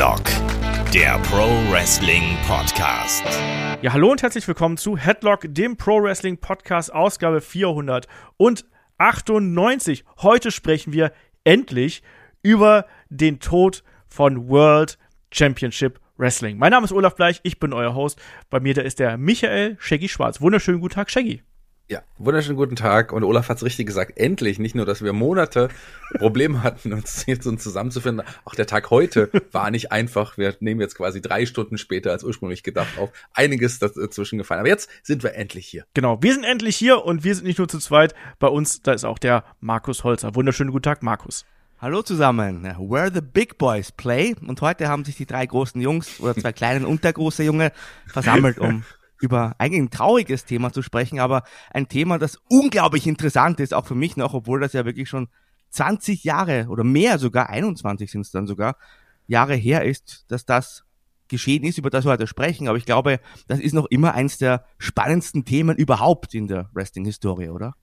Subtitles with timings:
[0.00, 0.24] Headlock,
[0.94, 3.22] der Pro Wrestling Podcast.
[3.82, 10.04] Ja, hallo und herzlich willkommen zu Headlock, dem Pro Wrestling Podcast, Ausgabe 498.
[10.22, 11.12] Heute sprechen wir
[11.44, 12.02] endlich
[12.42, 14.96] über den Tod von World
[15.32, 16.56] Championship Wrestling.
[16.56, 18.18] Mein Name ist Olaf Bleich, ich bin euer Host.
[18.48, 20.40] Bei mir da ist der Michael Shaggy Schwarz.
[20.40, 21.42] Wunderschönen guten Tag, Shaggy.
[21.90, 23.12] Ja, wunderschönen guten Tag.
[23.12, 24.16] Und Olaf hat es richtig gesagt.
[24.16, 25.70] Endlich, nicht nur, dass wir Monate
[26.18, 28.24] Probleme hatten, uns jetzt uns zusammenzufinden.
[28.44, 30.38] Auch der Tag heute war nicht einfach.
[30.38, 33.10] Wir nehmen jetzt quasi drei Stunden später als ursprünglich gedacht auf.
[33.34, 34.60] Einiges dazwischen gefallen.
[34.60, 35.84] Aber jetzt sind wir endlich hier.
[35.92, 38.14] Genau, wir sind endlich hier und wir sind nicht nur zu zweit.
[38.38, 40.36] Bei uns, da ist auch der Markus Holzer.
[40.36, 41.44] Wunderschönen guten Tag, Markus.
[41.80, 44.36] Hallo zusammen, where the big boys play.
[44.46, 47.72] Und heute haben sich die drei großen Jungs oder zwei kleinen und der große Junge
[48.06, 48.84] versammelt, um
[49.20, 51.42] über eigentlich ein trauriges Thema zu sprechen, aber
[51.72, 55.28] ein Thema, das unglaublich interessant ist, auch für mich noch, obwohl das ja wirklich schon
[55.70, 58.76] 20 Jahre oder mehr sogar, 21 sind es dann sogar,
[59.26, 60.84] Jahre her ist, dass das
[61.28, 62.68] geschehen ist, über das wir heute sprechen.
[62.68, 67.48] Aber ich glaube, das ist noch immer eins der spannendsten Themen überhaupt in der Wrestling-Historie,
[67.48, 67.74] oder?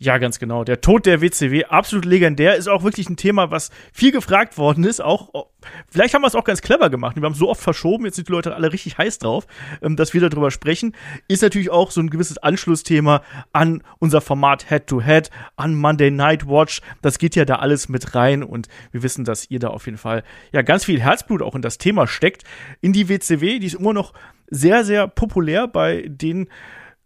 [0.00, 0.62] Ja, ganz genau.
[0.62, 4.84] Der Tod der WCW, absolut legendär, ist auch wirklich ein Thema, was viel gefragt worden
[4.84, 5.00] ist.
[5.00, 5.46] Auch,
[5.88, 7.16] vielleicht haben wir es auch ganz clever gemacht.
[7.16, 9.48] Wir haben es so oft verschoben, jetzt sind die Leute alle richtig heiß drauf,
[9.82, 10.94] ähm, dass wir darüber sprechen.
[11.26, 16.46] Ist natürlich auch so ein gewisses Anschlussthema an unser Format Head-to-Head, -Head, an Monday Night
[16.46, 16.80] Watch.
[17.02, 19.98] Das geht ja da alles mit rein und wir wissen, dass ihr da auf jeden
[19.98, 22.44] Fall ja ganz viel Herzblut auch in das Thema steckt.
[22.80, 24.12] In die WCW, die ist immer noch
[24.46, 26.48] sehr, sehr populär bei den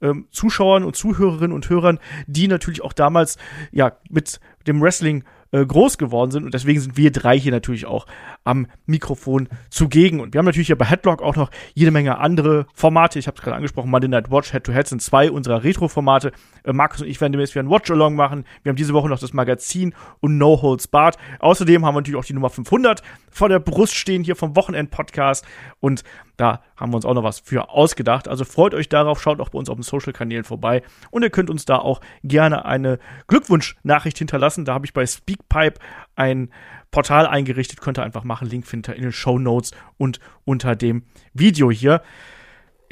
[0.03, 3.39] ähm, Zuschauern und Zuhörerinnen und Hörern, die natürlich auch damals
[3.71, 6.45] ja mit dem Wrestling äh, groß geworden sind.
[6.45, 8.07] Und deswegen sind wir drei hier natürlich auch
[8.45, 10.21] am Mikrofon zugegen.
[10.21, 13.19] Und wir haben natürlich hier bei Headlock auch noch jede Menge andere Formate.
[13.19, 16.33] Ich habe es gerade angesprochen, Monday Night Watch, Head to Head sind zwei unserer Retro-Formate.
[16.65, 18.45] Äh, Markus und ich werden demnächst wieder ein Watch-Along machen.
[18.63, 21.17] Wir haben diese Woche noch das Magazin und No Holds Barred.
[21.41, 25.45] Außerdem haben wir natürlich auch die Nummer 500 vor der Brust stehen hier vom Wochenend-Podcast.
[25.81, 26.05] Und
[26.37, 28.29] da haben wir uns auch noch was für ausgedacht.
[28.29, 30.83] Also freut euch darauf, schaut auch bei uns auf den Social-Kanälen vorbei.
[31.11, 34.65] Und ihr könnt uns da auch gerne eine Glückwunsch-Nachricht hinterlassen.
[34.65, 35.81] Da habe ich bei Speakpipe
[36.15, 36.51] ein
[36.91, 37.81] Portal eingerichtet.
[37.81, 38.49] Könnt ihr einfach machen.
[38.49, 42.03] Link findet ihr in den Show Notes und unter dem Video hier.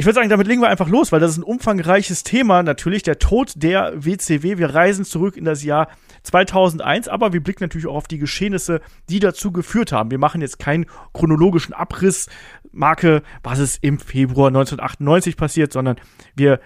[0.01, 2.63] Ich würde sagen, damit legen wir einfach los, weil das ist ein umfangreiches Thema.
[2.63, 4.57] Natürlich der Tod der WCW.
[4.57, 5.89] Wir reisen zurück in das Jahr
[6.23, 8.81] 2001, aber wir blicken natürlich auch auf die Geschehnisse,
[9.11, 10.11] die dazu geführt haben.
[10.11, 12.31] Wir machen jetzt keinen chronologischen Abriss,
[12.73, 15.97] Marke, was ist im Februar 1998 passiert, sondern
[16.35, 16.61] wir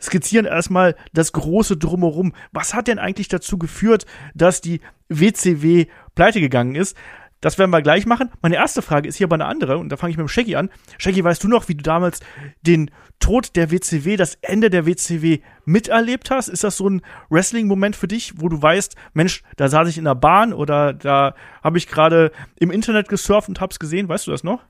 [0.00, 2.34] skizzieren erstmal das große Drumherum.
[2.52, 6.96] Was hat denn eigentlich dazu geführt, dass die WCW pleite gegangen ist?
[7.46, 8.28] Das werden wir gleich machen.
[8.42, 10.56] Meine erste Frage ist hier aber eine andere und da fange ich mit dem Shaggy
[10.56, 10.68] an.
[10.98, 12.18] Shaggy, weißt du noch, wie du damals
[12.62, 12.90] den
[13.20, 16.48] Tod der WCW, das Ende der WCW miterlebt hast?
[16.48, 20.06] Ist das so ein Wrestling-Moment für dich, wo du weißt, Mensch, da saß ich in
[20.06, 24.08] der Bahn oder da habe ich gerade im Internet gesurft und hab's gesehen?
[24.08, 24.64] Weißt du das noch?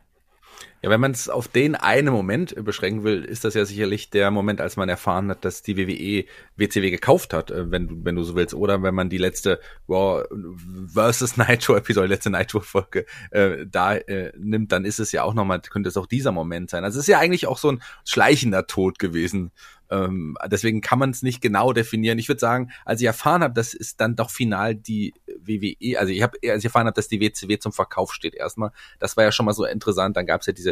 [0.82, 4.30] Ja, wenn man es auf den einen Moment beschränken will, ist das ja sicherlich der
[4.30, 6.26] Moment, als man erfahren hat, dass die WWE
[6.56, 8.54] WCW gekauft hat, äh, wenn du, wenn du so willst.
[8.54, 10.24] Oder wenn man die letzte Raw
[10.92, 15.34] versus Nitro Episode, letzte Nitro Folge äh, da äh, nimmt, dann ist es ja auch
[15.34, 16.84] nochmal, könnte es auch dieser Moment sein.
[16.84, 19.52] Also es ist ja eigentlich auch so ein schleichender Tod gewesen
[19.90, 22.18] ähm, deswegen kann man es nicht genau definieren.
[22.18, 26.12] Ich würde sagen, als ich erfahren habe, dass es dann doch final die WWE, also
[26.12, 29.24] ich habe, als ich erfahren habe, dass die WCW zum Verkauf steht, erstmal, das war
[29.24, 30.16] ja schon mal so interessant.
[30.16, 30.65] Dann gab es ja diese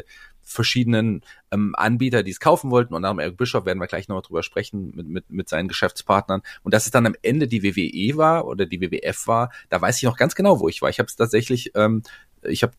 [0.44, 2.94] verschiedenen ähm, Anbieter, die es kaufen wollten.
[2.94, 6.42] Und dem Eric Bischoff werden wir gleich nochmal drüber sprechen mit, mit, mit seinen Geschäftspartnern.
[6.62, 9.96] Und dass es dann am Ende die WWE war oder die WWF war, da weiß
[9.96, 10.90] ich noch ganz genau, wo ich war.
[10.90, 12.02] Ich habe es tatsächlich, ähm,
[12.42, 12.74] ich habe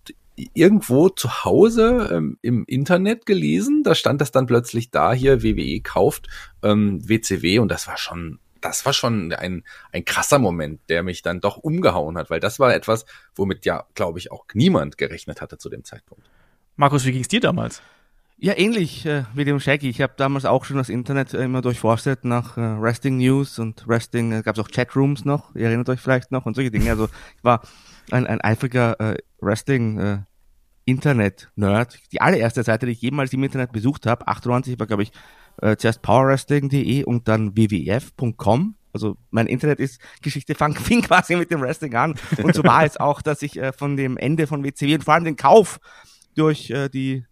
[0.54, 3.84] irgendwo zu Hause ähm, im Internet gelesen.
[3.84, 6.28] Da stand das dann plötzlich da hier, WWE kauft
[6.62, 11.22] ähm, WCW und das war schon, das war schon ein, ein krasser Moment, der mich
[11.22, 13.06] dann doch umgehauen hat, weil das war etwas,
[13.36, 16.30] womit ja, glaube ich, auch niemand gerechnet hatte zu dem Zeitpunkt.
[16.76, 17.82] Markus, wie ging es dir damals?
[18.38, 19.90] Ja, ähnlich äh, wie dem Shaggy.
[19.90, 23.88] Ich habe damals auch schon das Internet äh, immer durchforstet nach äh, Wrestling News und
[23.88, 26.90] Wrestling, äh, gab es auch Chatrooms noch, ihr erinnert euch vielleicht noch und solche Dinge.
[26.90, 27.06] Also
[27.38, 27.62] ich war
[28.12, 30.18] ein, ein eifriger äh, Wrestling äh,
[30.84, 32.00] Internet-Nerd.
[32.12, 35.12] Die allererste Seite, die ich jemals im Internet besucht habe, 98 war, glaube ich,
[35.62, 38.76] äh, zuerst powerwrestling.de und dann wwf.com.
[38.92, 42.16] Also mein Internet ist Geschichte fang, fing quasi mit dem Wrestling an.
[42.44, 45.14] Und so war es auch, dass ich äh, von dem Ende von WCW und vor
[45.14, 45.80] allem den Kauf
[46.36, 47.26] durch äh, die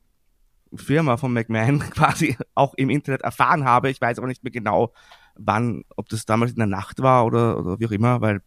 [0.76, 3.90] Firma von McMahon quasi auch im Internet erfahren habe.
[3.90, 4.94] Ich weiß aber nicht mehr genau,
[5.36, 8.42] wann, ob das damals in der Nacht war oder, oder wie auch immer, weil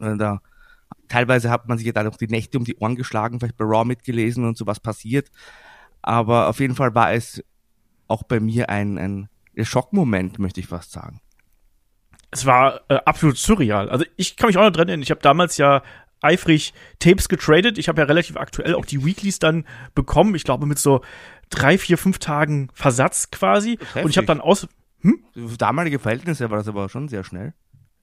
[0.00, 0.40] äh, da
[1.08, 3.64] teilweise hat man sich ja da noch die Nächte um die Ohren geschlagen, vielleicht bei
[3.64, 5.30] Raw mitgelesen und so was passiert.
[6.00, 7.42] Aber auf jeden Fall war es
[8.08, 9.28] auch bei mir ein, ein
[9.62, 11.20] Schockmoment, möchte ich fast sagen.
[12.30, 13.90] Es war äh, absolut surreal.
[13.90, 15.82] Also ich kann mich auch noch dran erinnern, ich habe damals ja
[16.22, 17.78] eifrig Tapes getradet.
[17.78, 20.34] Ich habe ja relativ aktuell auch die Weeklies dann bekommen.
[20.34, 21.02] Ich glaube mit so
[21.50, 23.78] drei, vier, fünf Tagen Versatz quasi.
[24.02, 24.66] Und ich habe dann aus.
[25.00, 25.24] Hm?
[25.58, 27.54] Damalige Verhältnisse war das aber schon sehr schnell.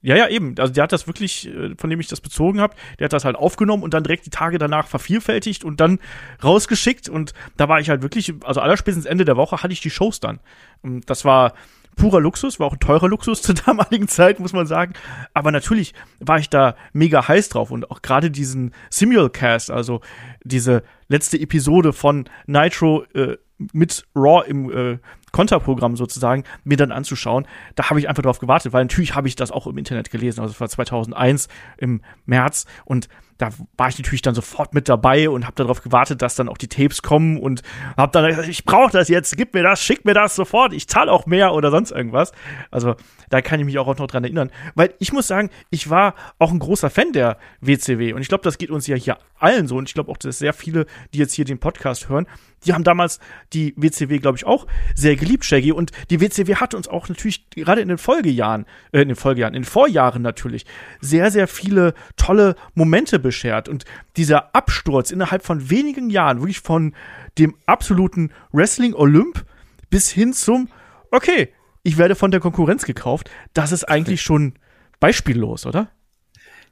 [0.01, 0.56] Ja, ja, eben.
[0.57, 3.25] Also der hat das wirklich, äh, von dem ich das bezogen habe, der hat das
[3.25, 6.00] halt aufgenommen und dann direkt die Tage danach vervielfältigt und dann
[6.42, 7.10] rausgeschickt.
[7.10, 10.21] Und da war ich halt wirklich, also allerspätestens Ende der Woche hatte ich die Shows
[10.21, 10.39] dann.
[10.81, 11.54] Und das war
[12.00, 14.94] purer Luxus, war auch ein teurer Luxus zur damaligen Zeit, muss man sagen.
[15.34, 20.01] Aber natürlich war ich da mega heiß drauf und auch gerade diesen Simulcast, also
[20.44, 23.38] diese letzte Episode von Nitro äh,
[23.74, 24.98] mit Raw im äh,
[25.31, 27.48] Konterprogramm sozusagen mir dann anzuschauen.
[27.76, 30.42] Da habe ich einfach drauf gewartet, weil natürlich habe ich das auch im Internet gelesen.
[30.42, 31.48] Also es war 2001
[31.78, 33.10] im März und
[33.40, 36.58] da war ich natürlich dann sofort mit dabei und habe darauf gewartet, dass dann auch
[36.58, 37.64] die Tapes kommen und
[37.96, 40.88] habe dann gesagt, ich brauche das jetzt, gib mir das, schick mir das sofort, ich
[40.88, 42.34] zahle auch mehr oder sonst irgendwas.
[42.70, 42.96] Also
[43.30, 46.52] da kann ich mich auch noch dran erinnern, weil ich muss sagen, ich war auch
[46.52, 49.78] ein großer Fan der WCW und ich glaube, das geht uns ja hier allen so
[49.78, 52.28] und ich glaube auch, dass sehr viele, die jetzt hier den Podcast hören,
[52.66, 53.20] die haben damals
[53.54, 55.71] die WCW, glaube ich, auch sehr geliebt, Shaggy.
[55.71, 59.54] Und die WCW hat uns auch natürlich gerade in den Folgejahren, äh, in den Folgejahren,
[59.54, 60.66] in den Vorjahren natürlich,
[61.01, 63.69] sehr, sehr viele tolle Momente beschert.
[63.69, 63.86] Und
[64.18, 66.94] dieser Absturz innerhalb von wenigen Jahren, wirklich von
[67.38, 69.45] dem absoluten Wrestling-Olymp
[69.89, 70.69] bis hin zum,
[71.12, 71.50] okay,
[71.83, 74.54] ich werde von der Konkurrenz gekauft, das ist eigentlich schon
[75.00, 75.89] beispiellos, oder?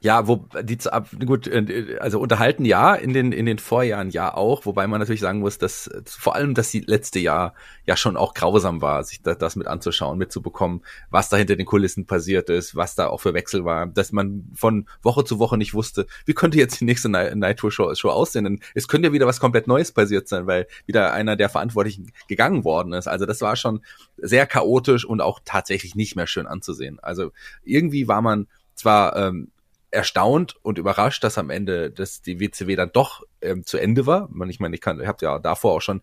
[0.00, 0.78] Ja, wo die
[1.26, 5.20] gut, äh, also unterhalten ja in den in den Vorjahren ja auch, wobei man natürlich
[5.20, 7.54] sagen muss, dass vor allem das letzte Jahr
[7.84, 11.66] ja schon auch grausam war, sich das, das mit anzuschauen, mitzubekommen, was da hinter den
[11.66, 15.58] Kulissen passiert ist, was da auch für Wechsel war, dass man von Woche zu Woche
[15.58, 18.44] nicht wusste, wie könnte jetzt die nächste Nitro Show, Show aussehen.
[18.44, 22.12] Denn es könnte ja wieder was komplett Neues passiert sein, weil wieder einer der Verantwortlichen
[22.28, 23.08] gegangen worden ist.
[23.08, 23.80] Also das war schon
[24.16, 27.00] sehr chaotisch und auch tatsächlich nicht mehr schön anzusehen.
[27.00, 27.32] Also
[27.64, 29.50] irgendwie war man zwar ähm,
[29.90, 34.28] erstaunt und überrascht, dass am Ende dass die WCW dann doch ähm, zu Ende war.
[34.48, 36.02] Ich meine, ich kann, ich habe ja davor auch schon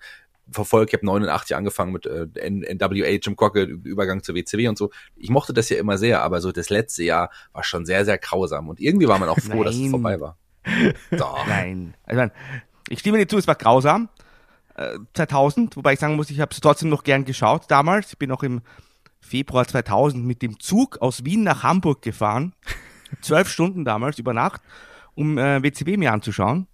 [0.50, 4.92] verfolgt, ich habe 89 angefangen mit äh, NWA, Jim Crockett, Übergang zur WCW und so.
[5.16, 8.18] Ich mochte das ja immer sehr, aber so das letzte Jahr war schon sehr, sehr
[8.18, 10.38] grausam und irgendwie war man auch froh, dass es vorbei war.
[11.12, 11.46] Doch.
[11.48, 12.32] Nein, also ich,
[12.90, 14.10] ich stimme dir zu, es war grausam.
[14.76, 18.14] Äh, 2000, wobei ich sagen muss, ich habe es trotzdem noch gern geschaut damals.
[18.14, 18.62] Ich bin auch im
[19.20, 22.54] Februar 2000 mit dem Zug aus Wien nach Hamburg gefahren
[23.22, 24.62] zwölf Stunden damals über Nacht,
[25.16, 26.68] um äh, WCW mir anzuschauen.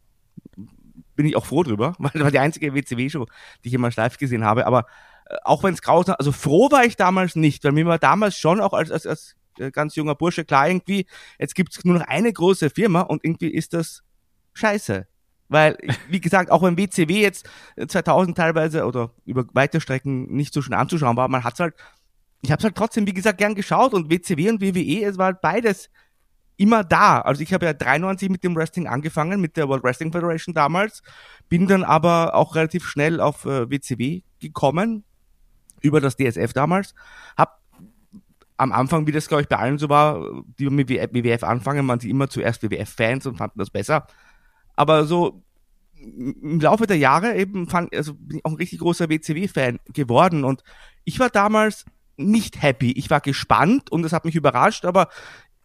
[1.15, 3.27] Bin ich auch froh drüber, weil das war die einzige WCW-Show,
[3.63, 4.65] die ich immer live gesehen habe.
[4.65, 4.85] Aber
[5.29, 8.37] äh, auch wenn es grausam, also froh war ich damals nicht, weil mir war damals
[8.37, 11.05] schon auch als, als, als äh, ganz junger Bursche klar irgendwie,
[11.39, 14.03] jetzt gibt's nur noch eine große Firma und irgendwie ist das
[14.53, 15.07] scheiße.
[15.49, 17.49] Weil, wie gesagt, auch wenn WCW jetzt
[17.85, 21.75] 2000 teilweise oder über weite Strecken nicht so schön anzuschauen war, man hat's halt,
[22.41, 25.41] ich habe halt trotzdem, wie gesagt, gern geschaut und WCW und WWE, es war halt
[25.41, 25.89] beides
[26.57, 27.21] immer da.
[27.21, 31.01] Also ich habe ja 93 mit dem Wrestling angefangen, mit der World Wrestling Federation damals,
[31.49, 35.03] bin dann aber auch relativ schnell auf äh, WCW gekommen,
[35.81, 36.93] über das DSF damals,
[37.37, 37.61] hab
[38.57, 41.99] am Anfang, wie das glaube ich bei allen so war, die mit WWF anfangen, waren
[41.99, 44.05] sie immer zuerst WWF-Fans und fanden das besser.
[44.75, 45.43] Aber so
[46.01, 50.43] im Laufe der Jahre eben fand, also bin ich auch ein richtig großer WCW-Fan geworden
[50.43, 50.63] und
[51.03, 51.85] ich war damals
[52.17, 52.91] nicht happy.
[52.91, 55.09] Ich war gespannt und es hat mich überrascht, aber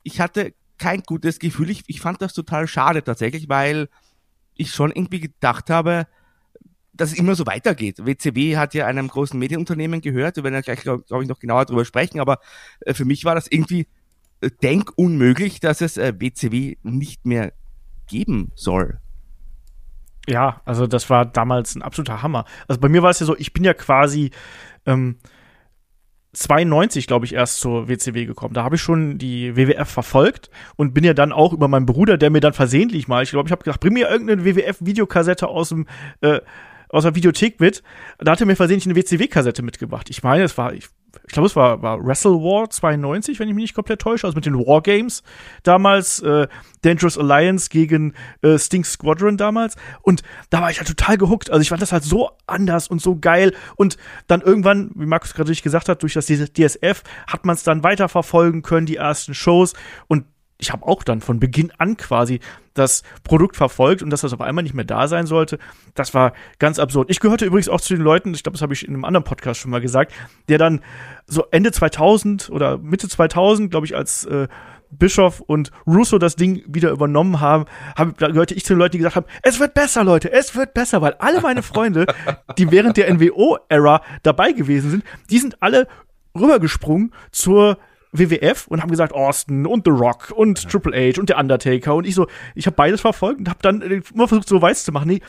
[0.02, 1.70] ich hatte kein gutes Gefühl.
[1.70, 3.88] Ich, ich fand das total schade tatsächlich, weil
[4.54, 6.06] ich schon irgendwie gedacht habe,
[6.92, 8.04] dass es immer so weitergeht.
[8.04, 11.38] WCW hat ja einem großen Medienunternehmen gehört, wir werden ja gleich, glaube glaub ich, noch
[11.38, 12.38] genauer drüber sprechen, aber
[12.80, 13.86] äh, für mich war das irgendwie
[14.40, 17.52] äh, denkunmöglich, dass es äh, WCW nicht mehr
[18.06, 19.00] geben soll.
[20.28, 22.46] Ja, also das war damals ein absoluter Hammer.
[22.66, 24.32] Also bei mir war es ja so, ich bin ja quasi
[24.84, 25.18] ähm,
[26.36, 28.54] 92, glaube ich, erst zur WCW gekommen.
[28.54, 32.18] Da habe ich schon die WWF verfolgt und bin ja dann auch über meinen Bruder,
[32.18, 35.70] der mir dann versehentlich mal, ich glaube, ich habe gedacht, bring mir irgendeine WWF-Videokassette aus
[35.70, 35.86] dem
[36.20, 36.40] äh,
[36.88, 37.82] aus der Videothek mit.
[38.18, 40.08] Da hatte mir versehentlich eine WCW-Kassette mitgebracht.
[40.10, 40.88] Ich meine, es war, ich,
[41.26, 44.36] ich glaube, es war, war Wrestle War 92, wenn ich mich nicht komplett täusche, also
[44.36, 45.22] mit den Wargames
[45.62, 46.46] damals, äh,
[46.82, 49.76] Dangerous Alliance gegen äh, Sting Squadron damals.
[50.02, 51.50] Und da war ich halt total gehuckt.
[51.50, 53.54] Also ich fand das halt so anders und so geil.
[53.76, 53.96] Und
[54.26, 58.62] dann irgendwann, wie Markus gerade gesagt hat, durch das DSF hat man es dann weiterverfolgen
[58.62, 59.72] können, die ersten Shows.
[60.06, 60.26] Und
[60.58, 62.40] ich habe auch dann von Beginn an quasi
[62.74, 65.58] das Produkt verfolgt und dass das auf einmal nicht mehr da sein sollte,
[65.94, 67.10] das war ganz absurd.
[67.10, 69.24] Ich gehörte übrigens auch zu den Leuten, ich glaube, das habe ich in einem anderen
[69.24, 70.12] Podcast schon mal gesagt,
[70.48, 70.80] der dann
[71.26, 74.48] so Ende 2000 oder Mitte 2000, glaube ich, als äh,
[74.90, 78.92] Bischof und Russo das Ding wieder übernommen haben, hab, da gehörte ich zu den Leuten,
[78.92, 82.06] die gesagt haben, es wird besser, Leute, es wird besser, weil alle meine Freunde,
[82.56, 85.88] die während der NWO-Ära dabei gewesen sind, die sind alle
[86.38, 87.78] rübergesprungen zur
[88.18, 90.68] WWF und haben gesagt, Austin und The Rock und ja.
[90.68, 93.80] Triple H und der Undertaker und ich so, ich habe beides verfolgt und habe dann
[93.80, 95.08] immer versucht, so weiß zu machen.
[95.08, 95.20] Nee,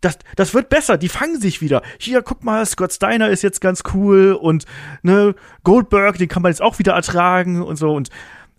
[0.00, 1.82] das, das wird besser, die fangen sich wieder.
[1.98, 4.64] Hier, guck mal, Scott Steiner ist jetzt ganz cool und
[5.02, 7.92] ne, Goldberg, den kann man jetzt auch wieder ertragen und so.
[7.92, 8.08] Und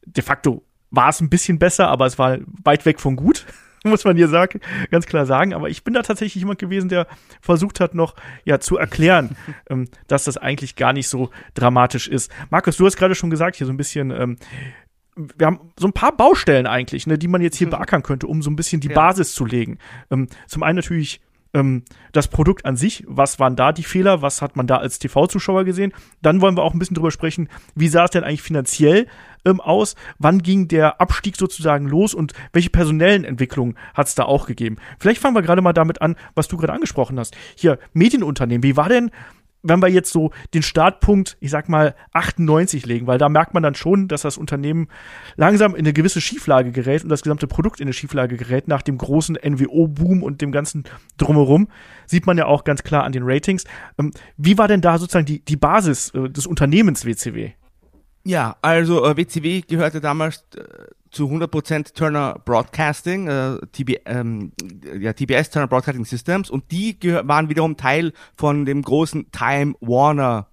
[0.06, 3.46] de facto war es ein bisschen besser, aber es war weit weg von gut,
[3.84, 4.60] muss man hier sagen,
[4.92, 5.54] ganz klar sagen.
[5.54, 7.08] Aber ich bin da tatsächlich jemand gewesen, der
[7.42, 9.36] versucht hat, noch ja zu erklären,
[9.70, 12.32] ähm, dass das eigentlich gar nicht so dramatisch ist.
[12.50, 14.38] Markus, du hast gerade schon gesagt, hier so ein bisschen, ähm,
[15.16, 17.72] wir haben so ein paar Baustellen eigentlich, ne, die man jetzt hier mhm.
[17.72, 18.96] beackern könnte, um so ein bisschen die ja.
[18.96, 19.78] Basis zu legen.
[20.12, 21.22] Ähm, zum einen natürlich
[21.54, 25.00] ähm, das Produkt an sich, was waren da die Fehler, was hat man da als
[25.00, 25.94] TV-Zuschauer gesehen.
[26.22, 29.08] Dann wollen wir auch ein bisschen drüber sprechen, wie sah es denn eigentlich finanziell
[29.46, 34.24] ähm, aus, wann ging der Abstieg sozusagen los und welche personellen Entwicklungen hat es da
[34.24, 34.78] auch gegeben.
[35.00, 37.36] Vielleicht fangen wir gerade mal damit an, was du gerade angesprochen hast.
[37.56, 39.12] Hier, Medienunternehmen, wie war denn
[39.62, 43.64] wenn wir jetzt so den Startpunkt, ich sag mal, 98 legen, weil da merkt man
[43.64, 44.88] dann schon, dass das Unternehmen
[45.36, 48.82] langsam in eine gewisse Schieflage gerät und das gesamte Produkt in eine Schieflage gerät nach
[48.82, 50.84] dem großen NWO-Boom und dem ganzen
[51.18, 51.68] Drumherum.
[52.06, 53.66] Sieht man ja auch ganz klar an den Ratings.
[53.98, 57.52] Ähm, wie war denn da sozusagen die, die Basis äh, des Unternehmens WCW?
[58.24, 60.62] Ja, also äh, WCW gehörte damals äh,
[61.12, 64.52] zu 100% Turner Broadcasting, äh, TB, ähm,
[65.00, 70.48] ja, TBS Turner Broadcasting Systems und die waren wiederum Teil von dem großen Time Warner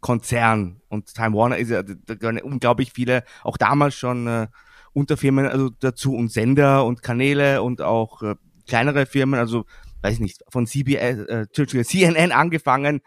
[0.00, 0.80] Konzern.
[0.88, 4.48] Und Time Warner ist ja, da gehören unglaublich viele, auch damals schon äh,
[4.92, 8.34] Unterfirmen also dazu und Sender und Kanäle und auch äh,
[8.66, 9.66] kleinere Firmen, also
[10.02, 11.46] weiß ich nicht, von CBS, äh,
[11.84, 13.02] CNN angefangen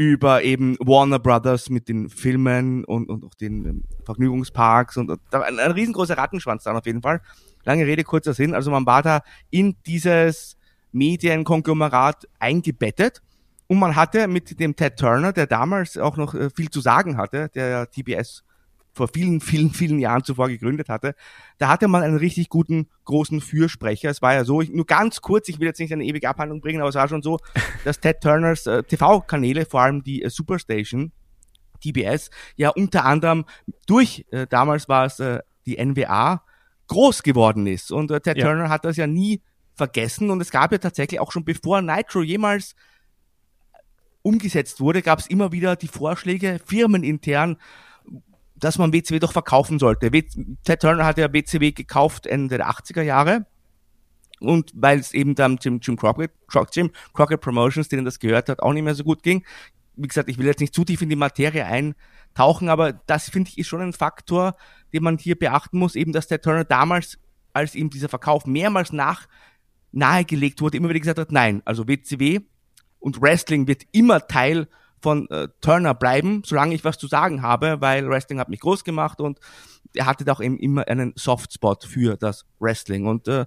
[0.00, 5.20] über eben Warner Brothers mit den Filmen und, und auch den ähm, Vergnügungsparks und, und
[5.30, 7.20] ein, ein riesengroßer Rattenschwanz dann auf jeden Fall.
[7.64, 8.54] Lange Rede, kurzer Sinn.
[8.54, 10.56] Also man war da in dieses
[10.92, 13.20] Medienkonglomerat eingebettet
[13.66, 17.18] und man hatte mit dem Ted Turner, der damals auch noch äh, viel zu sagen
[17.18, 18.42] hatte, der TBS
[18.92, 21.14] vor vielen, vielen, vielen Jahren zuvor gegründet hatte,
[21.58, 24.10] da hatte man einen richtig guten, großen Fürsprecher.
[24.10, 26.60] Es war ja so, ich, nur ganz kurz, ich will jetzt nicht eine ewige Abhandlung
[26.60, 27.38] bringen, aber es war schon so,
[27.84, 31.12] dass Ted Turners äh, TV-Kanäle, vor allem die äh, Superstation,
[31.82, 33.44] TBS, ja unter anderem
[33.86, 36.42] durch, äh, damals war es äh, die NWA,
[36.88, 37.92] groß geworden ist.
[37.92, 38.44] Und äh, Ted ja.
[38.44, 39.40] Turner hat das ja nie
[39.74, 42.74] vergessen und es gab ja tatsächlich auch schon bevor Nitro jemals
[44.22, 47.56] umgesetzt wurde, gab es immer wieder die Vorschläge, firmenintern,
[48.60, 50.10] dass man WCW doch verkaufen sollte.
[50.10, 53.46] Ted Turner hat ja WCW gekauft Ende der 80er Jahre.
[54.40, 56.30] Und weil es eben dann Jim, Jim, Crockett,
[56.72, 59.44] Jim Crockett Promotions, denen das gehört hat, auch nicht mehr so gut ging.
[59.96, 63.50] Wie gesagt, ich will jetzt nicht zu tief in die Materie eintauchen, aber das finde
[63.50, 64.56] ich ist schon ein Faktor,
[64.94, 67.18] den man hier beachten muss, eben dass der Turner damals,
[67.52, 69.26] als ihm dieser Verkauf mehrmals nach
[69.92, 72.40] nahegelegt wurde, immer wieder gesagt hat, nein, also WCW
[72.98, 74.68] und Wrestling wird immer Teil
[75.00, 78.84] von äh, Turner bleiben, solange ich was zu sagen habe, weil Wrestling hat mich groß
[78.84, 79.38] gemacht und
[79.94, 83.06] er hatte auch eben immer einen Softspot für das Wrestling.
[83.06, 83.46] Und äh,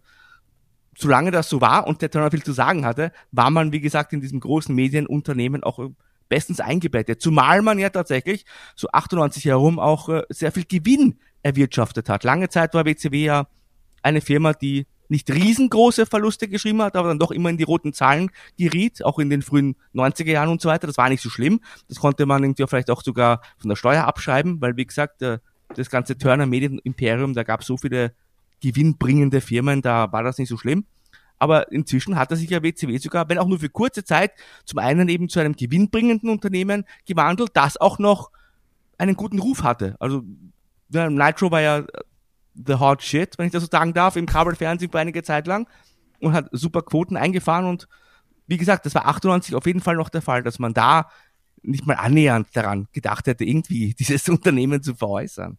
[0.97, 4.13] solange das so war und der Turner viel zu sagen hatte, war man, wie gesagt,
[4.13, 5.89] in diesem großen Medienunternehmen auch äh,
[6.29, 7.21] bestens eingebettet.
[7.21, 8.45] Zumal man ja tatsächlich
[8.75, 12.23] so 98 herum auch äh, sehr viel Gewinn erwirtschaftet hat.
[12.23, 13.47] Lange Zeit war WCW ja
[14.01, 17.93] eine Firma, die nicht riesengroße Verluste geschrieben hat, aber dann doch immer in die roten
[17.93, 20.87] Zahlen geriet, auch in den frühen 90er Jahren und so weiter.
[20.87, 21.59] Das war nicht so schlimm.
[21.87, 25.89] Das konnte man irgendwie vielleicht auch sogar von der Steuer abschreiben, weil wie gesagt, das
[25.89, 28.13] ganze Turner Medien Imperium, da gab es so viele
[28.61, 30.85] gewinnbringende Firmen, da war das nicht so schlimm.
[31.39, 34.31] Aber inzwischen hat er sich ja WCW sogar, wenn auch nur für kurze Zeit,
[34.65, 38.31] zum einen eben zu einem gewinnbringenden Unternehmen gewandelt, das auch noch
[38.97, 39.97] einen guten Ruf hatte.
[39.99, 40.23] Also
[40.89, 41.83] Nitro war ja
[42.55, 45.67] the hot shit, wenn ich das so sagen darf, im Kabelfernsehen für einige Zeit lang
[46.19, 47.87] und hat super Quoten eingefahren und
[48.47, 51.09] wie gesagt, das war 98 auf jeden Fall noch der Fall, dass man da
[51.61, 55.57] nicht mal annähernd daran gedacht hätte, irgendwie dieses Unternehmen zu veräußern.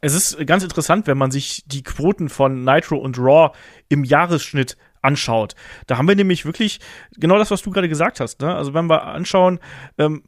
[0.00, 3.54] Es ist ganz interessant, wenn man sich die Quoten von Nitro und Raw
[3.88, 5.54] im Jahresschnitt anschaut.
[5.86, 6.80] Da haben wir nämlich wirklich
[7.16, 8.40] genau das, was du gerade gesagt hast.
[8.40, 8.54] Ne?
[8.54, 9.60] Also wenn wir anschauen,
[9.98, 10.24] ähm,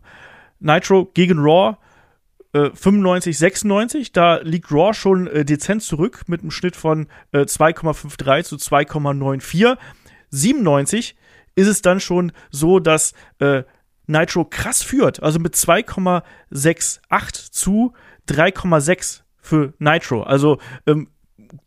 [0.59, 1.77] Nitro gegen Raw,
[2.75, 7.41] 95, äh, 96, da liegt Raw schon äh, dezent zurück mit einem Schnitt von äh,
[7.41, 9.77] 2,53 zu 2,94.
[10.31, 11.17] 97
[11.55, 13.63] ist es dann schon so, dass äh,
[14.07, 17.93] Nitro krass führt, also mit 2,68 zu
[18.29, 20.23] 3,6 für Nitro.
[20.23, 21.09] Also ähm,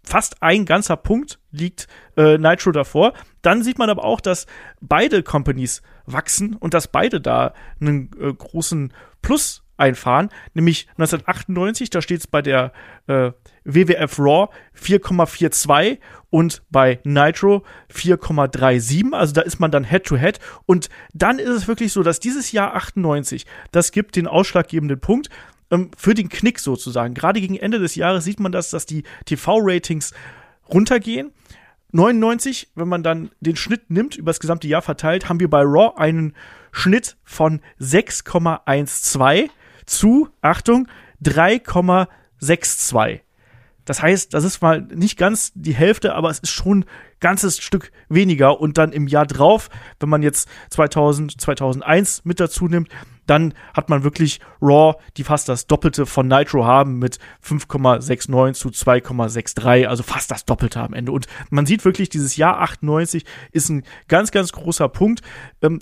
[0.03, 3.13] fast ein ganzer Punkt liegt äh, Nitro davor.
[3.41, 4.45] Dann sieht man aber auch, dass
[4.81, 12.01] beide Companies wachsen und dass beide da einen äh, großen Plus einfahren, nämlich 1998, da
[12.01, 12.71] steht es bei der
[13.07, 13.31] äh,
[13.63, 20.41] WWF Raw 4,42 und bei Nitro 4,37, also da ist man dann Head-to-Head -head.
[20.65, 25.29] und dann ist es wirklich so, dass dieses Jahr 98, das gibt den ausschlaggebenden Punkt,
[25.71, 27.13] ähm, für den Knick sozusagen.
[27.13, 30.13] Gerade gegen Ende des Jahres sieht man das, dass die TV-Ratings
[30.71, 31.31] runtergehen.
[31.91, 35.61] 99, wenn man dann den Schnitt nimmt, über das gesamte Jahr verteilt, haben wir bei
[35.61, 36.35] Raw einen
[36.71, 39.49] Schnitt von 6,12
[39.89, 40.87] zu, Achtung,
[41.23, 43.21] 3,62.
[43.89, 46.85] Das heißt, das ist mal nicht ganz die Hälfte, aber es ist schon ein
[47.19, 48.61] ganzes Stück weniger.
[48.61, 49.69] Und dann im Jahr drauf,
[49.99, 52.89] wenn man jetzt 2000, 2001 mit dazu nimmt,
[53.25, 58.69] dann hat man wirklich Raw, die fast das Doppelte von Nitro haben mit 5,69 zu
[58.69, 61.11] 2,63, also fast das Doppelte am Ende.
[61.11, 65.21] Und man sieht wirklich, dieses Jahr 98 ist ein ganz, ganz großer Punkt.
[65.63, 65.79] Ähm,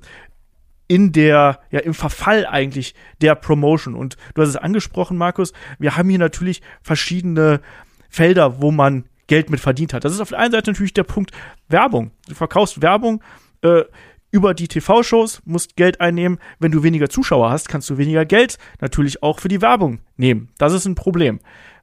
[0.88, 3.96] in der, ja, im Verfall eigentlich der Promotion.
[3.96, 7.62] Und du hast es angesprochen, Markus, wir haben hier natürlich verschiedene
[8.10, 10.06] Felder, wo man Geld mit verdient hat.
[10.06, 11.32] Das ist auf der einen Seite natürlich der Punkt
[11.68, 12.12] Werbung.
[12.28, 13.22] Du verkaufst Werbung
[13.62, 13.84] äh,
[14.32, 16.40] über die TV-Shows, musst Geld einnehmen.
[16.60, 20.50] Wenn du weniger Zuschauer hast, kannst du weniger Geld natürlich auch für die Werbung nehmen.
[20.58, 21.40] Das ist ein Problem.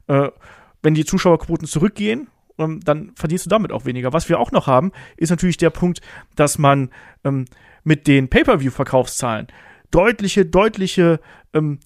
[0.07, 0.29] Äh,
[0.81, 4.13] wenn die Zuschauerquoten zurückgehen, ähm, dann verdienst du damit auch weniger.
[4.13, 6.01] Was wir auch noch haben, ist natürlich der Punkt,
[6.35, 6.89] dass man
[7.23, 7.45] ähm,
[7.85, 9.47] mit den Pay-per-view-Verkaufszahlen
[9.91, 11.21] deutliche, deutliche
[11.53, 11.79] ähm,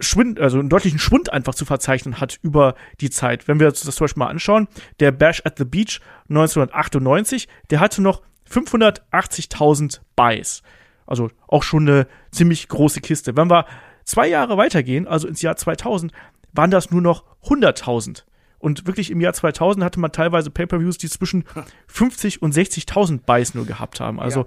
[0.00, 3.48] Schwind, also einen deutlichen Schwund einfach zu verzeichnen hat über die Zeit.
[3.48, 4.68] Wenn wir uns das zum Beispiel mal anschauen,
[5.00, 10.62] der Bash at the Beach 1998, der hatte noch 580.000 Buys.
[11.06, 13.36] Also auch schon eine ziemlich große Kiste.
[13.36, 13.66] Wenn wir
[14.04, 16.12] zwei Jahre weitergehen, also ins Jahr 2000,
[16.52, 18.24] waren das nur noch 100.000.
[18.58, 21.44] Und wirklich im Jahr 2000 hatte man teilweise Pay-per-Views, die zwischen
[21.86, 24.18] 50 und 60.000 Buys nur gehabt haben.
[24.18, 24.46] Also ja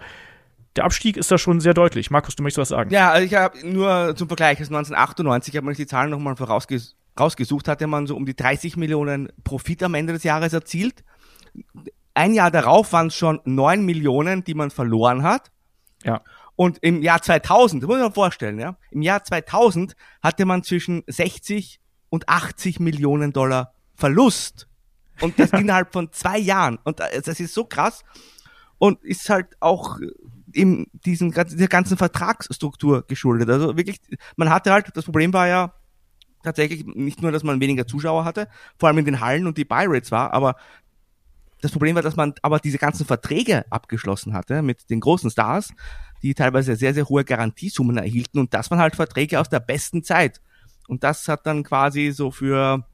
[0.76, 2.12] der Abstieg ist da schon sehr deutlich.
[2.12, 2.92] Markus, du möchtest was sagen?
[2.92, 7.68] Ja, also ich habe nur zum Vergleich, also 1998 habe man die Zahlen nochmal rausgesucht,
[7.68, 11.04] hatte man so um die 30 Millionen Profit am Ende des Jahres erzielt.
[12.14, 15.52] Ein Jahr darauf waren es schon 9 Millionen, die man verloren hat.
[16.04, 16.22] Ja.
[16.56, 20.64] Und im Jahr 2000, das muss man sich vorstellen, ja, im Jahr 2000 hatte man
[20.64, 24.68] zwischen 60 und 80 Millionen Dollar Verlust.
[25.22, 26.80] Und das innerhalb von zwei Jahren.
[26.84, 28.04] Und das ist so krass.
[28.78, 30.00] Und ist halt auch
[30.56, 33.50] eben diesen, dieser ganzen Vertragsstruktur geschuldet.
[33.50, 34.00] Also wirklich,
[34.36, 35.74] man hatte halt, das Problem war ja
[36.44, 39.66] tatsächlich nicht nur, dass man weniger Zuschauer hatte, vor allem in den Hallen und die
[39.66, 40.56] Buy-Rates war, aber
[41.62, 45.72] das Problem war, dass man aber diese ganzen Verträge abgeschlossen hatte mit den großen Stars,
[46.24, 50.04] die teilweise sehr, sehr hohe Garantiesummen erhielten und das waren halt Verträge aus der besten
[50.04, 50.42] Zeit.
[50.88, 52.86] Und das hat dann quasi so für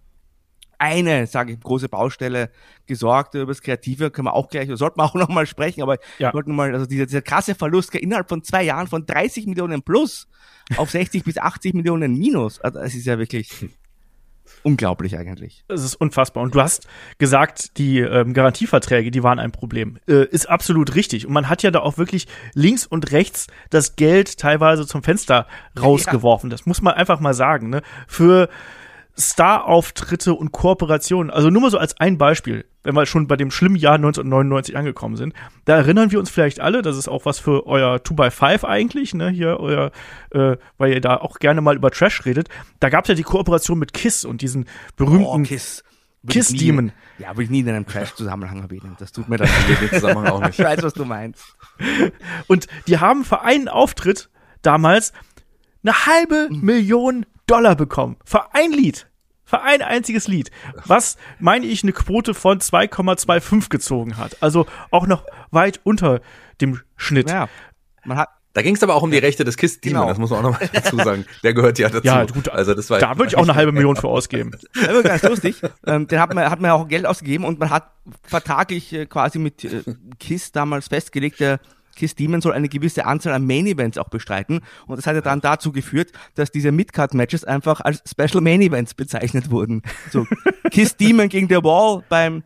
[0.77, 2.49] eine, sage ich, große Baustelle
[2.85, 3.35] gesorgt.
[3.35, 6.29] Über das Kreative können wir auch gleich, sollten wir auch nochmal sprechen, aber ja.
[6.29, 9.81] ich wollte mal, also dieser, dieser krasse Verlust innerhalb von zwei Jahren von 30 Millionen
[9.81, 10.27] plus
[10.77, 12.59] auf 60 bis 80 Millionen minus.
[12.59, 13.67] Also das ist ja wirklich
[14.63, 15.63] unglaublich eigentlich.
[15.67, 16.43] Es ist unfassbar.
[16.43, 16.87] Und du hast
[17.17, 19.97] gesagt, die ähm, Garantieverträge, die waren ein Problem.
[20.07, 21.25] Äh, ist absolut richtig.
[21.25, 25.47] Und man hat ja da auch wirklich links und rechts das Geld teilweise zum Fenster
[25.79, 26.49] rausgeworfen.
[26.49, 26.55] Ja.
[26.55, 27.69] Das muss man einfach mal sagen.
[27.69, 27.81] Ne?
[28.07, 28.49] Für
[29.19, 31.31] Star-Auftritte und Kooperationen.
[31.31, 34.77] Also nur mal so als ein Beispiel, wenn wir schon bei dem schlimmen Jahr 1999
[34.77, 35.33] angekommen sind.
[35.65, 39.29] Da erinnern wir uns vielleicht alle, das ist auch was für euer 2x5 eigentlich, ne,
[39.29, 39.91] hier euer,
[40.31, 42.49] äh, weil ihr da auch gerne mal über Trash redet.
[42.79, 45.83] Da gab es ja die Kooperation mit Kiss und diesen berühmten oh, Kiss.
[46.27, 46.91] Kiss Demon.
[47.19, 48.95] Ja, würde ich nie in einem Trash-Zusammenhang erwähnen.
[48.99, 50.59] Das tut mir dann in dem Zusammenhang auch nicht.
[50.59, 51.55] Ich weiß, was du meinst.
[52.47, 54.29] Und die haben für einen Auftritt
[54.61, 55.13] damals
[55.83, 56.61] eine halbe mhm.
[56.61, 58.17] Million Dollar bekommen.
[58.23, 59.07] Für ein Lied.
[59.43, 60.51] Für ein einziges Lied.
[60.85, 64.37] Was, meine ich, eine Quote von 2,25 gezogen hat.
[64.41, 66.19] Also auch noch weit unter
[66.59, 67.29] dem Schnitt.
[67.29, 67.47] Ja.
[68.03, 70.09] Man hat, da ging es aber auch um die Rechte des Kiss Demon, genau.
[70.09, 71.25] das muss man auch noch dazu sagen.
[71.43, 72.05] Der gehört ja dazu.
[72.05, 74.51] Ja, gut, also das war da würde ich auch eine halbe Million für ausgeben.
[74.73, 75.61] Das war ganz lustig.
[75.85, 77.91] Ähm, den hat man, hat man auch Geld ausgegeben und man hat
[78.23, 79.83] vertraglich äh, quasi mit äh,
[80.19, 81.59] Kiss damals festgelegt, der
[81.97, 84.61] Kiss Demon soll eine gewisse Anzahl an Main Events auch bestreiten.
[84.85, 88.61] Und das hat ja dann dazu geführt, dass diese Midcard Matches einfach als Special Main
[88.61, 89.81] Events bezeichnet wurden.
[90.11, 90.25] So
[90.71, 92.43] Kiss Demon gegen The Wall beim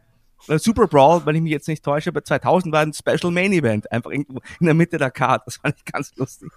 [0.47, 3.51] äh, Super Brawl, wenn ich mich jetzt nicht täusche, bei 2000 war ein Special Main
[3.53, 5.43] Event, einfach irgendwo in der Mitte der Card.
[5.45, 6.51] Das fand ich ganz lustig.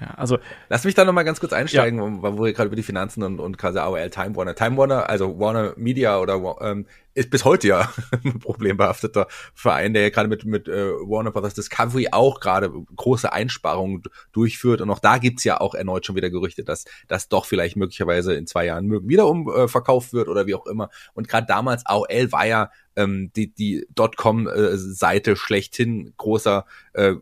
[0.00, 2.22] Ja, also lass mich da noch mal ganz kurz einsteigen, ja.
[2.22, 4.54] wo, wo wir gerade über die Finanzen und, und quasi AOL Time Warner.
[4.54, 7.92] Time Warner, also Warner Media oder ähm, ist bis heute ja
[8.24, 13.32] ein problembehafteter Verein, der ja gerade mit, mit äh, Warner Brothers Discovery auch gerade große
[13.32, 14.80] Einsparungen durchführt.
[14.80, 18.34] Und auch da gibt's ja auch erneut schon wieder Gerüchte, dass das doch vielleicht möglicherweise
[18.34, 20.90] in zwei Jahren wieder umverkauft äh, wird oder wie auch immer.
[21.14, 27.14] Und gerade damals AOL war ja ähm, die, die Dotcom-Seite schlechthin, großer, äh,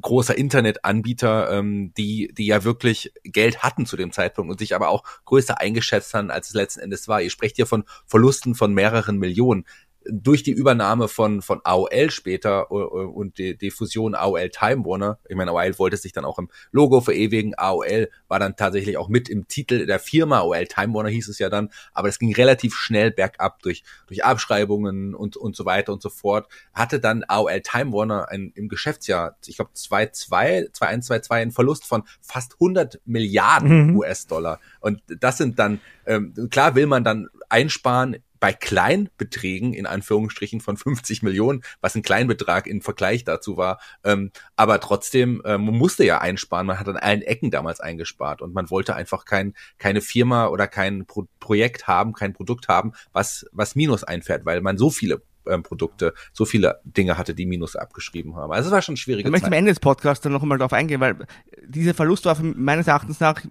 [0.00, 4.88] großer Internetanbieter, ähm, die, die ja wirklich Geld hatten zu dem Zeitpunkt und sich aber
[4.88, 7.20] auch größer eingeschätzt haben, als es letzten Endes war.
[7.20, 9.64] Ihr sprecht hier von Verlusten von mehreren Millionen.
[10.08, 15.34] Durch die Übernahme von, von AOL später und die, die Fusion AOL Time Warner, ich
[15.34, 19.28] meine, AOL wollte sich dann auch im Logo verewigen, AOL war dann tatsächlich auch mit
[19.28, 22.76] im Titel der Firma, AOL Time Warner hieß es ja dann, aber es ging relativ
[22.76, 27.62] schnell bergab durch, durch Abschreibungen und, und so weiter und so fort, hatte dann AOL
[27.62, 33.88] Time Warner ein, im Geschäftsjahr, ich glaube 2,2, 2,122 einen Verlust von fast 100 Milliarden
[33.88, 33.96] mhm.
[33.96, 40.60] US-Dollar und das sind dann, ähm, klar will man dann einsparen bei Kleinbeträgen in Anführungsstrichen
[40.60, 43.78] von 50 Millionen, was ein Kleinbetrag im Vergleich dazu war.
[44.04, 46.66] Ähm, aber trotzdem, äh, man musste ja einsparen.
[46.66, 50.66] Man hat an allen Ecken damals eingespart und man wollte einfach kein, keine Firma oder
[50.68, 55.22] kein Pro Projekt haben, kein Produkt haben, was, was Minus einfährt, weil man so viele
[55.46, 58.52] ähm, Produkte, so viele Dinge hatte, die Minus abgeschrieben haben.
[58.52, 59.24] Also es war schon schwierig.
[59.24, 61.26] Ich möchte am Ende des Podcasts dann noch einmal darauf eingehen, weil
[61.64, 63.42] dieser Verlust war meines Erachtens nach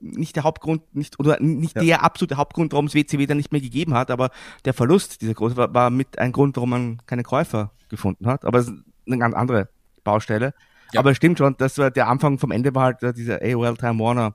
[0.00, 1.82] nicht der Hauptgrund, nicht, oder nicht ja.
[1.82, 4.30] der absolute Hauptgrund, warum es WCW dann nicht mehr gegeben hat, aber
[4.64, 8.44] der Verlust dieser große war, war mit ein Grund, warum man keine Käufer gefunden hat.
[8.44, 8.74] Aber es ist
[9.06, 9.68] eine ganz andere
[10.04, 10.54] Baustelle.
[10.92, 11.00] Ja.
[11.00, 13.98] Aber es stimmt schon, das war der Anfang vom Ende war halt diese AOL Time
[13.98, 14.34] Warner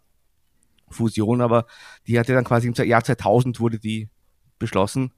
[0.89, 1.65] Fusion, aber
[2.07, 4.09] die hatte dann quasi im Jahr 2000 wurde die
[4.59, 5.11] beschlossen.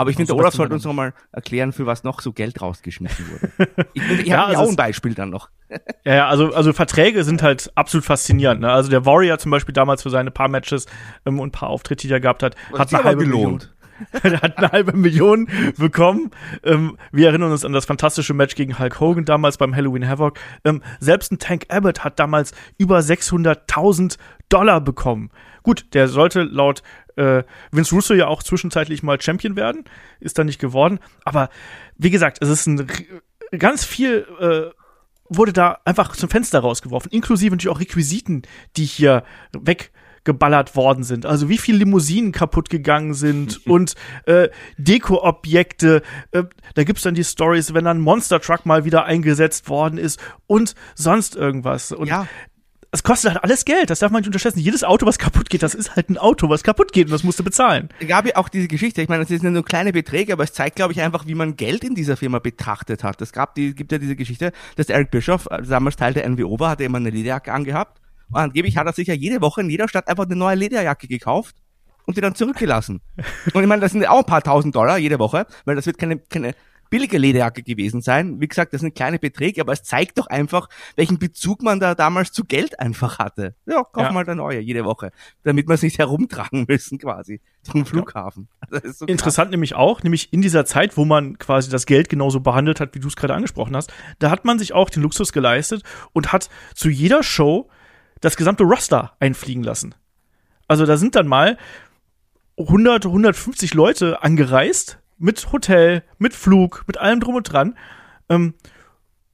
[0.00, 2.62] Aber ich finde, der Olaf sollte uns noch mal erklären, für was noch so Geld
[2.62, 3.68] rausgeschmissen wurde.
[3.92, 5.50] ich, ich ja, habe also auch ein Beispiel dann noch.
[6.06, 8.62] ja, also, also Verträge sind halt absolut faszinierend.
[8.62, 8.72] Ne?
[8.72, 10.86] Also der Warrior zum Beispiel damals für seine paar Matches
[11.26, 13.60] ähm, und paar Auftritte, die er gehabt hat, Was hat eine halbe Million.
[14.22, 16.30] er hat eine halbe Million bekommen.
[16.64, 20.38] Ähm, wir erinnern uns an das fantastische Match gegen Hulk Hogan damals beim Halloween Havoc.
[20.64, 24.16] Ähm, selbst ein Tank Abbott hat damals über 600.000
[24.48, 25.30] Dollar bekommen.
[25.62, 26.82] Gut, der sollte laut
[27.16, 29.84] äh, Vince Russo ja auch zwischenzeitlich mal Champion werden,
[30.20, 30.98] ist dann nicht geworden.
[31.24, 31.50] Aber
[31.96, 32.86] wie gesagt, es ist ein
[33.58, 34.74] ganz viel äh,
[35.30, 38.42] wurde da einfach zum Fenster rausgeworfen, inklusive natürlich auch Requisiten,
[38.76, 39.22] die hier
[40.20, 41.26] weggeballert worden sind.
[41.26, 43.94] Also wie viele Limousinen kaputt gegangen sind und
[44.26, 46.02] äh, Deko-Objekte.
[46.32, 49.98] Äh, da gibt's dann die Stories, wenn dann ein Monster Truck mal wieder eingesetzt worden
[49.98, 51.92] ist und sonst irgendwas.
[51.92, 52.26] Und ja
[52.92, 54.58] es kostet halt alles Geld, das darf man nicht unterschätzen.
[54.58, 57.22] Jedes Auto, was kaputt geht, das ist halt ein Auto, was kaputt geht und das
[57.22, 57.88] musst du bezahlen.
[58.00, 60.52] Es gab ja auch diese Geschichte, ich meine, das sind nur kleine Beträge, aber es
[60.52, 63.22] zeigt, glaube ich, einfach, wie man Geld in dieser Firma betrachtet hat.
[63.22, 66.58] Es gab die, gibt ja diese Geschichte, dass Eric Bischoff, äh, damals Teil der NWO
[66.58, 67.99] war, hatte immer eine Lederjacke angehabt
[68.30, 71.08] und angeblich hat er sich ja jede Woche in jeder Stadt einfach eine neue Lederjacke
[71.08, 71.56] gekauft
[72.06, 73.00] und die dann zurückgelassen.
[73.54, 75.98] und ich meine, das sind auch ein paar tausend Dollar jede Woche, weil das wird
[75.98, 76.54] keine, keine
[76.90, 78.40] billige Lederjacke gewesen sein.
[78.40, 81.94] Wie gesagt, das sind kleine Beträge, aber es zeigt doch einfach, welchen Bezug man da
[81.94, 83.54] damals zu Geld einfach hatte.
[83.64, 84.12] Ja, kauf ja.
[84.12, 85.12] mal eine neue jede Woche,
[85.44, 88.48] damit man es nicht herumtragen müssen quasi zum Flughafen.
[88.72, 88.92] Ja.
[88.92, 92.78] So Interessant nämlich auch, nämlich in dieser Zeit, wo man quasi das Geld genauso behandelt
[92.78, 95.82] hat, wie du es gerade angesprochen hast, da hat man sich auch den Luxus geleistet
[96.12, 97.68] und hat zu jeder Show
[98.20, 99.94] das gesamte Roster einfliegen lassen.
[100.68, 101.58] Also da sind dann mal
[102.58, 107.76] 100, 150 Leute angereist mit Hotel, mit Flug, mit allem drum und dran.
[108.28, 108.54] Ähm,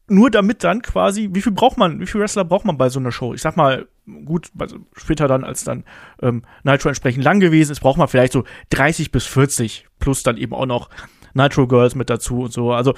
[0.09, 3.01] nur damit dann quasi, wie viel braucht man, wie viel Wrestler braucht man bei so
[3.01, 3.35] einer Show?
[3.35, 3.89] Ich sag mal,
[4.25, 5.85] gut, also später dann, als dann
[6.23, 10.37] ähm, Nitro entsprechend lang gewesen ist, braucht man vielleicht so 30 bis 40 plus dann
[10.37, 10.91] eben auch noch
[11.35, 12.73] Nitro Girls mit dazu und so.
[12.73, 12.95] Also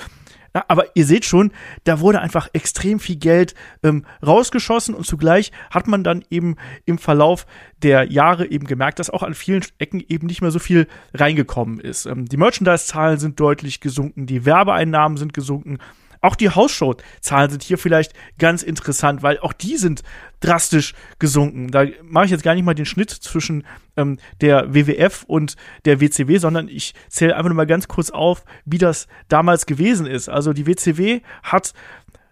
[0.68, 1.52] aber ihr seht schon,
[1.84, 6.98] da wurde einfach extrem viel Geld ähm, rausgeschossen und zugleich hat man dann eben im
[6.98, 7.46] Verlauf
[7.82, 11.80] der Jahre eben gemerkt, dass auch an vielen Ecken eben nicht mehr so viel reingekommen
[11.80, 12.06] ist.
[12.06, 15.78] Ähm, die Merchandise-Zahlen sind deutlich gesunken, die Werbeeinnahmen sind gesunken
[16.20, 20.02] auch die Hausshow-Zahlen sind hier vielleicht ganz interessant, weil auch die sind
[20.40, 21.70] drastisch gesunken.
[21.70, 23.64] Da mache ich jetzt gar nicht mal den Schnitt zwischen
[23.96, 28.44] ähm, der WWF und der WCW, sondern ich zähle einfach nur mal ganz kurz auf,
[28.64, 30.28] wie das damals gewesen ist.
[30.28, 31.72] Also die WCW hat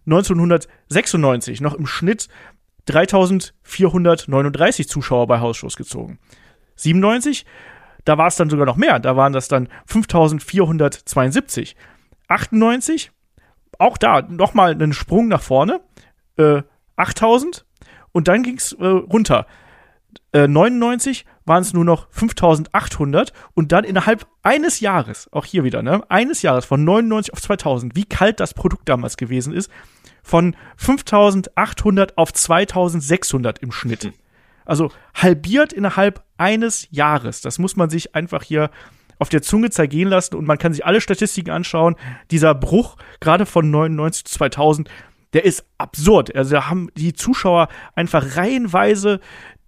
[0.07, 2.29] 1996 noch im Schnitt
[2.87, 6.19] 3439 Zuschauer bei Hausshows gezogen.
[6.77, 7.45] 97,
[8.05, 11.75] da war es dann sogar noch mehr, da waren das dann 5472.
[12.29, 13.11] 98
[13.79, 15.81] auch da nochmal einen Sprung nach vorne.
[16.37, 16.63] Äh,
[16.97, 17.65] 8000
[18.13, 19.47] und dann ging es äh, runter.
[20.33, 25.83] Äh, 99 waren es nur noch 5800 und dann innerhalb eines Jahres, auch hier wieder,
[25.83, 29.71] ne, eines Jahres von 99 auf 2000, wie kalt das Produkt damals gewesen ist,
[30.23, 34.05] von 5800 auf 2600 im Schnitt.
[34.05, 34.13] Hm.
[34.65, 37.41] Also halbiert innerhalb eines Jahres.
[37.41, 38.71] Das muss man sich einfach hier
[39.19, 41.97] auf der Zunge zergehen lassen und man kann sich alle Statistiken anschauen.
[42.31, 44.89] Dieser Bruch, gerade von 99 zu 2000,
[45.33, 46.35] der ist absurd.
[46.35, 49.21] Also da haben die Zuschauer einfach reihenweise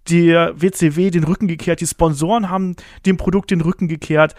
[0.09, 4.35] der WCW den Rücken gekehrt, die Sponsoren haben dem Produkt den Rücken gekehrt.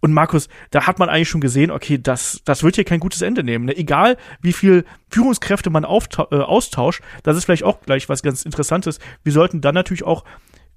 [0.00, 3.20] Und Markus, da hat man eigentlich schon gesehen, okay, das, das wird hier kein gutes
[3.20, 3.64] Ende nehmen.
[3.64, 3.76] Ne?
[3.76, 9.00] Egal, wie viel Führungskräfte man äh, austauscht, das ist vielleicht auch gleich was ganz Interessantes.
[9.24, 10.24] Wir sollten dann natürlich auch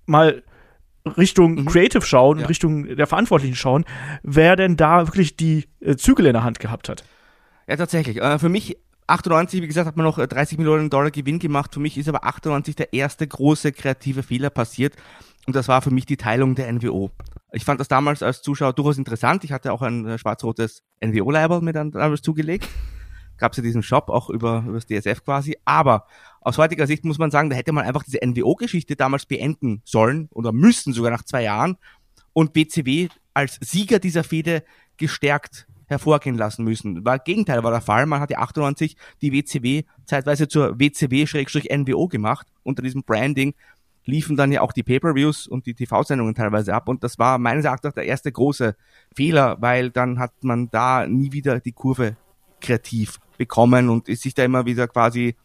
[0.08, 0.42] mal
[1.18, 1.66] Richtung Mhm.
[1.66, 2.46] Creative schauen Ja.
[2.48, 3.86] Richtung der Verantwortlichen schauen,
[4.24, 7.04] wer denn da wirklich die äh, Zügel in der Hand gehabt hat.
[7.68, 8.18] Ja, tatsächlich.
[8.22, 11.74] Äh, für mich 98, wie gesagt, hat man noch äh, 30 Millionen Dollar Gewinn gemacht.
[11.74, 14.96] Für mich ist aber 98 der erste große kreative Fehler passiert.
[15.48, 17.10] Und das war für mich die Teilung der NWO.
[17.52, 19.44] Ich fand das damals als Zuschauer durchaus interessant.
[19.44, 22.68] Ich hatte auch ein äh, schwarz-rotes NWO-Label mir dann damals zugelegt.
[23.38, 25.58] Gab es ja diesen Shop auch über, über das DSF quasi.
[25.66, 26.06] Aber
[26.42, 30.28] aus heutiger Sicht muss man sagen, da hätte man einfach diese NWO-Geschichte damals beenden sollen
[30.32, 31.78] oder müssen sogar nach zwei Jahren
[32.34, 34.64] und BCW als Sieger dieser Fehde
[34.98, 37.04] gestärkt hervorgehen lassen müssen.
[37.06, 38.06] War Gegenteil war der Fall.
[38.06, 42.48] Man hat ja 98 die WCW zeitweise zur WCW-NWO gemacht.
[42.64, 43.54] Unter diesem Branding
[44.06, 46.88] liefen dann ja auch die Pay-per-Views und die TV-Sendungen teilweise ab.
[46.88, 48.76] Und das war meines Erachtens der erste große
[49.14, 52.16] Fehler, weil dann hat man da nie wieder die Kurve
[52.62, 55.36] kreativ bekommen und ist sich da immer wieder quasi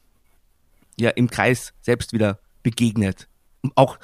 [0.99, 3.29] ja im Kreis selbst wieder begegnet.
[3.75, 3.99] Auch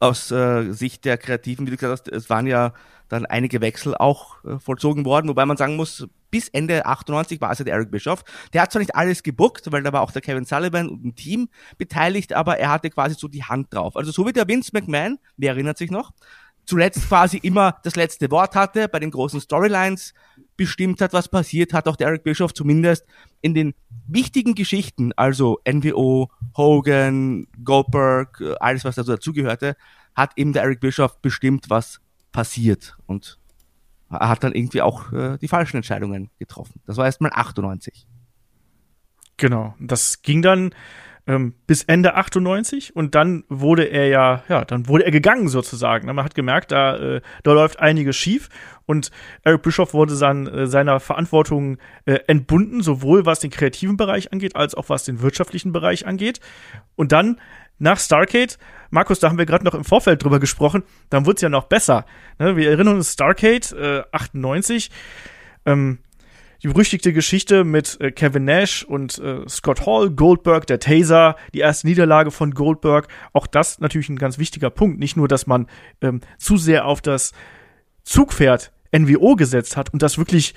[0.00, 2.74] aus äh, Sicht der Kreativen, wie du gesagt hast, es waren ja
[3.08, 7.52] dann einige Wechsel auch äh, vollzogen worden, wobei man sagen muss, bis Ende 98 war
[7.52, 8.24] es ja der Eric Bischoff.
[8.52, 11.14] Der hat zwar nicht alles gebuckt, weil da war auch der Kevin Sullivan und ein
[11.14, 13.96] Team beteiligt, aber er hatte quasi so die Hand drauf.
[13.96, 16.12] Also so wie der Vince McMahon, wer erinnert sich noch,
[16.64, 20.14] zuletzt quasi immer das letzte Wort hatte, bei den großen Storylines
[20.56, 23.04] bestimmt hat, was passiert, hat auch der Eric Bischoff zumindest
[23.40, 23.74] in den
[24.06, 29.76] wichtigen Geschichten, also NWO, Hogan, Goldberg, äh, alles was dazu dazugehörte,
[30.14, 32.00] hat eben der Eric Bischoff bestimmt, was
[32.32, 33.38] passiert und
[34.10, 36.80] hat dann irgendwie auch äh, die falschen Entscheidungen getroffen.
[36.86, 38.06] Das war erstmal 98.
[39.36, 39.74] Genau.
[39.80, 40.74] Das ging dann
[41.26, 46.06] ähm, bis Ende 98 und dann wurde er ja, ja, dann wurde er gegangen sozusagen.
[46.06, 48.48] Man hat gemerkt, da, äh, da läuft einiges schief
[48.86, 49.10] und
[49.42, 54.56] Eric Bischoff wurde dann äh, seiner Verantwortung äh, entbunden, sowohl was den kreativen Bereich angeht,
[54.56, 56.40] als auch was den wirtschaftlichen Bereich angeht.
[56.96, 57.40] Und dann
[57.78, 58.54] nach Starcade,
[58.90, 61.64] Markus, da haben wir gerade noch im Vorfeld drüber gesprochen, dann wurde es ja noch
[61.64, 62.04] besser.
[62.38, 62.56] Ne?
[62.56, 64.90] Wir erinnern uns Starcade äh, 98.
[65.66, 65.98] Ähm,
[66.62, 71.58] die berüchtigte Geschichte mit äh, Kevin Nash und äh, Scott Hall, Goldberg, der Taser, die
[71.58, 73.08] erste Niederlage von Goldberg.
[73.32, 74.98] Auch das natürlich ein ganz wichtiger Punkt.
[74.98, 75.66] Nicht nur, dass man
[76.00, 77.32] ähm, zu sehr auf das
[78.04, 80.54] Zugpferd NWO gesetzt hat und das wirklich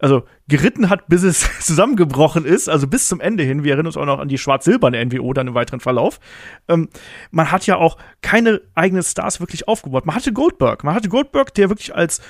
[0.00, 3.62] also geritten hat, bis es zusammengebrochen ist, also bis zum Ende hin.
[3.62, 6.18] Wir erinnern uns auch noch an die schwarz-silberne NWO dann im weiteren Verlauf.
[6.68, 6.88] Ähm,
[7.30, 10.04] man hat ja auch keine eigenen Stars wirklich aufgebaut.
[10.04, 10.82] Man hatte Goldberg.
[10.82, 12.20] Man hatte Goldberg, der wirklich als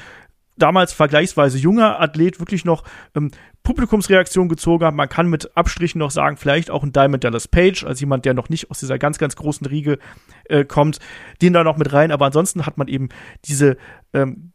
[0.56, 3.30] damals vergleichsweise junger Athlet wirklich noch ähm,
[3.62, 4.94] Publikumsreaktion gezogen hat.
[4.94, 8.34] Man kann mit Abstrichen noch sagen, vielleicht auch ein Diamond Dallas Page, als jemand, der
[8.34, 9.98] noch nicht aus dieser ganz, ganz großen Riege
[10.44, 10.98] äh, kommt,
[11.42, 12.12] den da noch mit rein.
[12.12, 13.08] Aber ansonsten hat man eben
[13.44, 13.76] diese
[14.12, 14.52] ähm,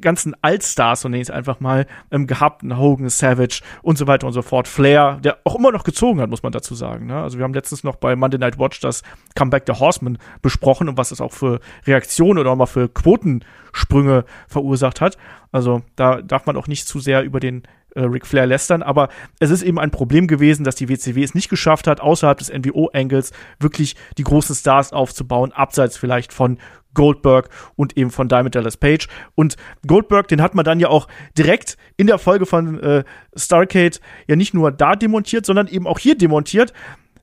[0.00, 4.26] ganzen Altstars, so nenne ich es einfach mal, ähm, gehabt, Hogan, Savage und so weiter
[4.26, 4.68] und so fort.
[4.68, 7.06] Flair, der auch immer noch gezogen hat, muss man dazu sagen.
[7.06, 7.20] Ne?
[7.20, 9.02] Also wir haben letztens noch bei Monday Night Watch das
[9.34, 14.24] Comeback der Horsemen besprochen und was das auch für Reaktionen oder auch mal für Quotensprünge
[14.46, 15.18] verursacht hat.
[15.50, 17.62] Also da darf man auch nicht zu sehr über den
[17.94, 19.08] äh, Ric Flair lästern, aber
[19.40, 22.52] es ist eben ein Problem gewesen, dass die WCW es nicht geschafft hat, außerhalb des
[22.52, 26.58] NWO-Angles wirklich die großen Stars aufzubauen, abseits vielleicht von
[26.94, 29.08] Goldberg und eben von Diamond Dallas Page.
[29.34, 33.04] Und Goldberg, den hat man dann ja auch direkt in der Folge von äh,
[33.36, 36.72] Starcade ja nicht nur da demontiert, sondern eben auch hier demontiert.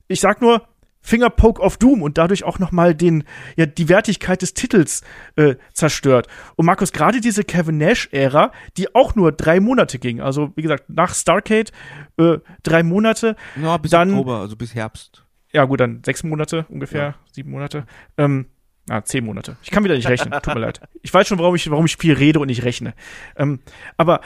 [0.07, 0.67] Ich sag nur,
[1.03, 3.23] Fingerpoke of Doom und dadurch auch noch mal den
[3.57, 5.01] ja die Wertigkeit des Titels
[5.36, 6.27] äh, zerstört.
[6.57, 10.21] Und Markus gerade diese Kevin Nash Ära, die auch nur drei Monate ging.
[10.21, 11.71] Also wie gesagt nach Starcade
[12.17, 13.36] äh, drei Monate.
[13.60, 15.25] Ja, bis Dann- Oktober, also bis Herbst.
[15.51, 17.15] Ja gut, dann sechs Monate ungefähr, Ja.
[17.31, 17.86] sieben Monate.
[18.19, 18.45] Ähm,
[18.91, 19.58] ah, zehn Monate.
[19.63, 20.32] Ich kann wieder nicht rechnen.
[20.41, 20.82] Tut mir leid.
[21.01, 22.93] Ich weiß schon, warum ich warum ich viel rede und nicht rechne.
[23.36, 23.60] Ähm,
[23.97, 24.21] aber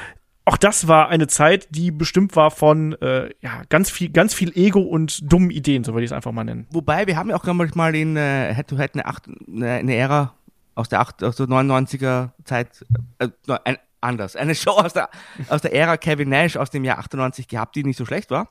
[0.45, 4.55] auch das war eine Zeit, die bestimmt war von äh, ja ganz viel ganz viel
[4.55, 6.67] Ego und dummen Ideen, so würde ich es einfach mal nennen.
[6.69, 10.33] Wobei, wir haben ja auch manchmal in äh, Head-to-Head eine, acht, eine, eine Ära
[10.75, 12.85] aus der, acht, aus der 99er Zeit,
[13.19, 13.29] äh,
[13.63, 15.09] ein, anders, eine Show aus der,
[15.49, 18.49] aus der Ära Kevin Nash aus dem Jahr 98 gehabt, die nicht so schlecht war.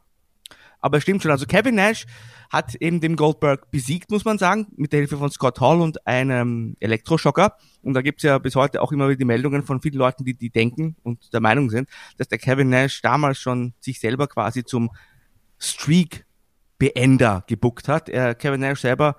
[0.85, 2.05] Aber es stimmt schon, also Kevin Nash
[2.51, 6.07] hat eben den Goldberg besiegt, muss man sagen, mit der Hilfe von Scott Hall und
[6.07, 7.57] einem Elektroschocker.
[7.81, 10.35] Und da gibt's ja bis heute auch immer wieder die Meldungen von vielen Leuten, die,
[10.35, 14.63] die denken und der Meinung sind, dass der Kevin Nash damals schon sich selber quasi
[14.63, 14.91] zum
[15.59, 16.27] Streak
[16.77, 18.11] Beender gebuckt hat.
[18.11, 19.17] Er, Kevin Nash selber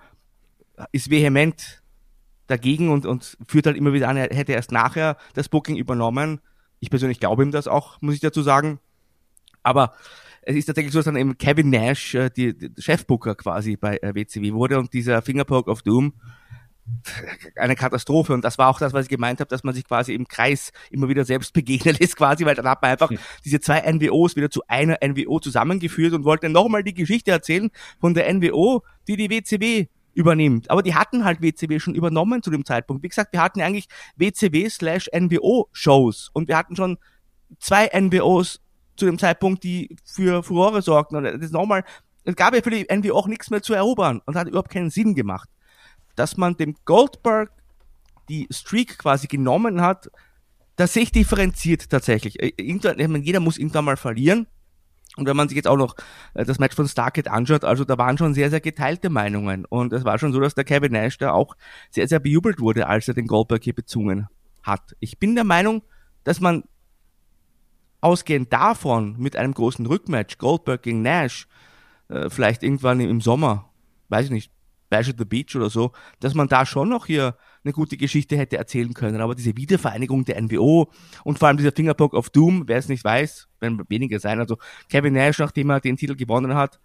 [0.91, 1.81] ist vehement
[2.45, 6.41] dagegen und, und führt halt immer wieder an, er hätte erst nachher das Booking übernommen.
[6.79, 8.79] Ich persönlich glaube ihm das auch, muss ich dazu sagen.
[9.63, 9.95] Aber
[10.45, 13.97] es ist tatsächlich so, dass dann eben Kevin Nash, äh, die, die Chefbooker quasi bei
[13.97, 16.13] äh, WCW wurde und dieser Fingerpoke of Doom
[17.55, 18.33] eine Katastrophe.
[18.33, 20.71] Und das war auch das, was ich gemeint habe, dass man sich quasi im Kreis
[20.91, 23.09] immer wieder selbst begegnet ist, quasi, weil dann hat man einfach
[23.43, 28.13] diese zwei NWOs wieder zu einer NWO zusammengeführt und wollte nochmal die Geschichte erzählen von
[28.13, 30.69] der NWO, die die WCW übernimmt.
[30.69, 33.03] Aber die hatten halt WCW schon übernommen zu dem Zeitpunkt.
[33.03, 36.97] Wie gesagt, wir hatten eigentlich WCW slash NWO Shows und wir hatten schon
[37.59, 38.61] zwei NWOs
[38.95, 41.17] zu dem Zeitpunkt, die für Furore sorgten.
[41.17, 41.83] Und das nochmal,
[42.23, 44.89] es gab ja für die NWO auch nichts mehr zu erobern und hat überhaupt keinen
[44.89, 45.49] Sinn gemacht.
[46.15, 47.51] Dass man dem Goldberg
[48.29, 50.09] die Streak quasi genommen hat,
[50.75, 52.41] das sehe ich differenziert tatsächlich.
[52.41, 54.47] Äh, irgendwann, jeder muss irgendwann mal verlieren.
[55.17, 55.95] Und wenn man sich jetzt auch noch
[56.33, 59.65] äh, das Match von Starkett anschaut, also da waren schon sehr, sehr geteilte Meinungen.
[59.65, 61.55] Und es war schon so, dass der Kevin Nash da auch
[61.89, 64.27] sehr, sehr bejubelt wurde, als er den Goldberg hier bezungen
[64.63, 64.95] hat.
[64.99, 65.83] Ich bin der Meinung,
[66.23, 66.63] dass man
[68.05, 71.47] ausgehend davon mit einem großen Rückmatch, Goldberg gegen Nash,
[72.07, 73.71] äh, vielleicht irgendwann im Sommer,
[74.09, 74.51] weiß ich nicht,
[74.91, 78.37] Bash at the Beach oder so, dass man da schon noch hier eine gute Geschichte
[78.37, 79.21] hätte erzählen können.
[79.21, 80.91] Aber diese Wiedervereinigung der NWO
[81.23, 84.39] und vor allem dieser Fingerpoke of Doom, wer es nicht weiß, werden weniger sein.
[84.39, 86.79] Also Kevin Nash, nachdem er den Titel gewonnen hat,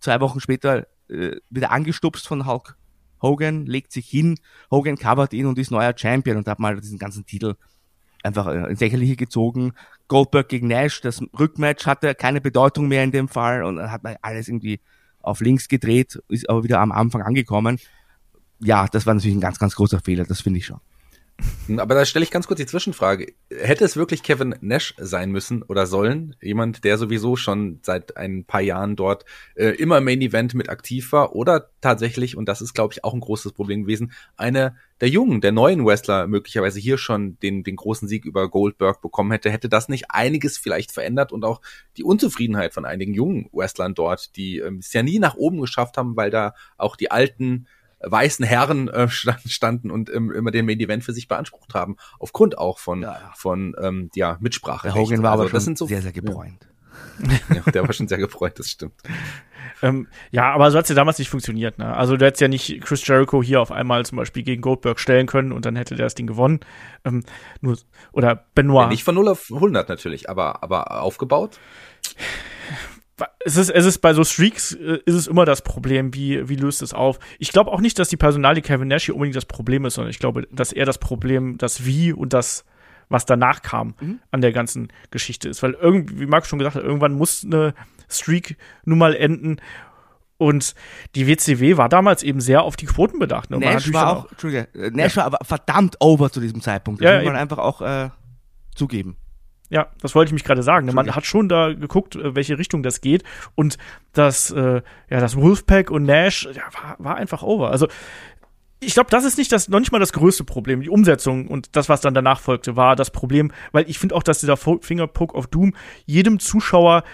[0.00, 2.78] zwei Wochen später äh, wieder angestupst von Hulk
[3.20, 4.38] Hogan, legt sich hin,
[4.70, 7.54] Hogan covert ihn und ist neuer Champion und hat mal diesen ganzen Titel
[8.22, 9.72] einfach äh, ins Lächerliche gezogen.
[10.12, 14.02] Goldberg gegen Nash, das Rückmatch hatte keine Bedeutung mehr in dem Fall und dann hat
[14.04, 14.80] man alles irgendwie
[15.20, 17.78] auf links gedreht, ist aber wieder am Anfang angekommen
[18.62, 20.80] ja, das war natürlich ein ganz, ganz großer Fehler, das finde ich schon.
[21.78, 23.34] Aber da stelle ich ganz kurz die Zwischenfrage.
[23.50, 26.36] Hätte es wirklich Kevin Nash sein müssen oder sollen?
[26.40, 29.24] Jemand, der sowieso schon seit ein paar Jahren dort
[29.54, 33.04] äh, immer im Main Event mit aktiv war oder tatsächlich, und das ist, glaube ich,
[33.04, 37.64] auch ein großes Problem gewesen, eine der jungen, der neuen Wrestler möglicherweise hier schon den,
[37.64, 41.60] den großen Sieg über Goldberg bekommen hätte, hätte das nicht einiges vielleicht verändert und auch
[41.96, 45.96] die Unzufriedenheit von einigen jungen Wrestlern dort, die ähm, es ja nie nach oben geschafft
[45.96, 47.66] haben, weil da auch die alten
[48.04, 49.08] weißen Herren äh,
[49.46, 53.12] standen und ähm, immer den Main Event für sich beansprucht haben, aufgrund auch von Ja,
[53.12, 53.32] ja.
[53.34, 54.88] von ähm, ja Mitsprache.
[54.88, 56.68] Der Hogan war aber schon das sind so, sehr, sehr gebräunt.
[57.54, 58.94] Ja, der war schon sehr gefreut, das stimmt.
[59.84, 61.78] Ähm, ja, aber so hat's ja damals nicht funktioniert.
[61.78, 61.96] Ne?
[61.96, 65.26] Also du hättest ja nicht Chris Jericho hier auf einmal zum Beispiel gegen Goldberg stellen
[65.26, 66.60] können und dann hätte der das Ding gewonnen.
[67.04, 67.24] Ähm,
[67.60, 67.76] nur,
[68.12, 68.84] oder Benoit.
[68.84, 71.58] Ja, nicht von 0 auf 100 natürlich, aber aber aufgebaut.
[73.44, 76.56] Es ist, es ist bei so Streaks äh, ist es immer das Problem, wie, wie
[76.56, 77.18] löst es auf.
[77.38, 80.10] Ich glaube auch nicht, dass die Personalie Kevin Nash hier unbedingt das Problem ist, sondern
[80.10, 82.64] ich glaube, dass eher das Problem, das Wie und das,
[83.08, 84.20] was danach kam, Mhm.
[84.30, 85.62] an der ganzen Geschichte ist.
[85.62, 87.74] Weil irgendwie, wie Marc schon gesagt hat, irgendwann muss eine
[88.08, 89.56] Streak nun mal enden.
[90.38, 90.74] Und
[91.14, 93.50] die WCW war damals eben sehr auf die Quoten bedacht.
[93.50, 93.58] Ne?
[93.58, 97.00] Nash war auch, Entschuldige, äh, Nash war aber verdammt over zu diesem Zeitpunkt.
[97.00, 97.40] Das Ja, muss man eben.
[97.42, 98.10] einfach auch äh,
[98.74, 99.16] zugeben.
[99.72, 100.86] Ja, das wollte ich mich gerade sagen.
[100.86, 100.92] ne?
[100.92, 103.24] Man hat schon da geguckt, äh, welche Richtung das geht.
[103.54, 103.78] Und
[104.12, 107.70] das, äh, ja, das Wolfpack und Nash ja, war, war einfach over.
[107.70, 107.88] Also,
[108.80, 110.82] ich glaube, das ist nicht das, noch nicht mal das größte Problem.
[110.82, 114.22] Die Umsetzung und das, was dann danach folgte, war das Problem, weil ich finde auch,
[114.22, 117.04] dass dieser Fingerpoke of Doom jedem Zuschauer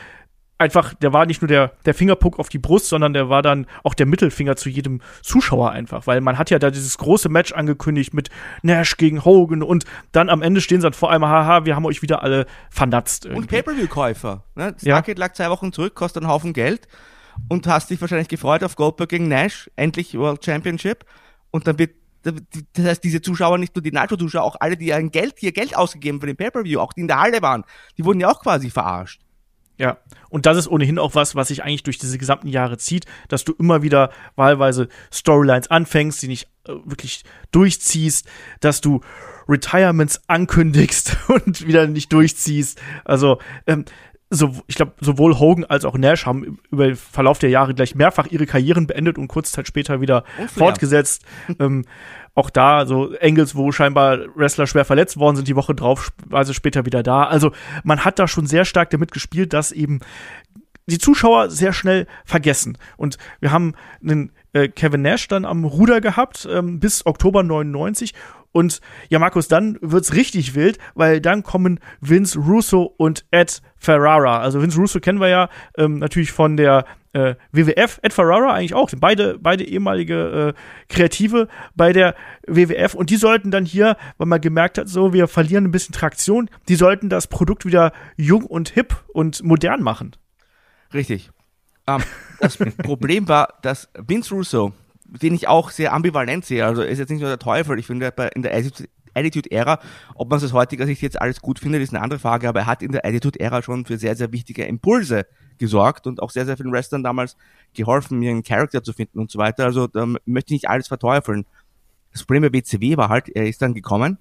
[0.59, 3.67] einfach, der war nicht nur der, der Fingerpoke auf die Brust, sondern der war dann
[3.85, 7.53] auch der Mittelfinger zu jedem Zuschauer einfach, weil man hat ja da dieses große Match
[7.53, 8.29] angekündigt mit
[8.63, 11.87] Nash gegen Hogan und dann am Ende stehen sie dann vor einem, haha, wir haben
[11.87, 13.27] euch wieder alle vernatzt.
[13.27, 13.57] Und irgendwie.
[13.57, 14.45] Pay-Per-View-Käufer.
[14.57, 14.75] Ne?
[14.81, 14.97] Ja.
[14.97, 16.89] Stargate lag zwei Wochen zurück, kostet einen Haufen Geld
[17.49, 21.05] und hast dich wahrscheinlich gefreut auf Goldberg gegen Nash, endlich World Championship.
[21.51, 21.93] Und dann wird,
[22.23, 25.77] das heißt, diese Zuschauer, nicht nur die Nitro-Zuschauer, auch alle, die ein Geld, hier Geld
[25.77, 27.65] ausgegeben für den Pay-Per-View, auch die in der Halle waren,
[27.97, 29.23] die wurden ja auch quasi verarscht.
[29.79, 33.07] Ja, und das ist ohnehin auch was, was sich eigentlich durch diese gesamten Jahre zieht,
[33.29, 38.29] dass du immer wieder wahlweise Storylines anfängst, die nicht äh, wirklich durchziehst,
[38.61, 39.01] dass du
[39.49, 42.81] Retirements ankündigst und wieder nicht durchziehst.
[43.05, 43.85] Also, ähm,
[44.31, 47.95] so, ich glaube, sowohl Hogan als auch Nash haben über den Verlauf der Jahre gleich
[47.95, 50.67] mehrfach ihre Karrieren beendet und kurz Zeit später wieder Und Flair.
[50.67, 51.25] fortgesetzt.
[51.59, 51.85] ähm,
[52.35, 56.45] auch da, so Engels, wo scheinbar Wrestler schwer verletzt worden sind, die Woche drauf war
[56.45, 57.25] sie später wieder da.
[57.25, 60.01] Also man hat da schon sehr stark damit gespielt, dass eben
[60.87, 62.79] die Zuschauer sehr schnell vergessen.
[62.97, 68.15] Und wir haben einen äh, Kevin Nash dann am Ruder gehabt ähm, bis Oktober 99.
[68.53, 74.41] Und ja, Markus, dann wird's richtig wild, weil dann kommen Vince Russo und Ed Ferrara.
[74.41, 78.75] Also Vince Russo kennen wir ja ähm, natürlich von der äh, WWF, Ed Ferrara eigentlich
[78.75, 82.15] auch, sind beide, beide ehemalige äh, Kreative bei der
[82.47, 85.95] WWF und die sollten dann hier, weil man gemerkt hat, so, wir verlieren ein bisschen
[85.95, 90.17] Traktion, die sollten das Produkt wieder jung und hip und modern machen.
[90.93, 91.31] Richtig.
[91.87, 92.03] Ähm,
[92.41, 94.73] das Problem war, dass Vince Russo,
[95.09, 98.13] den ich auch sehr ambivalent sehe, also ist jetzt nicht nur der Teufel, ich finde
[98.35, 99.81] in der Attitude- Attitude-Ära,
[100.15, 102.61] ob man es aus heutiger Sicht jetzt alles gut findet, ist eine andere Frage, aber
[102.61, 105.27] er hat in der Attitude-Ära schon für sehr, sehr wichtige Impulse
[105.59, 107.37] gesorgt und auch sehr, sehr vielen Wrestlern damals
[107.75, 109.65] geholfen, einen Charakter zu finden und so weiter.
[109.65, 111.47] Also da möchte ich nicht alles verteufeln.
[112.13, 114.19] Das Problem bei WCW war halt, er ist dann gekommen,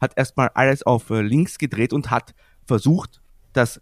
[0.00, 2.34] hat erstmal alles auf äh, links gedreht und hat
[2.64, 3.20] versucht,
[3.52, 3.80] das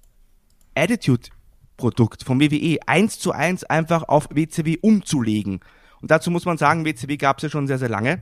[0.74, 5.60] Attitude-Produkt vom WWE eins zu eins einfach auf WCW umzulegen.
[6.04, 8.20] Und dazu muss man sagen, WCW gab es ja schon sehr, sehr lange.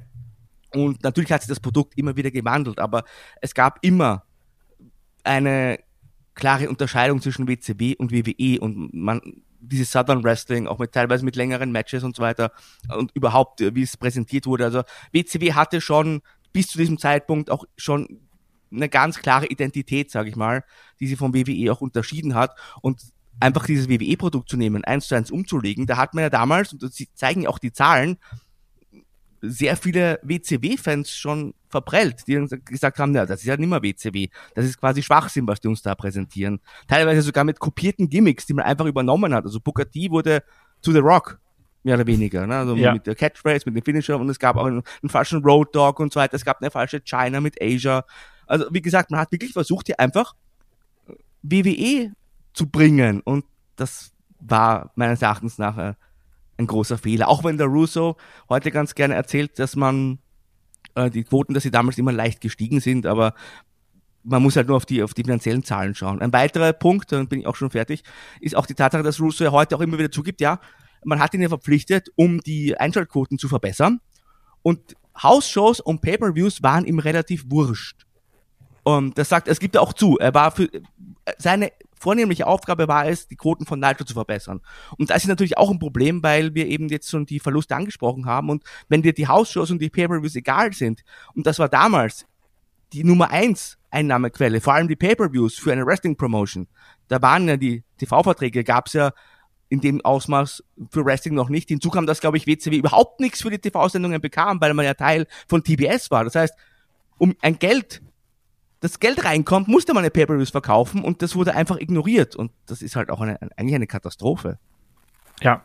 [0.73, 3.03] Und natürlich hat sich das Produkt immer wieder gewandelt, aber
[3.41, 4.23] es gab immer
[5.25, 5.81] eine
[6.37, 9.21] klare Unterscheidung zwischen WCW und WWE und man
[9.59, 12.53] dieses Southern Wrestling, auch mit teilweise mit längeren Matches und so weiter
[12.97, 14.65] und überhaupt, wie es präsentiert wurde.
[14.65, 16.23] Also WCW hatte schon
[16.53, 18.21] bis zu diesem Zeitpunkt auch schon
[18.71, 20.63] eine ganz klare Identität, sage ich mal,
[21.01, 23.03] die sie vom WWE auch unterschieden hat und
[23.41, 26.93] einfach dieses WWE-Produkt zu nehmen, eins zu eins umzulegen, da hat man ja damals, und
[26.93, 28.19] sie zeigen ja auch die Zahlen,
[29.43, 34.29] sehr viele WCW-Fans schon verprellt, die gesagt haben, ja, das ist ja nicht mehr WCW.
[34.55, 36.61] Das ist quasi Schwachsinn, was die uns da präsentieren.
[36.87, 39.45] Teilweise sogar mit kopierten Gimmicks, die man einfach übernommen hat.
[39.45, 40.45] Also Booker T wurde
[40.81, 41.41] zu The Rock,
[41.83, 42.47] mehr oder weniger.
[42.47, 42.57] Ne?
[42.57, 42.93] Also ja.
[42.93, 45.99] mit der Catchphrase, mit dem Finisher und es gab auch einen, einen falschen Road Dog
[45.99, 46.35] und so weiter.
[46.35, 48.05] Es gab eine falsche China mit Asia.
[48.47, 50.35] Also wie gesagt, man hat wirklich versucht, hier einfach
[51.43, 52.13] WWE
[52.53, 53.45] zu bringen und
[53.77, 55.95] das war meines Erachtens nach äh,
[56.59, 57.29] ein großer Fehler.
[57.29, 58.17] Auch wenn der Russo
[58.49, 60.19] heute ganz gerne erzählt, dass man
[60.95, 63.35] äh, die Quoten, dass sie damals immer leicht gestiegen sind, aber
[64.25, 66.21] man muss halt nur auf die, auf die finanziellen Zahlen schauen.
[66.21, 68.05] Ein weiterer Punkt, dann bin ich auch schon fertig,
[68.41, 70.61] ist auch die Tatsache, dass Russo ja heute auch immer wieder zugibt, ja,
[71.05, 74.01] man hat ihn ja verpflichtet, um die Einschaltquoten zu verbessern.
[74.63, 78.07] Und House-Shows und Pay-Per-Views waren ihm relativ wurscht.
[78.85, 80.19] Und das sagt, es gibt er auch zu.
[80.19, 80.69] Er war für,
[81.39, 81.73] seine
[82.03, 84.61] vornehmliche Aufgabe war es, die Quoten von Nitro zu verbessern.
[84.99, 88.27] Und das ist natürlich auch ein Problem, weil wir eben jetzt schon die Verluste angesprochen
[88.27, 88.51] haben.
[88.51, 91.03] Und wenn dir die House-Shows und die Pay-Per-Views egal sind,
[91.35, 92.27] und das war damals
[92.93, 96.67] die Nummer eins Einnahmequelle, vor allem die Pay-Per-Views für eine Wrestling-Promotion,
[97.09, 99.13] da waren ja die TV-Verträge, gab's ja
[99.69, 101.69] in dem Ausmaß für Wrestling noch nicht.
[101.69, 104.95] Hinzu kam, dass, glaube ich, WCW überhaupt nichts für die TV-Sendungen bekam, weil man ja
[104.95, 106.25] Teil von TBS war.
[106.25, 106.55] Das heißt,
[107.17, 108.03] um ein Geld
[108.83, 112.83] das Geld reinkommt, musste man eine Pay-Per-Views verkaufen und das wurde einfach ignoriert und das
[112.83, 114.59] ist halt auch eine, eigentlich eine Katastrophe.
[115.41, 115.65] Ja.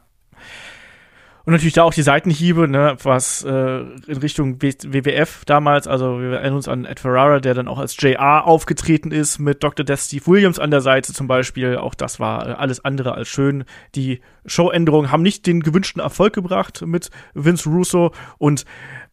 [1.47, 6.31] Und natürlich da auch die Seitenhiebe, ne, was äh, in Richtung WWF damals, also wir
[6.33, 9.85] erinnern uns an Ed Ferrara, der dann auch als JR aufgetreten ist, mit Dr.
[9.85, 11.77] Death Steve Williams an der Seite zum Beispiel.
[11.77, 13.63] Auch das war äh, alles andere als schön.
[13.95, 18.65] Die Showänderungen haben nicht den gewünschten Erfolg gebracht mit Vince Russo und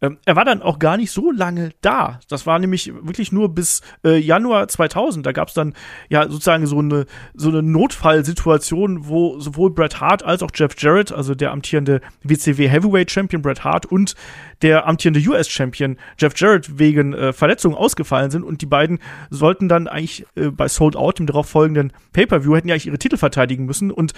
[0.05, 2.21] ähm, er war dann auch gar nicht so lange da.
[2.29, 5.25] Das war nämlich wirklich nur bis äh, Januar 2000.
[5.25, 5.75] Da gab es dann
[6.09, 11.13] ja sozusagen so eine, so eine Notfallsituation, wo sowohl Bret Hart als auch Jeff Jarrett,
[11.13, 14.15] also der amtierende WCW Heavyweight Champion Bret Hart und
[14.63, 18.99] der amtierende US Champion Jeff Jarrett wegen äh, Verletzungen ausgefallen sind und die beiden
[19.31, 22.99] sollten dann eigentlich äh, bei Sold Out, dem darauf folgenden Pay-Per-View, hätten ja eigentlich ihre
[22.99, 24.13] Titel verteidigen müssen und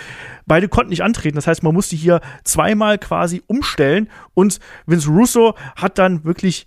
[0.47, 1.37] beide konnten nicht antreten.
[1.37, 6.67] Das heißt, man musste hier zweimal quasi umstellen und Vince Russo hat dann wirklich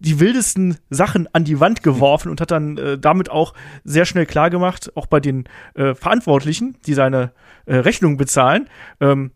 [0.00, 3.52] die wildesten Sachen an die Wand geworfen und hat dann äh, damit auch
[3.84, 7.32] sehr schnell klar gemacht, auch bei den äh, Verantwortlichen, die seine
[7.66, 8.68] äh, Rechnung bezahlen.
[9.00, 9.32] Ähm,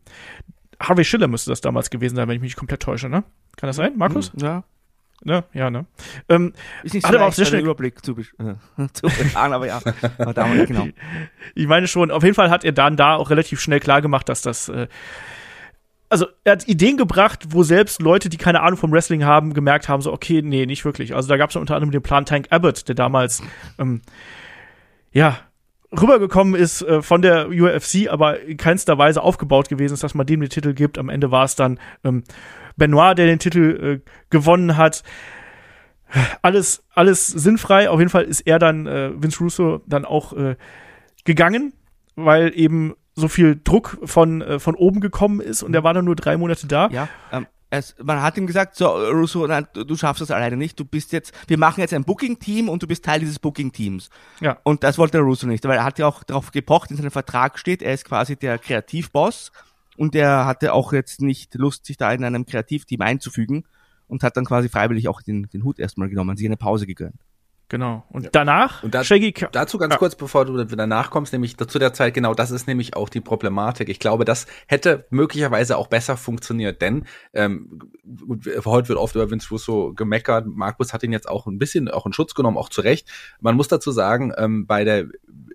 [0.89, 3.25] Harvey Schiller müsste das damals gewesen sein, wenn ich mich komplett täusche, ne?
[3.57, 4.33] Kann das sein, Markus?
[4.37, 4.65] Ja.
[5.23, 5.45] Ne?
[5.55, 5.87] Ja, ne?
[6.29, 8.55] Ähm, ist nicht so aber auch sehr schnell Überblick zu, äh,
[8.93, 9.81] zu bewahren, aber ja,
[10.19, 10.87] aber damals, genau.
[11.55, 14.29] Ich meine schon, auf jeden Fall hat er dann da auch relativ schnell klar gemacht,
[14.29, 14.89] dass das äh,
[16.11, 19.89] also er hat Ideen gebracht, wo selbst Leute, die keine Ahnung vom Wrestling haben, gemerkt
[19.89, 21.15] haben, so, okay, nee, nicht wirklich.
[21.15, 23.43] Also da gab es unter anderem den Plan Tank Abbott, der damals,
[23.79, 24.01] ähm,
[25.11, 25.41] ja,
[26.01, 30.27] rübergekommen ist äh, von der UFC, aber in keinster Weise aufgebaut gewesen ist, dass man
[30.27, 30.99] dem den Titel gibt.
[30.99, 32.25] Am Ende war es dann ähm,
[32.77, 35.03] Benoit, der den Titel äh, gewonnen hat.
[36.43, 37.91] Alles, alles sinnfrei.
[37.91, 40.57] Auf jeden Fall ist er dann, äh, Vince Russo, dann auch äh,
[41.25, 41.73] gegangen,
[42.15, 46.05] weil eben so viel Druck von, äh, von oben gekommen ist und er war dann
[46.05, 46.89] nur drei Monate da.
[46.89, 47.47] Ja, ähm,
[47.79, 51.13] es, man hat ihm gesagt, so, Russo, nein, du schaffst das alleine nicht, du bist
[51.13, 54.11] jetzt, wir machen jetzt ein Booking-Team und du bist Teil dieses Booking-Teams.
[54.41, 54.59] Ja.
[54.63, 57.59] Und das wollte Russo nicht, weil er hat ja auch darauf gepocht, in seinem Vertrag
[57.59, 59.53] steht, er ist quasi der Kreativboss
[59.97, 63.65] und er hatte auch jetzt nicht Lust, sich da in einem Kreativteam einzufügen
[64.09, 67.21] und hat dann quasi freiwillig auch den, den Hut erstmal genommen, sich eine Pause gegönnt.
[67.75, 68.05] Genau.
[68.09, 68.31] Und ja.
[68.31, 69.99] danach, und da, Shaggy dazu ganz ja.
[69.99, 73.21] kurz, bevor du danach kommst, nämlich zu der Zeit, genau das ist nämlich auch die
[73.21, 73.89] Problematik.
[73.89, 77.81] Ich glaube, das hätte möglicherweise auch besser funktioniert, denn ähm,
[78.65, 80.47] heute wird oft über Vince Russo gemeckert.
[80.47, 83.09] Markus hat ihn jetzt auch ein bisschen auch in Schutz genommen, auch zu Recht.
[83.41, 85.07] Man muss dazu sagen, ähm, bei der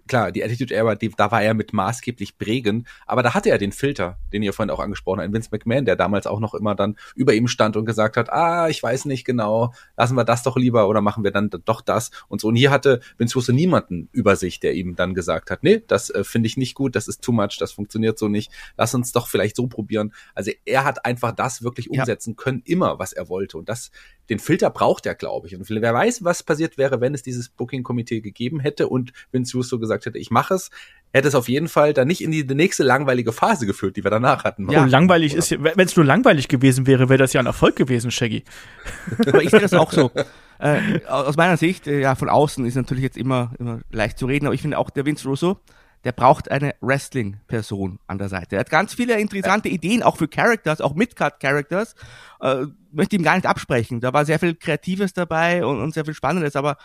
[0.09, 3.57] klar, die Attitude Era, die, da war er mit maßgeblich prägend, aber da hatte er
[3.57, 6.75] den Filter, den ihr vorhin auch angesprochen habt, Vince McMahon, der damals auch noch immer
[6.75, 10.43] dann über ihm stand und gesagt hat, ah, ich weiß nicht genau, lassen wir das
[10.43, 12.49] doch lieber oder machen wir dann doch das und so.
[12.49, 16.09] Und hier hatte Vince Russo niemanden über sich, der ihm dann gesagt hat, nee, das
[16.09, 19.11] äh, finde ich nicht gut, das ist too much, das funktioniert so nicht, lass uns
[19.11, 20.13] doch vielleicht so probieren.
[20.33, 22.43] Also er hat einfach das wirklich umsetzen ja.
[22.43, 23.91] können, immer, was er wollte und das,
[24.29, 25.55] den Filter braucht er, glaube ich.
[25.55, 29.79] Und wer weiß, was passiert wäre, wenn es dieses Booking-Komitee gegeben hätte und Vince Russo
[29.79, 30.69] gesagt gesagt hätte, ich mache es,
[31.13, 34.11] hätte es auf jeden Fall dann nicht in die, nächste langweilige Phase geführt, die wir
[34.11, 34.69] danach hatten.
[34.71, 37.75] Ja, und langweilig ist, wenn es nur langweilig gewesen wäre, wäre das ja ein Erfolg
[37.75, 38.43] gewesen, Shaggy.
[39.27, 40.11] Aber ich sehe das auch so.
[40.59, 44.25] Äh, aus meiner Sicht, äh, ja, von außen ist natürlich jetzt immer, immer leicht zu
[44.25, 45.61] reden, aber ich finde auch der Vince Russo,
[46.03, 48.57] der braucht eine Wrestling-Person an der Seite.
[48.57, 49.69] Er hat ganz viele interessante.
[49.69, 51.95] Ideen, auch für Characters, auch Midcard-Characters.
[52.41, 54.01] Äh, möchte ihm gar nicht absprechen.
[54.01, 56.75] Da war sehr viel Kreatives dabei und, und sehr viel Spannendes, aber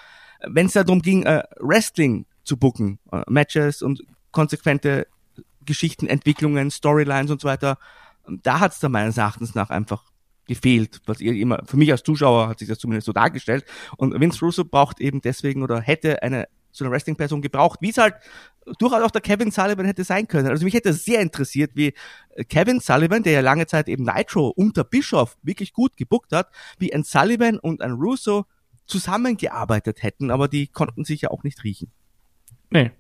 [0.47, 5.07] wenn es darum ging, äh, Wrestling zu booken, äh, Matches und konsequente
[5.65, 7.79] Geschichten, Entwicklungen, Storylines und so weiter,
[8.27, 10.05] da hat es da meines Erachtens nach einfach
[10.47, 13.65] gefehlt, was ihr immer, für mich als Zuschauer hat sich das zumindest so dargestellt.
[13.97, 17.99] Und Vince Russo braucht eben deswegen oder hätte eine so eine Wrestling-Person gebraucht, wie es
[17.99, 18.17] halt
[18.79, 20.49] durchaus auch der Kevin Sullivan hätte sein können.
[20.49, 21.95] Also mich hätte sehr interessiert, wie
[22.31, 26.49] äh, Kevin Sullivan, der ja lange Zeit eben Nitro unter Bischof wirklich gut gebuckt hat,
[26.79, 28.45] wie ein Sullivan und ein Russo
[28.87, 31.93] zusammengearbeitet hätten, aber die konnten sich ja auch nicht riechen.
[32.71, 32.91] Nee.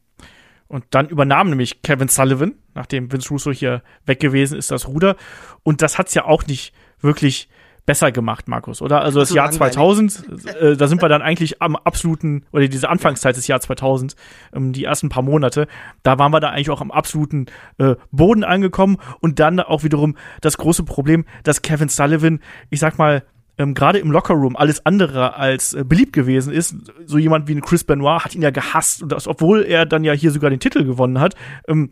[0.66, 5.16] Und dann übernahm nämlich Kevin Sullivan, nachdem Vince Russo hier weg gewesen ist, das Ruder.
[5.62, 7.48] Und das hat's ja auch nicht wirklich
[7.86, 9.02] besser gemacht, Markus, oder?
[9.02, 12.88] Also das, das Jahr 2000, äh, da sind wir dann eigentlich am absoluten, oder diese
[12.88, 14.16] Anfangszeit des Jahr 2000,
[14.54, 15.66] ähm, die ersten paar Monate,
[16.02, 17.46] da waren wir da eigentlich auch am absoluten
[17.78, 22.40] äh, Boden angekommen und dann auch wiederum das große Problem, dass Kevin Sullivan,
[22.70, 23.22] ich sag mal,
[23.58, 26.74] ähm, gerade im Lockerroom alles andere als äh, beliebt gewesen ist.
[27.06, 30.04] So jemand wie ein Chris Benoit hat ihn ja gehasst und das, obwohl er dann
[30.04, 31.34] ja hier sogar den Titel gewonnen hat,
[31.68, 31.90] ähm,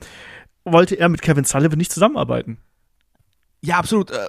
[0.65, 2.59] wollte er mit Kevin Sullivan nicht zusammenarbeiten.
[3.61, 4.11] Ja, absolut.
[4.11, 4.29] Äh,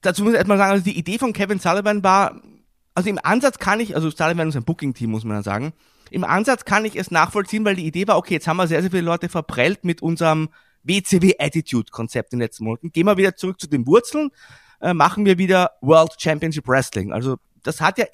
[0.00, 2.40] dazu muss ich erstmal sagen, also die Idee von Kevin Sullivan war,
[2.94, 5.72] also im Ansatz kann ich, also Sullivan ist ein Booking-Team, muss man ja sagen,
[6.10, 8.80] im Ansatz kann ich es nachvollziehen, weil die Idee war, okay, jetzt haben wir sehr,
[8.80, 10.48] sehr viele Leute verprellt mit unserem
[10.84, 12.92] WCW-Attitude-Konzept in den letzten Monaten.
[12.92, 14.30] Gehen wir wieder zurück zu den Wurzeln,
[14.80, 17.12] äh, machen wir wieder World Championship Wrestling.
[17.12, 18.06] Also das hat ja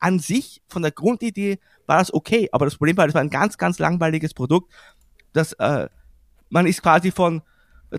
[0.00, 3.30] an sich von der Grundidee war das okay, aber das Problem war, das war ein
[3.30, 4.72] ganz, ganz langweiliges Produkt.
[5.32, 5.88] Das, äh,
[6.48, 7.42] man ist quasi von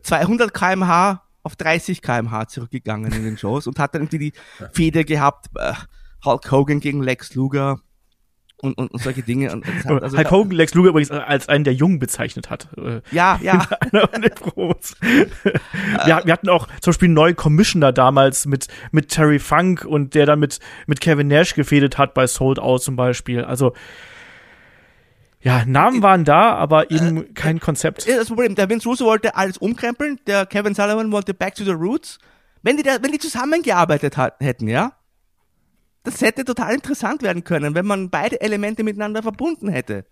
[0.01, 4.34] 200 kmh auf 30 kmh zurückgegangen in den Shows und hat dann irgendwie die
[4.74, 5.74] Feder gehabt, äh,
[6.26, 7.80] Hulk Hogan gegen Lex Luger
[8.61, 9.51] und, und, und solche Dinge.
[9.51, 12.67] Und, und also, Hulk Hogan Lex Luger übrigens als einen der Jungen bezeichnet hat.
[12.77, 13.67] Äh, ja, ja.
[13.91, 14.07] wir,
[16.25, 20.25] wir, hatten auch zum Beispiel einen neuen Commissioner damals mit, mit Terry Funk und der
[20.25, 23.43] dann mit, mit Kevin Nash gefädet hat bei Sold Out zum Beispiel.
[23.43, 23.73] Also,
[25.39, 28.07] ja, Namen waren da, aber eben äh, kein Konzept.
[28.07, 31.71] Das Problem, der Vince Russo wollte alles umkrempeln, der Kevin Sullivan wollte back to the
[31.71, 32.17] roots.
[32.63, 34.93] Wenn die, da, wenn die zusammengearbeitet hat, hätten, ja,
[36.07, 40.05] das hätte total interessant werden können, wenn man beide Elemente miteinander verbunden hätte.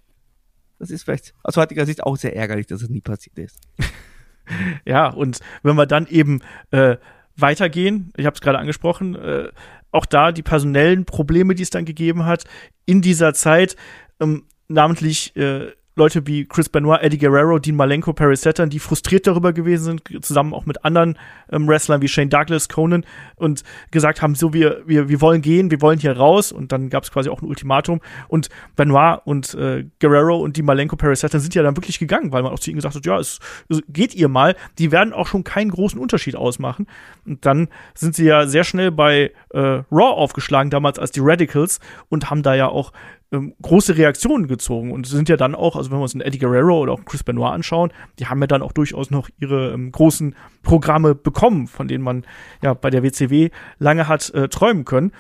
[0.78, 3.58] Das ist vielleicht aus heutiger Sicht auch sehr ärgerlich, dass es nie passiert ist.
[4.86, 6.42] ja, und wenn wir dann eben
[6.72, 6.98] äh,
[7.38, 9.48] weitergehen, ich habe es gerade angesprochen, äh,
[9.92, 12.44] auch da die personellen Probleme, die es dann gegeben hat,
[12.86, 13.78] in dieser Zeit,
[14.20, 19.28] ähm, namentlich äh, Leute wie Chris Benoit, Eddie Guerrero, Dean Malenko, Perry Saturn, die frustriert
[19.28, 21.18] darüber gewesen sind, zusammen auch mit anderen
[21.50, 23.06] ähm, Wrestlern wie Shane Douglas, Conan
[23.38, 26.52] und gesagt haben, so wir, wir, wir wollen gehen, wir wollen hier raus.
[26.52, 28.02] Und dann gab es quasi auch ein Ultimatum.
[28.28, 32.34] Und Benoit und äh, Guerrero und Dean Malenko, Perry Saturn sind ja dann wirklich gegangen,
[32.34, 33.40] weil man auch zu ihnen gesagt hat, ja, es,
[33.88, 36.88] geht ihr mal, die werden auch schon keinen großen Unterschied ausmachen.
[37.26, 41.80] Und dann sind sie ja sehr schnell bei äh, Raw aufgeschlagen, damals als die Radicals
[42.10, 42.92] und haben da ja auch
[43.32, 46.40] ähm, große Reaktionen gezogen und sind ja dann auch, also wenn wir uns einen Eddie
[46.40, 49.92] Guerrero oder auch Chris Benoit anschauen, die haben ja dann auch durchaus noch ihre ähm,
[49.92, 52.26] großen Programme bekommen, von denen man
[52.62, 53.50] ja bei der WCW
[53.80, 55.12] lange hat äh, träumen können.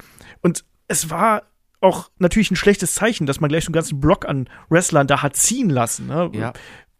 [0.41, 1.43] Und es war
[1.81, 5.21] auch natürlich ein schlechtes Zeichen, dass man gleich so einen ganzen Block an Wrestlern da
[5.21, 6.07] hat ziehen lassen.
[6.07, 6.31] Ne?
[6.33, 6.53] Ja.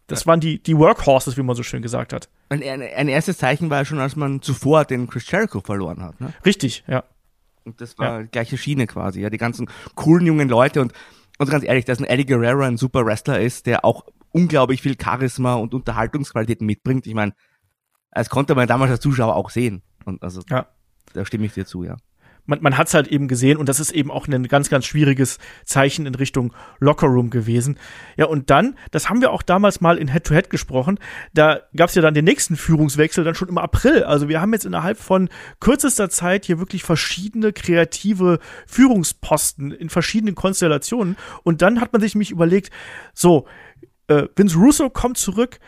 [0.07, 2.29] Das waren die, die Workhorses, wie man so schön gesagt hat.
[2.49, 6.21] Ein, ein, erstes Zeichen war ja schon, als man zuvor den Chris Jericho verloren hat.
[6.21, 6.31] Ne?
[6.45, 7.03] Richtig, ja.
[7.65, 8.23] Und das war ja.
[8.23, 10.93] die gleiche Schiene quasi, ja, die ganzen coolen jungen Leute und,
[11.39, 14.95] und ganz ehrlich, dass ein Eddie Guerrero ein super Wrestler ist, der auch unglaublich viel
[15.01, 17.07] Charisma und Unterhaltungsqualitäten mitbringt.
[17.07, 17.33] Ich meine,
[18.11, 19.81] das konnte man damals als Zuschauer auch sehen.
[20.05, 20.67] Und also, ja.
[21.13, 21.97] da stimme ich dir zu, ja
[22.45, 24.85] man, man hat es halt eben gesehen und das ist eben auch ein ganz, ganz
[24.85, 27.77] schwieriges Zeichen in Richtung Lockerroom gewesen.
[28.17, 30.99] Ja, und dann, das haben wir auch damals mal in Head-to-Head -Head gesprochen,
[31.33, 34.03] da gab es ja dann den nächsten Führungswechsel dann schon im April.
[34.03, 35.29] Also wir haben jetzt innerhalb von
[35.59, 42.15] kürzester Zeit hier wirklich verschiedene kreative Führungsposten in verschiedenen Konstellationen und dann hat man sich
[42.15, 42.71] nämlich überlegt,
[43.13, 43.47] so,
[44.07, 45.59] äh, Vince Russo kommt zurück,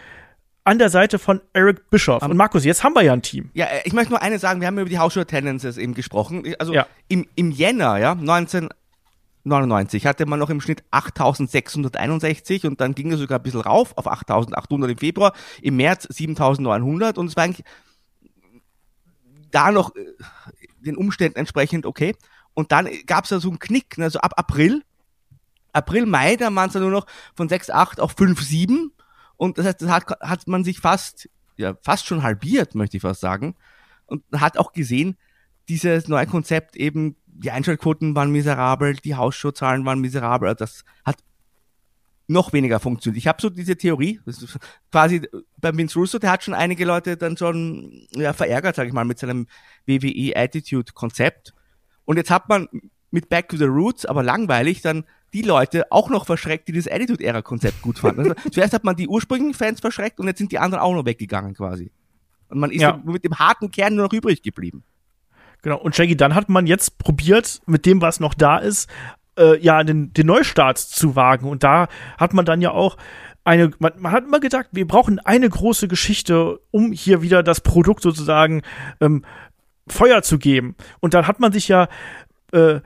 [0.68, 2.22] an der Seite von Eric Bischoff.
[2.22, 3.50] Und Markus, jetzt haben wir ja ein Team.
[3.54, 6.44] Ja, ich möchte nur eine sagen, wir haben über die Hausschuhe Tendencies eben gesprochen.
[6.60, 6.86] Also ja.
[7.08, 13.20] im, im Jänner, ja, 1999 hatte man noch im Schnitt 8661 und dann ging es
[13.20, 17.66] sogar ein bisschen rauf auf 8800 im Februar, im März 7900 und es war eigentlich
[19.52, 20.02] da noch äh,
[20.80, 22.14] den Umständen entsprechend okay.
[22.54, 24.84] Und dann gab es da so einen Knick, also ab April
[25.72, 27.06] April, Mai, da waren es dann nur noch
[27.36, 28.90] von 6,8 auf 5,7
[29.38, 33.02] und das heißt, das hat, hat man sich fast, ja, fast schon halbiert, möchte ich
[33.02, 33.56] fast sagen.
[34.08, 35.18] Und hat auch gesehen,
[35.70, 41.18] dieses neue Konzept eben, die Einschaltquoten waren miserabel, die Hausshow-Zahlen waren miserabel, also das hat
[42.28, 43.18] noch weniger funktioniert.
[43.18, 44.20] Ich habe so diese Theorie,
[44.92, 45.28] quasi
[45.58, 49.06] bei Vince Russo, der hat schon einige Leute dann schon ja, verärgert, sage ich mal,
[49.06, 49.48] mit seinem
[49.86, 51.54] WWE Attitude Konzept.
[52.06, 52.68] Und jetzt hat man
[53.12, 56.88] mit Back to the Roots, aber langweilig, dann die Leute auch noch verschreckt, die das
[56.88, 58.22] Attitude-Era-Konzept gut fanden.
[58.22, 61.06] Also, zuerst hat man die ursprünglichen Fans verschreckt und jetzt sind die anderen auch noch
[61.06, 61.92] weggegangen quasi.
[62.50, 63.02] Und man ist ja.
[63.04, 64.84] mit dem harten Kern nur noch übrig geblieben.
[65.62, 68.90] Genau, und Shaggy, dann hat man jetzt probiert, mit dem, was noch da ist,
[69.38, 71.50] äh, ja, den, den Neustart zu wagen.
[71.50, 71.88] Und da
[72.18, 72.98] hat man dann ja auch
[73.44, 77.62] eine, man, man hat immer gedacht, wir brauchen eine große Geschichte, um hier wieder das
[77.62, 78.62] Produkt sozusagen
[79.02, 79.26] ähm,
[79.88, 80.76] Feuer zu geben.
[81.00, 81.88] Und dann hat man sich ja
[82.52, 82.82] äh,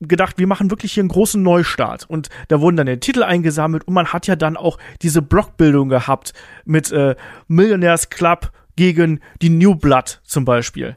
[0.00, 2.08] gedacht, wir machen wirklich hier einen großen Neustart.
[2.08, 5.88] Und da wurden dann die Titel eingesammelt und man hat ja dann auch diese Blockbildung
[5.88, 6.32] gehabt
[6.64, 7.16] mit äh,
[7.48, 10.96] Millionaires Club gegen die New Blood zum Beispiel.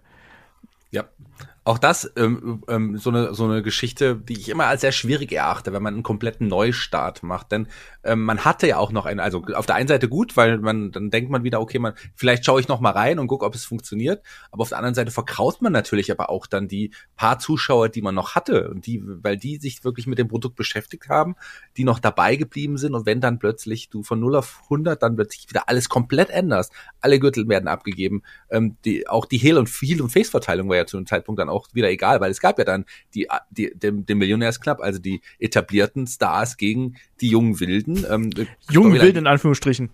[1.70, 5.32] Auch das ähm, ähm, so eine so eine Geschichte, die ich immer als sehr schwierig
[5.32, 7.52] erachte, wenn man einen kompletten Neustart macht.
[7.52, 7.68] Denn
[8.04, 10.92] ähm, man hatte ja auch noch einen, also auf der einen Seite gut, weil man
[10.92, 13.54] dann denkt man wieder, okay, man vielleicht schaue ich noch mal rein und gucke, ob
[13.54, 14.24] es funktioniert.
[14.50, 18.02] Aber auf der anderen Seite verkraut man natürlich aber auch dann die paar Zuschauer, die
[18.02, 21.36] man noch hatte die, weil die sich wirklich mit dem Produkt beschäftigt haben,
[21.78, 22.96] die noch dabei geblieben sind.
[22.96, 26.74] Und wenn dann plötzlich du von 0 auf 100 dann plötzlich wieder alles komplett änderst,
[27.00, 30.76] alle Gürtel werden abgegeben, ähm, die auch die Heel und Heel und Face Verteilung war
[30.76, 33.28] ja zu einem Zeitpunkt dann auch auch wieder egal, weil es gab ja dann die,
[33.50, 38.06] die den, den Millionärs Club, also die etablierten Stars gegen die jungen Wilden.
[38.10, 38.32] Ähm,
[38.70, 39.90] jungen Wilden in Anführungsstrichen.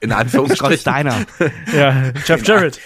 [0.00, 0.78] In Anführungsstrichen.
[0.78, 1.26] Steiner.
[1.74, 2.80] ja, Jeff Jarrett.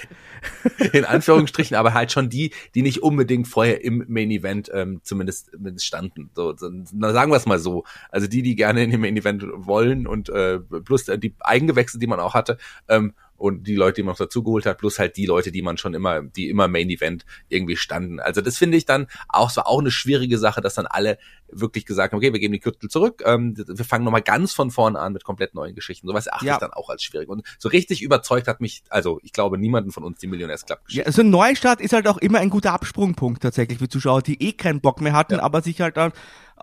[0.93, 5.51] in Anführungsstrichen, aber halt schon die, die nicht unbedingt vorher im Main Event ähm, zumindest,
[5.53, 6.31] zumindest standen.
[6.35, 7.85] So, so, na, sagen wir es mal so.
[8.11, 12.07] Also die, die gerne in dem Main Event wollen und äh, plus die Eigengewächse, die
[12.07, 12.59] man auch hatte,
[12.89, 15.77] ähm, und die Leute, die man noch dazugeholt hat, plus halt die Leute, die man
[15.77, 18.21] schon immer, die immer Main Event irgendwie standen.
[18.21, 21.19] Also das finde ich dann auch, es war auch eine schwierige Sache, dass dann alle
[21.49, 24.71] wirklich gesagt haben, okay, wir geben die Kürtel zurück, ähm, wir fangen nochmal ganz von
[24.71, 26.07] vorne an mit komplett neuen Geschichten.
[26.07, 26.55] Sowas achte ja.
[26.55, 27.29] ich dann auch als schwierig.
[27.29, 30.79] Und so richtig überzeugt hat mich, also ich glaube, niemanden von uns die Millionärs Club
[30.89, 34.41] Ja, also ein Neustart ist halt auch immer ein guter Absprungpunkt tatsächlich für Zuschauer, die
[34.41, 35.43] eh keinen Bock mehr hatten, ja.
[35.43, 36.13] aber sich halt dann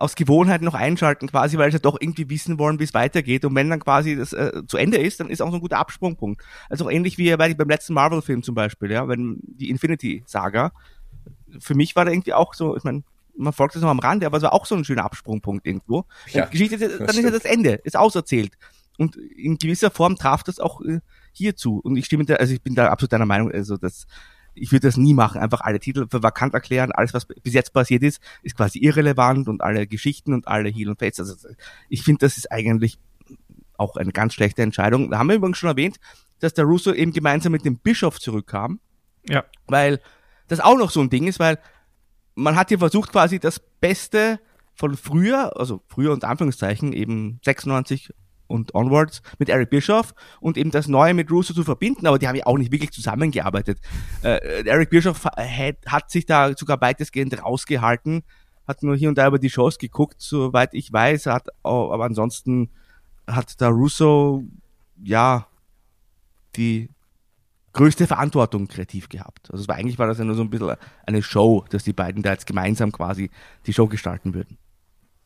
[0.00, 3.44] aus Gewohnheit noch einschalten quasi, weil sie doch irgendwie wissen wollen, wie es weitergeht.
[3.44, 5.78] Und wenn dann quasi das äh, zu Ende ist, dann ist auch so ein guter
[5.78, 6.42] Absprungpunkt.
[6.70, 10.72] Also ähnlich wie bei, beim letzten Marvel-Film zum Beispiel, ja, wenn die Infinity-Saga.
[11.58, 13.02] Für mich war da irgendwie auch so, ich meine,
[13.36, 16.06] man folgt das noch am Rande, aber es war auch so ein schöner Absprungpunkt irgendwo.
[16.28, 18.52] Ja, Geschichte, dann ist ja das Ende, ist auserzählt.
[18.96, 21.00] Und in gewisser Form traf das auch äh,
[21.32, 21.78] hierzu.
[21.84, 24.06] Und ich stimme da, also ich bin da absolut deiner Meinung, also das
[24.54, 27.72] ich würde das nie machen, einfach alle Titel für vakant erklären, alles was bis jetzt
[27.72, 31.20] passiert ist, ist quasi irrelevant und alle Geschichten und alle Heal und Fates.
[31.20, 31.48] Also
[31.88, 32.98] ich finde, das ist eigentlich
[33.76, 35.10] auch eine ganz schlechte Entscheidung.
[35.10, 35.98] Da haben wir übrigens schon erwähnt,
[36.38, 38.80] dass der Russo eben gemeinsam mit dem Bischof zurückkam.
[39.28, 39.44] Ja.
[39.66, 40.00] Weil
[40.48, 41.58] das auch noch so ein Ding ist, weil
[42.34, 44.40] man hat hier versucht, quasi das Beste
[44.74, 48.14] von früher, also früher und Anführungszeichen, eben 96
[48.50, 52.28] und onwards mit Eric Bischoff und eben das Neue mit Russo zu verbinden, aber die
[52.28, 53.78] haben ja auch nicht wirklich zusammengearbeitet.
[54.22, 58.22] Äh, Eric Bischoff hat, hat sich da sogar weitestgehend rausgehalten,
[58.66, 62.70] hat nur hier und da über die Shows geguckt, soweit ich weiß, hat, aber ansonsten
[63.26, 64.44] hat da Russo,
[65.02, 65.46] ja,
[66.56, 66.90] die
[67.72, 69.50] größte Verantwortung kreativ gehabt.
[69.50, 70.74] Also es war eigentlich war das ja nur so ein bisschen
[71.06, 73.30] eine Show, dass die beiden da jetzt gemeinsam quasi
[73.66, 74.58] die Show gestalten würden.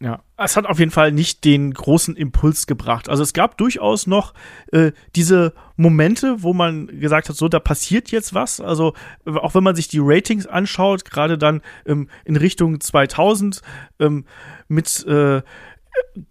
[0.05, 3.09] Ja, es hat auf jeden Fall nicht den großen Impuls gebracht.
[3.09, 4.34] Also es gab durchaus noch
[4.70, 8.61] äh, diese Momente, wo man gesagt hat, so, da passiert jetzt was.
[8.61, 8.92] Also
[9.24, 13.62] auch wenn man sich die Ratings anschaut, gerade dann ähm, in Richtung 2000
[13.98, 14.26] ähm,
[14.68, 15.40] mit äh,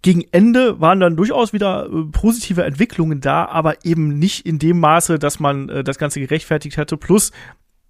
[0.02, 4.78] gegen Ende waren dann durchaus wieder äh, positive Entwicklungen da, aber eben nicht in dem
[4.78, 6.96] Maße, dass man äh, das Ganze gerechtfertigt hätte.
[6.96, 7.32] Plus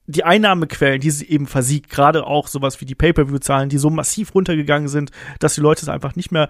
[0.06, 4.34] die Einnahmequellen, die sie eben versiegt, gerade auch sowas wie die Pay-per-view-Zahlen, die so massiv
[4.34, 6.48] runtergegangen sind, dass die Leute es einfach nicht mehr,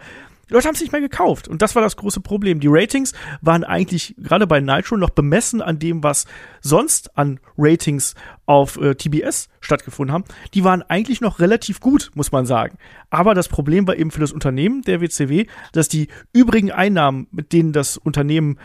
[0.49, 1.49] die Leute haben es nicht mehr gekauft.
[1.49, 2.61] Und das war das große Problem.
[2.61, 6.27] Die Ratings waren eigentlich gerade bei Nitro noch bemessen an dem, was
[6.61, 10.25] sonst an Ratings auf äh, TBS stattgefunden haben.
[10.53, 12.77] Die waren eigentlich noch relativ gut, muss man sagen.
[13.09, 17.53] Aber das Problem war eben für das Unternehmen, der WCW, dass die übrigen Einnahmen, mit
[17.53, 18.59] denen das Unternehmen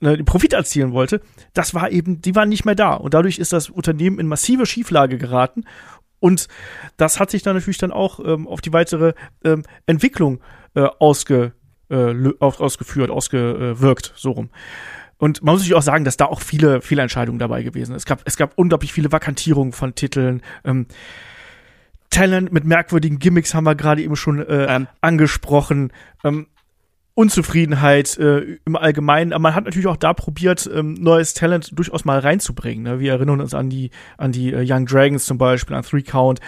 [0.00, 1.20] ne, Profit erzielen wollte,
[1.54, 2.94] das war eben, die waren nicht mehr da.
[2.94, 5.64] Und dadurch ist das Unternehmen in massive Schieflage geraten.
[6.18, 6.48] Und
[6.96, 10.40] das hat sich dann natürlich dann auch ähm, auf die weitere ähm, Entwicklung
[10.74, 11.52] äh, ausge,
[11.88, 14.50] äh, ausgeführt, ausgewirkt, so rum.
[15.16, 17.96] Und man muss sich auch sagen, dass da auch viele, viele Entscheidungen dabei gewesen sind.
[17.96, 20.42] Es gab, es gab unglaublich viele Vakantierungen von Titeln.
[20.64, 20.86] Ähm,
[22.10, 24.88] Talent mit merkwürdigen Gimmicks haben wir gerade eben schon äh, Ähm.
[25.00, 25.92] angesprochen.
[26.24, 26.48] Ähm,
[27.20, 32.06] Unzufriedenheit äh, im Allgemeinen, aber man hat natürlich auch da probiert, ähm, neues Talent durchaus
[32.06, 32.82] mal reinzubringen.
[32.82, 32.98] Ne?
[32.98, 36.40] Wir erinnern uns an die, an die äh, Young Dragons zum Beispiel, an Three Count.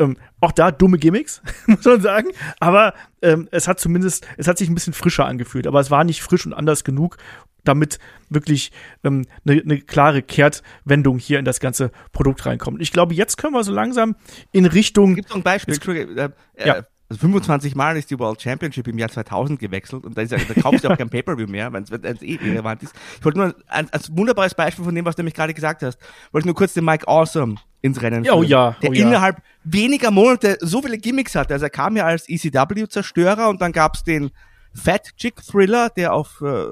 [0.00, 2.30] Ähm, auch da dumme Gimmicks, muss man sagen.
[2.58, 5.68] Aber ähm, es hat zumindest, es hat sich ein bisschen frischer angefühlt.
[5.68, 7.18] Aber es war nicht frisch und anders genug,
[7.62, 8.72] damit wirklich
[9.04, 12.82] eine ähm, ne, ne klare Kehrtwendung hier in das ganze Produkt reinkommt.
[12.82, 14.16] Ich glaube, jetzt können wir so langsam
[14.50, 15.14] in Richtung.
[15.14, 16.86] Gibt noch ein Beispiel, Entschuldige, äh, äh, Ja.
[17.08, 20.38] Also 25 Mal ist die World Championship im Jahr 2000 gewechselt und da, ist ja,
[20.38, 22.94] da kaufst du auch kein Pay-Per-View mehr, wenn es eh irrelevant ist.
[23.18, 25.98] Ich wollte nur ein, als wunderbares Beispiel von dem, was du nämlich gerade gesagt hast,
[26.32, 28.92] wollte ich nur kurz den Mike Awesome ins Rennen Ja, oh führen, ja, der oh
[28.92, 29.06] ja.
[29.06, 31.54] innerhalb weniger Monate so viele Gimmicks hatte.
[31.54, 34.30] Also er kam ja als ECW-Zerstörer und dann gab's den
[34.74, 36.66] Fat Chick Thriller, der auf äh,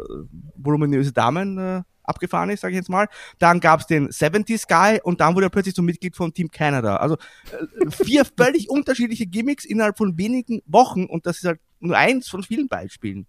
[0.56, 3.08] voluminöse Damen äh, abgefahren ist, sage ich jetzt mal.
[3.38, 6.96] Dann gab's den 70s Guy und dann wurde er plötzlich zum Mitglied von Team Canada.
[6.96, 11.96] Also äh, vier völlig unterschiedliche Gimmicks innerhalb von wenigen Wochen und das ist halt nur
[11.96, 13.26] eins von vielen Beispielen.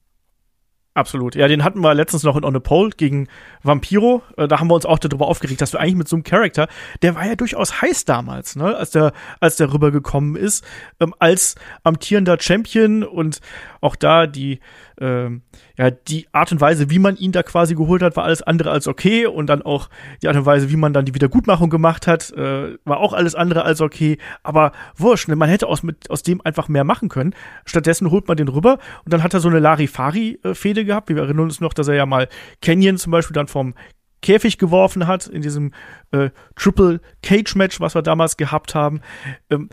[0.96, 1.36] Absolut.
[1.36, 3.28] Ja, den hatten wir letztens noch in On a Pole gegen
[3.64, 4.24] Vampiro.
[4.38, 6.70] Äh, da haben wir uns auch darüber aufgeregt, dass wir eigentlich mit so einem Charakter,
[7.02, 10.64] der war ja durchaus heiß damals, ne, als der, als der rübergekommen ist,
[11.02, 13.42] ähm, als amtierender Champion und
[13.82, 14.62] auch da die,
[15.02, 15.42] ähm,
[15.78, 18.72] ja, die Art und Weise, wie man ihn da quasi geholt hat, war alles andere
[18.72, 19.90] als okay und dann auch
[20.22, 23.36] die Art und Weise, wie man dann die Wiedergutmachung gemacht hat, äh, war auch alles
[23.36, 24.18] andere als okay.
[24.44, 25.36] Aber wurscht, ne?
[25.36, 27.36] man hätte aus, mit, aus dem einfach mehr machen können.
[27.66, 31.10] Stattdessen holt man den rüber und dann hat er so eine Larifari-Fehde gehabt.
[31.10, 32.28] Wir erinnern uns noch, dass er ja mal
[32.62, 33.74] Canyon zum Beispiel dann vom
[34.22, 35.72] Käfig geworfen hat in diesem
[36.12, 39.02] äh, Triple Cage Match, was wir damals gehabt haben.
[39.50, 39.70] Ähm,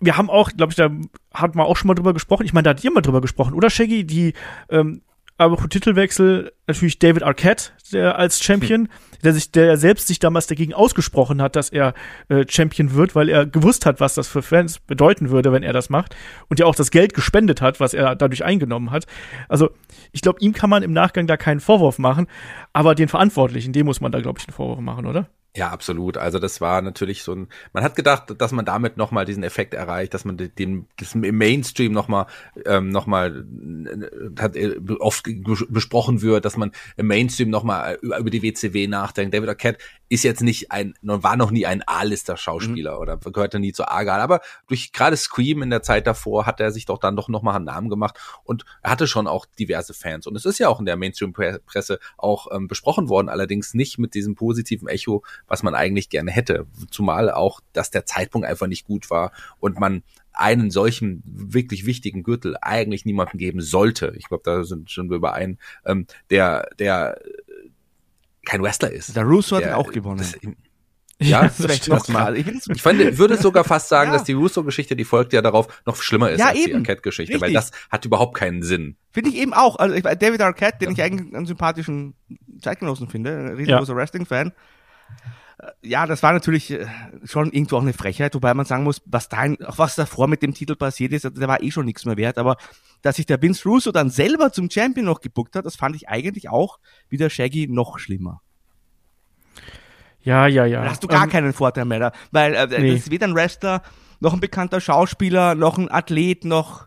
[0.00, 0.90] wir haben auch, glaube ich, da
[1.34, 2.44] hat man auch schon mal drüber gesprochen.
[2.44, 4.04] Ich meine, da hat ihr mal drüber gesprochen, oder Shaggy?
[4.04, 4.34] Die,
[4.70, 5.02] ähm,
[5.38, 8.88] aber pro Titelwechsel natürlich David Arquette, der als Champion,
[9.22, 11.94] der sich, der selbst sich damals dagegen ausgesprochen hat, dass er
[12.28, 15.72] äh, Champion wird, weil er gewusst hat, was das für Fans bedeuten würde, wenn er
[15.72, 16.16] das macht
[16.48, 19.06] und ja auch das Geld gespendet hat, was er dadurch eingenommen hat.
[19.48, 19.70] Also
[20.12, 22.26] ich glaube, ihm kann man im Nachgang da keinen Vorwurf machen,
[22.72, 25.28] aber den Verantwortlichen, dem muss man da glaube ich einen Vorwurf machen, oder?
[25.56, 26.18] Ja, absolut.
[26.18, 27.48] Also das war natürlich so ein.
[27.72, 31.14] Man hat gedacht, dass man damit noch mal diesen Effekt erreicht, dass man den, das
[31.14, 32.26] im Mainstream noch mal
[32.66, 33.44] ähm, noch mal
[33.86, 35.28] äh, hat äh, oft
[35.68, 39.34] besprochen wird, dass man im Mainstream noch mal über die WCW nachdenkt.
[39.34, 39.78] David Arquette
[40.08, 44.20] ist jetzt nicht ein, war noch nie ein A-Lister Schauspieler oder gehörte nie zur A-Gal,
[44.20, 47.42] aber durch gerade Scream in der Zeit davor hat er sich doch dann doch noch
[47.42, 50.68] mal einen Namen gemacht und er hatte schon auch diverse Fans und es ist ja
[50.68, 55.62] auch in der Mainstream-Presse auch ähm, besprochen worden, allerdings nicht mit diesem positiven Echo, was
[55.62, 56.66] man eigentlich gerne hätte.
[56.90, 62.22] Zumal auch, dass der Zeitpunkt einfach nicht gut war und man einen solchen wirklich wichtigen
[62.22, 64.12] Gürtel eigentlich niemandem geben sollte.
[64.16, 67.68] Ich glaube, da sind schon wir überein, ähm, der, der äh,
[68.44, 69.16] kein Wrestler ist.
[69.16, 70.18] Der Russo hat Der- ihn auch gewonnen.
[70.18, 70.34] Das,
[71.20, 72.08] ja, das das stimmt.
[72.10, 72.36] mal.
[72.36, 74.16] Ich Ich fand, würde sogar fast sagen, Ja.
[74.16, 76.78] dass die Russo-Geschichte, die folgt ja darauf, noch schlimmer ist Ja, als die eben.
[76.78, 78.94] Arquette-Geschichte, weil das hat überhaupt keinen Sinn.
[79.10, 79.76] Finde ich eben auch.
[79.76, 82.14] Also ich, David Arquette, den ich eigentlich einen sympathischen
[82.62, 84.52] Zeitgenossen finde, ein riesengroßer Wrestling-Fan.
[85.58, 86.86] Äh, Ja, das war natürlich äh,
[87.24, 90.42] schon irgendwo auch eine Frechheit, wobei man sagen muss, was da, auch was davor mit
[90.42, 92.56] dem Titel passiert ist, der war eh schon nichts mehr wert, aber
[93.02, 96.08] dass sich der Vince Russo dann selber zum Champion noch gebuckt hat, das fand ich
[96.08, 96.78] eigentlich auch
[97.08, 98.40] wie der Shaggy noch schlimmer.
[100.22, 100.82] Ja, ja, ja.
[100.82, 102.90] Da hast du gar Ähm, keinen Vorteil mehr, da, weil äh, Nee.
[102.90, 103.82] das ist weder ein Wrestler,
[104.20, 106.86] noch ein bekannter Schauspieler, noch ein Athlet, noch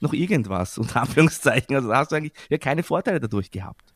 [0.00, 1.76] noch irgendwas, unter Anführungszeichen.
[1.76, 3.91] Also da hast du eigentlich ja keine Vorteile dadurch gehabt.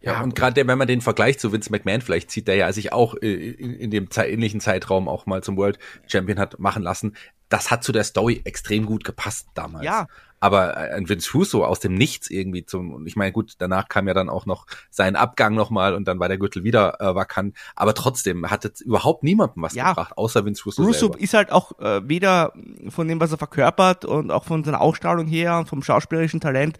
[0.00, 2.92] Ja, und gerade wenn man den Vergleich zu Vince McMahon vielleicht zieht, der ja sich
[2.92, 7.16] auch äh, in, in dem ähnlichen Zeitraum auch mal zum World Champion hat machen lassen,
[7.48, 9.84] das hat zu der Story extrem gut gepasst damals.
[9.84, 10.06] Ja.
[10.38, 13.88] Aber äh, ein Vince Russo aus dem Nichts irgendwie zum, und ich meine, gut, danach
[13.88, 17.14] kam ja dann auch noch sein Abgang nochmal und dann war der Gürtel wieder äh,
[17.14, 17.56] vakant.
[17.74, 19.90] Aber trotzdem hat es überhaupt niemandem was Ja.
[19.90, 21.20] gebracht, außer Vince Russo, Russo selber.
[21.20, 22.52] ist halt auch äh, weder
[22.90, 26.76] von dem, was er verkörpert und auch von seiner Ausstrahlung her und vom schauspielerischen Talent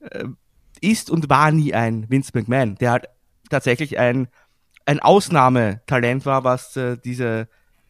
[0.00, 0.24] äh,
[0.80, 3.08] ist und war nie ein Vince McMahon, der halt
[3.50, 4.28] tatsächlich ein,
[4.86, 7.48] ein Ausnahmetalent war, was äh, diese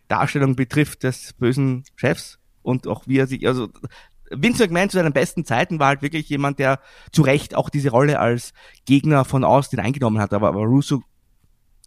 [0.09, 3.69] Darstellung betrifft des bösen Chefs und auch wie er sich, also
[4.31, 6.81] Vince McMahon zu seinen besten Zeiten war halt wirklich jemand, der
[7.13, 8.53] zu Recht auch diese Rolle als
[8.85, 11.03] Gegner von Austin eingenommen hat, aber, aber Russo,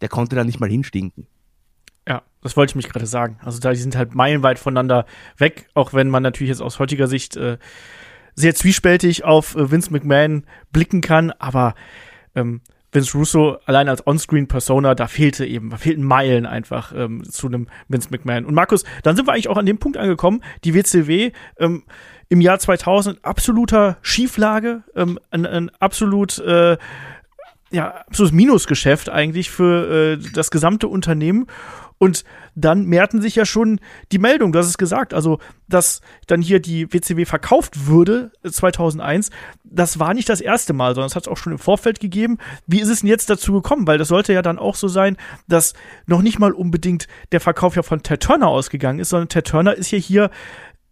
[0.00, 1.26] der konnte da nicht mal hinstinken.
[2.08, 3.38] Ja, das wollte ich mich gerade sagen.
[3.42, 5.06] Also da die sind halt meilenweit voneinander
[5.38, 7.58] weg, auch wenn man natürlich jetzt aus heutiger Sicht äh,
[8.36, 11.74] sehr zwiespältig auf äh, Vince McMahon blicken kann, aber
[12.34, 12.60] ähm,
[12.92, 17.68] Vince Russo allein als Onscreen-Persona, da fehlte eben, da fehlten Meilen einfach ähm, zu einem
[17.88, 18.44] Vince McMahon.
[18.44, 21.82] Und Markus, dann sind wir eigentlich auch an dem Punkt angekommen, die WCW ähm,
[22.28, 26.76] im Jahr 2000 absoluter Schieflage, ähm, ein, ein absolut äh,
[27.70, 31.46] ja, absolutes Minusgeschäft eigentlich für äh, das gesamte Unternehmen.
[31.98, 32.24] Und
[32.54, 33.80] dann mehrten sich ja schon
[34.12, 35.38] die Meldungen, du hast es gesagt, also
[35.68, 39.30] dass dann hier die WCW verkauft würde 2001,
[39.64, 42.38] das war nicht das erste Mal, sondern es hat es auch schon im Vorfeld gegeben.
[42.66, 43.86] Wie ist es denn jetzt dazu gekommen?
[43.86, 45.16] Weil das sollte ja dann auch so sein,
[45.48, 45.72] dass
[46.06, 49.74] noch nicht mal unbedingt der Verkauf ja von Ted Turner ausgegangen ist, sondern Ted Turner
[49.74, 50.30] ist ja hier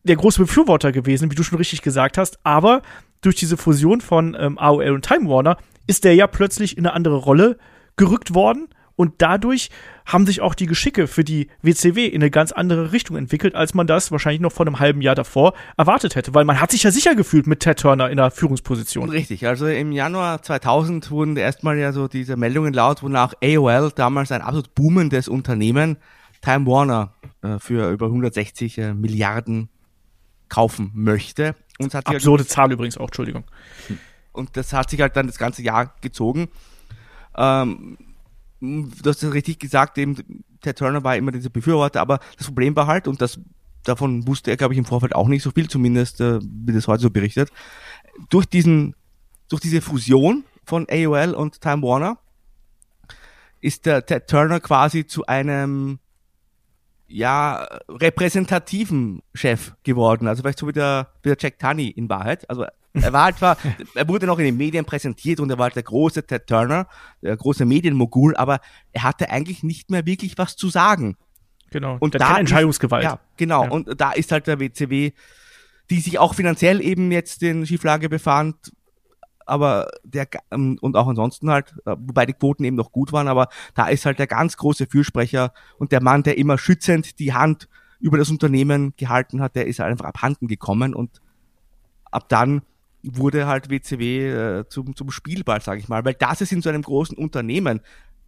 [0.05, 2.39] der große Befürworter gewesen, wie du schon richtig gesagt hast.
[2.45, 2.83] Aber
[3.21, 6.95] durch diese Fusion von ähm, AOL und Time Warner ist der ja plötzlich in eine
[6.95, 7.59] andere Rolle
[7.97, 8.69] gerückt worden.
[8.97, 9.71] Und dadurch
[10.07, 13.75] haben sich auch die Geschicke für die WCW in eine ganz andere Richtung entwickelt, als
[13.75, 16.35] man das wahrscheinlich noch vor einem halben Jahr davor erwartet hätte.
[16.35, 19.11] Weil man hat sich ja sicher gefühlt mit Ted Turner in der Führungsposition.
[19.11, 24.31] Richtig, also im Januar 2000 wurden erstmal ja so diese Meldungen laut, wonach AOL, damals
[24.31, 25.97] ein absolut boomendes Unternehmen,
[26.41, 29.71] Time Warner äh, für über 160 äh, Milliarden
[30.49, 31.57] kaufen möchte.
[31.81, 33.45] Und hat Absurde halt, Zahl übrigens auch, Entschuldigung.
[34.33, 36.49] Und das hat sich halt dann das ganze Jahr gezogen.
[37.37, 37.99] Ähm,
[38.61, 42.75] du hast es richtig gesagt, eben Ted Turner war immer dieser Befürworter, aber das Problem
[42.77, 43.39] war halt, und das
[43.85, 46.89] davon wusste er, glaube ich, im Vorfeld auch nicht so viel, zumindest äh, wird es
[46.89, 47.51] heute so berichtet,
[48.31, 48.95] durch diesen,
[49.49, 52.19] durch diese Fusion von AOL und Time Warner
[53.61, 55.99] ist der Ted Turner quasi zu einem
[57.07, 60.27] ja, repräsentativen Chef geworden.
[60.27, 62.49] Also vielleicht so wie der, wie der Jack Tunney in Wahrheit.
[62.49, 63.57] Also er war halt zwar,
[63.95, 66.87] er wurde noch in den Medien präsentiert und er war halt der große Ted Turner,
[67.23, 68.61] der große Medienmogul, aber
[68.93, 71.17] er hatte eigentlich nicht mehr wirklich was zu sagen.
[71.71, 71.97] Genau.
[71.99, 73.05] Und da Entscheidungsgewalt.
[73.05, 73.65] Ist, ja, genau.
[73.65, 73.71] Ja.
[73.71, 75.13] Und da ist halt der WCW,
[75.91, 78.73] die sich auch finanziell eben jetzt in Schieflage befand,
[79.47, 83.29] aber der ähm, und auch ansonsten halt, äh, wobei die Quoten eben noch gut waren,
[83.29, 87.33] aber da ist halt der ganz große Fürsprecher und der Mann, der immer schützend die
[87.33, 87.69] Hand
[88.01, 91.21] über das Unternehmen gehalten hat, der ist halt einfach abhanden gekommen und
[92.11, 92.63] ab dann
[93.03, 96.71] wurde halt WCW äh, zum, zum Spielball, sage ich mal, weil das ist in so
[96.71, 97.81] einem großen Unternehmen,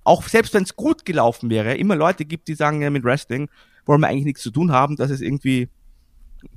[0.04, 3.48] auch selbst wenn es gut gelaufen wäre, immer Leute gibt, die sagen, ja, mit Wrestling
[3.86, 5.68] wollen wir eigentlich nichts zu tun haben, das ist irgendwie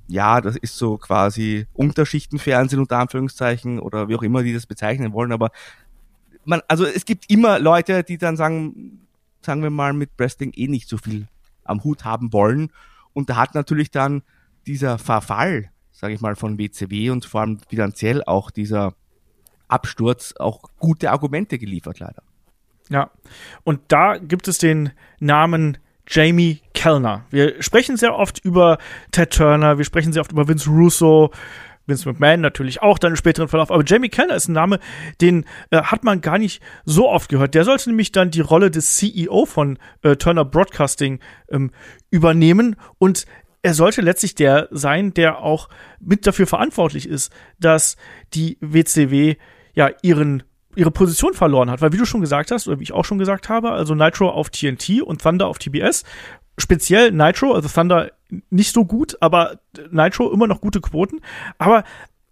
[0.08, 5.14] ja, das ist so quasi Unterschichtenfernsehen unter Anführungszeichen oder wie auch immer die das bezeichnen
[5.14, 5.52] wollen, aber
[6.46, 9.08] man, also es gibt immer Leute, die dann sagen,
[9.42, 11.28] sagen wir mal, mit Wrestling eh nicht so viel
[11.64, 12.72] am Hut haben wollen.
[13.14, 14.24] Und da hat natürlich dann
[14.66, 18.96] dieser Verfall, sage ich mal, von WCW und vor allem finanziell auch dieser
[19.68, 22.24] Absturz auch gute Argumente geliefert, leider.
[22.90, 23.12] Ja,
[23.64, 25.78] und da gibt es den Namen
[26.08, 27.26] Jamie Kellner.
[27.30, 28.78] Wir sprechen sehr oft über
[29.12, 31.30] Ted Turner, wir sprechen sehr oft über Vince Russo,
[31.88, 33.70] Vince McMahon natürlich auch dann im späteren Verlauf.
[33.70, 34.80] Aber Jamie Kellner ist ein Name,
[35.20, 37.54] den äh, hat man gar nicht so oft gehört.
[37.54, 41.20] Der sollte nämlich dann die Rolle des CEO von äh, Turner Broadcasting
[41.50, 41.72] ähm,
[42.12, 43.26] übernehmen und
[43.62, 45.68] er sollte letztlich der sein, der auch
[46.00, 47.98] mit dafür verantwortlich ist, dass
[48.34, 49.36] die WCW
[49.74, 50.44] ja ihren
[50.76, 53.18] ihre Position verloren hat, weil wie du schon gesagt hast, oder wie ich auch schon
[53.18, 56.04] gesagt habe, also Nitro auf TNT und Thunder auf TBS,
[56.60, 58.12] speziell Nitro, also Thunder
[58.50, 61.20] nicht so gut, aber Nitro immer noch gute Quoten,
[61.58, 61.84] aber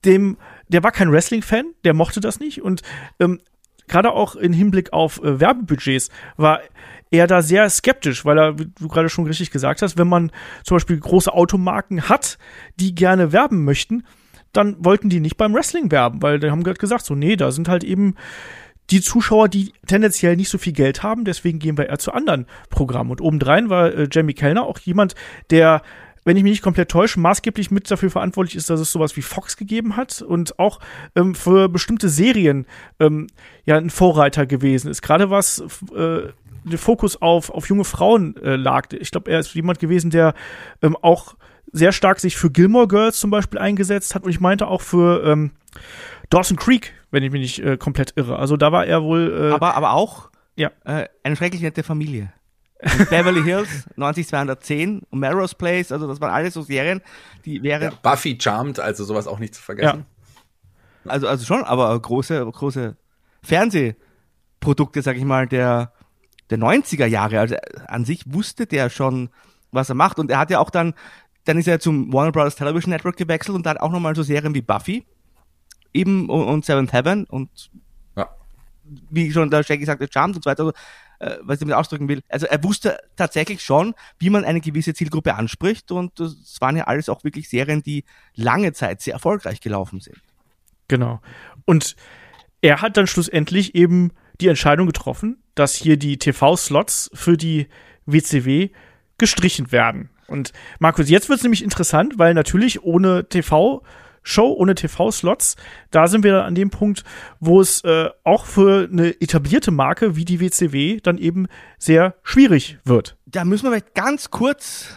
[0.05, 2.61] dem, der war kein Wrestling-Fan, der mochte das nicht.
[2.61, 2.81] Und
[3.19, 3.39] ähm,
[3.87, 6.61] gerade auch im Hinblick auf äh, Werbebudgets war
[7.09, 10.31] er da sehr skeptisch, weil er, wie du gerade schon richtig gesagt hast, wenn man
[10.63, 12.37] zum Beispiel große Automarken hat,
[12.79, 14.03] die gerne werben möchten,
[14.51, 17.51] dann wollten die nicht beim Wrestling werben, weil die haben gerade gesagt, so, nee, da
[17.51, 18.15] sind halt eben
[18.89, 22.45] die Zuschauer, die tendenziell nicht so viel Geld haben, deswegen gehen wir eher zu anderen
[22.69, 23.11] Programmen.
[23.11, 25.15] Und obendrein war äh, Jamie Kellner auch jemand,
[25.49, 25.81] der
[26.23, 29.21] wenn ich mich nicht komplett täusche, maßgeblich mit dafür verantwortlich ist, dass es sowas wie
[29.21, 30.81] Fox gegeben hat und auch
[31.15, 32.65] ähm, für bestimmte Serien
[32.99, 33.27] ähm,
[33.63, 35.01] ja ein Vorreiter gewesen ist.
[35.01, 35.63] Gerade was
[35.95, 36.23] äh,
[36.65, 38.91] der Fokus auf, auf junge Frauen äh, lag.
[38.91, 40.33] Ich glaube, er ist jemand gewesen, der
[40.81, 41.35] ähm, auch
[41.71, 45.23] sehr stark sich für Gilmore Girls zum Beispiel eingesetzt hat und ich meinte auch für
[45.25, 45.51] ähm,
[46.29, 48.37] Dawson Creek, wenn ich mich nicht äh, komplett irre.
[48.37, 49.49] Also da war er wohl.
[49.51, 50.71] Äh, aber, aber auch ja.
[50.85, 52.33] äh, eine schrecklich nette Familie.
[53.09, 57.01] Beverly Hills 90210 und Melrose Place, also das waren alles so Serien,
[57.43, 57.81] die wären.
[57.81, 60.05] Ja, Buffy Charmed, also sowas auch nicht zu vergessen.
[61.05, 61.11] Ja.
[61.11, 62.95] Also, also schon, aber große, große
[63.41, 65.91] Fernsehprodukte, sag ich mal, der,
[66.51, 67.39] der 90er Jahre.
[67.39, 67.55] Also
[67.87, 69.29] an sich wusste der schon,
[69.71, 70.19] was er macht.
[70.19, 70.93] Und er hat ja auch dann
[71.47, 74.53] dann ist er zum Warner Brothers Television Network gewechselt und hat auch nochmal so Serien
[74.53, 75.05] wie Buffy
[75.97, 77.49] eben und, und Seventh Heaven und
[78.15, 78.29] ja.
[79.09, 80.73] wie schon der Shaggy sagte, Charmed und so weiter, also,
[81.19, 82.21] äh, was ich damit ausdrücken will.
[82.29, 86.85] Also er wusste tatsächlich schon, wie man eine gewisse Zielgruppe anspricht und das waren ja
[86.85, 88.03] alles auch wirklich Serien, die
[88.35, 90.21] lange Zeit sehr erfolgreich gelaufen sind.
[90.87, 91.19] Genau.
[91.65, 91.95] Und
[92.61, 97.67] er hat dann schlussendlich eben die Entscheidung getroffen, dass hier die TV-Slots für die
[98.05, 98.69] WCW
[99.17, 100.09] gestrichen werden.
[100.27, 103.83] Und Markus, jetzt wird es nämlich interessant, weil natürlich ohne TV
[104.27, 105.55] Show, ohne TV-Slots.
[105.89, 107.03] Da sind wir an dem Punkt,
[107.39, 111.47] wo es äh, auch für eine etablierte Marke wie die WCW dann eben
[111.77, 113.15] sehr schwierig wird.
[113.25, 114.89] Da müssen wir vielleicht ganz kurz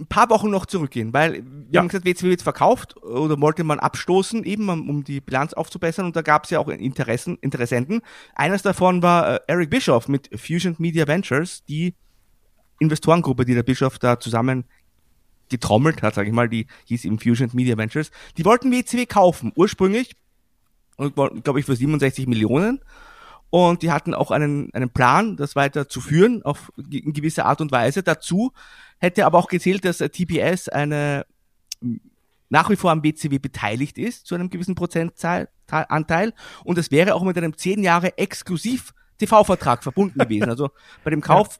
[0.00, 1.80] ein paar Wochen noch zurückgehen, weil wir Ja.
[1.80, 6.16] haben gesagt, WCW wird verkauft oder wollte man abstoßen, eben um die Bilanz aufzubessern und
[6.16, 8.00] da gab es ja auch Interessen, Interessenten.
[8.34, 11.94] Eines davon war äh, Eric Bischoff mit Fusion Media Ventures, die
[12.80, 14.64] Investorengruppe, die der Bischoff da zusammen
[15.48, 18.10] getrommelt hat, sage ich mal, die hieß eben Fusion Media Ventures.
[18.36, 20.16] Die wollten WCW kaufen, ursprünglich,
[20.96, 22.80] glaube ich, für 67 Millionen.
[23.50, 27.60] Und die hatten auch einen, einen Plan, das weiter zu führen, auf in gewisser Art
[27.60, 28.02] und Weise.
[28.02, 28.52] Dazu
[28.98, 31.24] hätte aber auch gezählt, dass TBS eine
[32.50, 36.32] nach wie vor am WCW beteiligt ist, zu einem gewissen Prozentanteil.
[36.62, 40.48] Und es wäre auch mit einem 10 Jahre exklusiv TV-Vertrag verbunden gewesen.
[40.48, 40.70] Also
[41.02, 41.58] bei dem Kauf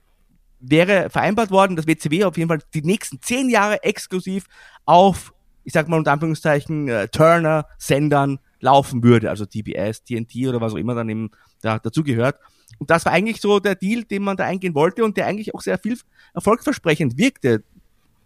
[0.71, 4.47] wäre vereinbart worden, dass WCW auf jeden Fall die nächsten 10 Jahre exklusiv
[4.85, 5.33] auf,
[5.65, 9.31] ich sag mal unter Anführungszeichen, äh, Turner-Sendern laufen würde.
[9.31, 12.39] Also TBS, TNT oder was auch immer dann eben da, dazugehört.
[12.79, 15.55] Und das war eigentlich so der Deal, den man da eingehen wollte und der eigentlich
[15.55, 15.99] auch sehr viel
[16.33, 17.63] erfolgversprechend wirkte.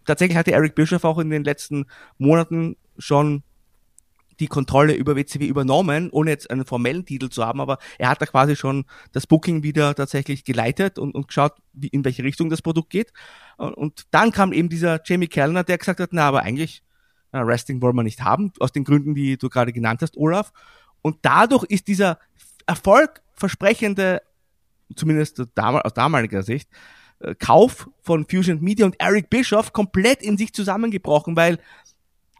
[0.05, 1.85] Tatsächlich hatte Eric Bischoff auch in den letzten
[2.17, 3.43] Monaten schon
[4.39, 8.21] die Kontrolle über WCW übernommen, ohne jetzt einen formellen Titel zu haben, aber er hat
[8.21, 12.49] da quasi schon das Booking wieder tatsächlich geleitet und, und geschaut, wie, in welche Richtung
[12.49, 13.11] das Produkt geht.
[13.57, 16.83] Und, dann kam eben dieser Jamie Kellner, der gesagt hat, na, aber eigentlich,
[17.31, 20.51] na, Wrestling wollen wir nicht haben, aus den Gründen, die du gerade genannt hast, Olaf.
[21.01, 22.19] Und dadurch ist dieser
[22.65, 24.21] erfolgversprechende,
[24.95, 26.69] zumindest aus damaliger Sicht,
[27.19, 31.59] äh, Kauf von Fusion Media und Eric Bischoff komplett in sich zusammengebrochen, weil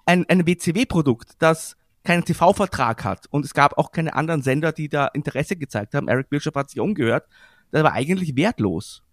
[0.06, 4.90] ein, ein WCW-Produkt, das keinen TV-Vertrag hat und es gab auch keine anderen Sender, die
[4.90, 6.08] da Interesse gezeigt haben.
[6.08, 7.28] Eric Bischoff hat sich umgehört.
[7.72, 9.04] Das war eigentlich wertlos.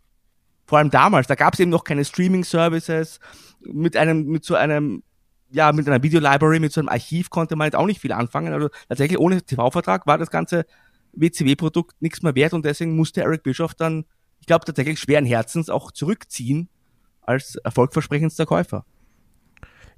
[0.66, 3.20] Vor allem damals, da gab es eben noch keine Streaming-Services.
[3.61, 5.03] Mit einem, mit so einem,
[5.51, 8.53] ja, mit einer Video-Library, mit so einem Archiv konnte man jetzt auch nicht viel anfangen.
[8.53, 10.66] Also tatsächlich ohne TV-Vertrag war das ganze
[11.12, 14.05] WCW-Produkt nichts mehr wert und deswegen musste Eric Bischoff dann,
[14.41, 16.68] ich glaube tatsächlich schweren Herzens auch zurückziehen
[17.22, 18.84] als erfolgversprechendster Käufer.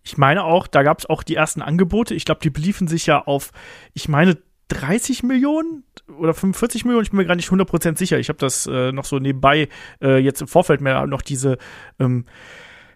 [0.03, 2.15] Ich meine auch, da gab es auch die ersten Angebote.
[2.15, 3.53] Ich glaube, die beliefen sich ja auf,
[3.95, 4.39] ich meine,
[4.69, 5.85] 30 Millionen
[6.19, 7.05] oder 45 Millionen.
[7.05, 8.19] Ich bin mir gar nicht 100% sicher.
[8.19, 9.69] Ich habe das äh, noch so nebenbei
[10.03, 11.59] äh, jetzt im Vorfeld mir noch diese
[11.99, 12.27] ähm,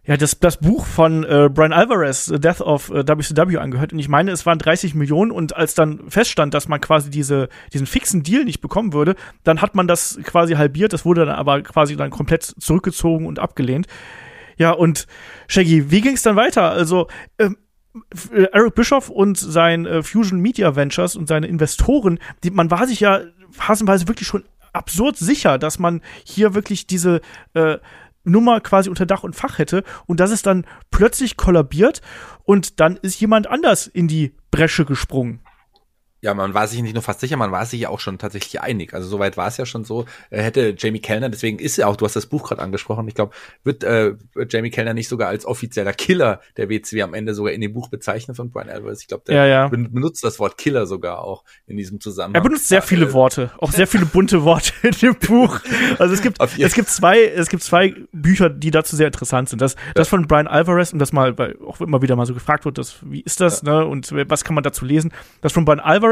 [0.05, 3.93] ja, das, das Buch von äh, Brian Alvarez, The Death of äh, WCW, angehört.
[3.93, 5.31] Und ich meine, es waren 30 Millionen.
[5.31, 9.63] Und als dann feststand, dass man quasi diese, diesen fixen Deal nicht bekommen würde, dann
[9.63, 10.93] hat man das quasi halbiert.
[10.93, 13.87] Das wurde dann aber quasi dann komplett zurückgezogen und abgelehnt.
[14.63, 15.09] Ja, und
[15.49, 16.71] Shaggy, wie ging es dann weiter?
[16.71, 17.09] Also,
[17.41, 17.57] ähm,
[18.31, 22.87] äh, Eric Bischoff und sein äh, Fusion Media Ventures und seine Investoren, die, man war
[22.87, 27.23] sich ja phasenweise wirklich schon absurd sicher, dass man hier wirklich diese
[27.55, 27.79] äh,
[28.23, 32.03] Nummer quasi unter Dach und Fach hätte und dass es dann plötzlich kollabiert
[32.45, 35.41] und dann ist jemand anders in die Bresche gesprungen.
[36.25, 38.61] Ja, man war sich nicht nur fast sicher, man war sich ja auch schon tatsächlich
[38.61, 38.95] einig.
[38.95, 40.05] Also soweit war es ja schon so.
[40.31, 43.17] Er hätte Jamie Kellner, deswegen ist er auch, du hast das Buch gerade angesprochen, ich
[43.17, 43.33] glaube,
[43.65, 44.15] wird äh,
[44.49, 47.89] Jamie Kellner nicht sogar als offizieller Killer der WCW am Ende sogar in dem Buch
[47.89, 49.01] bezeichnet von Brian Alvarez.
[49.03, 49.69] Ich glaube, der Ja, ja.
[49.69, 52.41] ben- benutzt das Wort Killer sogar auch in diesem Zusammenhang.
[52.41, 55.59] Er benutzt sehr viele äh, Worte, auch sehr viele bunte Worte in dem Buch.
[55.99, 59.61] Also es gibt, es gibt zwei, es gibt zwei Bücher, die dazu sehr interessant sind.
[59.61, 62.65] Das, das von Brian Alvarez und das mal, weil auch immer wieder mal so gefragt
[62.65, 65.13] wird, das, wie ist das, ne, und was kann man dazu lesen?
[65.41, 66.12] Das von Brian Alvarez.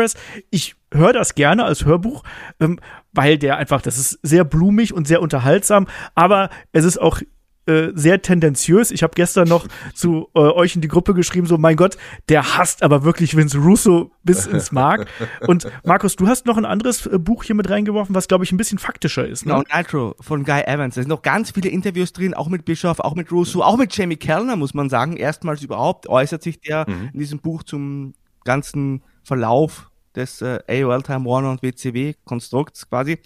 [0.50, 2.22] Ich höre das gerne als Hörbuch,
[2.60, 2.78] ähm,
[3.12, 7.20] weil der einfach, das ist sehr blumig und sehr unterhaltsam, aber es ist auch
[7.66, 8.90] äh, sehr tendenziös.
[8.90, 11.98] Ich habe gestern noch zu äh, euch in die Gruppe geschrieben, so mein Gott,
[12.28, 15.06] der hasst aber wirklich Vince Russo bis ins Mark.
[15.46, 18.52] Und Markus, du hast noch ein anderes äh, Buch hier mit reingeworfen, was glaube ich
[18.52, 19.46] ein bisschen faktischer ist.
[19.46, 19.52] Ne?
[19.52, 20.94] Genau, Nitro von Guy Evans.
[20.94, 23.94] Da sind noch ganz viele Interviews drin, auch mit Bischoff, auch mit Russo, auch mit
[23.94, 25.16] Jamie Kellner, muss man sagen.
[25.16, 31.24] Erstmals überhaupt äußert sich der in diesem Buch zum ganzen Verlauf des äh, AOL Time
[31.24, 33.18] Warner und WCW Konstrukts quasi.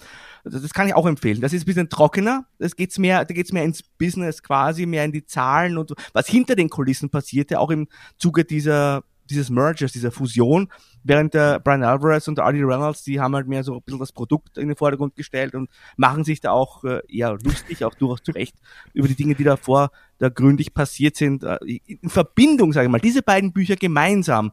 [0.44, 1.40] Also das kann ich auch empfehlen.
[1.40, 2.46] Das ist ein bisschen trockener.
[2.58, 6.26] Das geht's mehr, da geht's mehr ins Business quasi, mehr in die Zahlen und was
[6.26, 10.70] hinter den Kulissen passierte, auch im Zuge dieser dieses Mergers, dieser Fusion,
[11.02, 14.00] während der Brian Alvarez und der Artie Reynolds, die haben halt mehr so ein bisschen
[14.00, 17.94] das Produkt in den Vordergrund gestellt und machen sich da auch äh, eher lustig, auch
[17.94, 18.56] durchaus zurecht,
[18.92, 21.42] über die Dinge, die davor da gründlich passiert sind.
[21.44, 24.52] Äh, in Verbindung, sage ich mal, diese beiden Bücher gemeinsam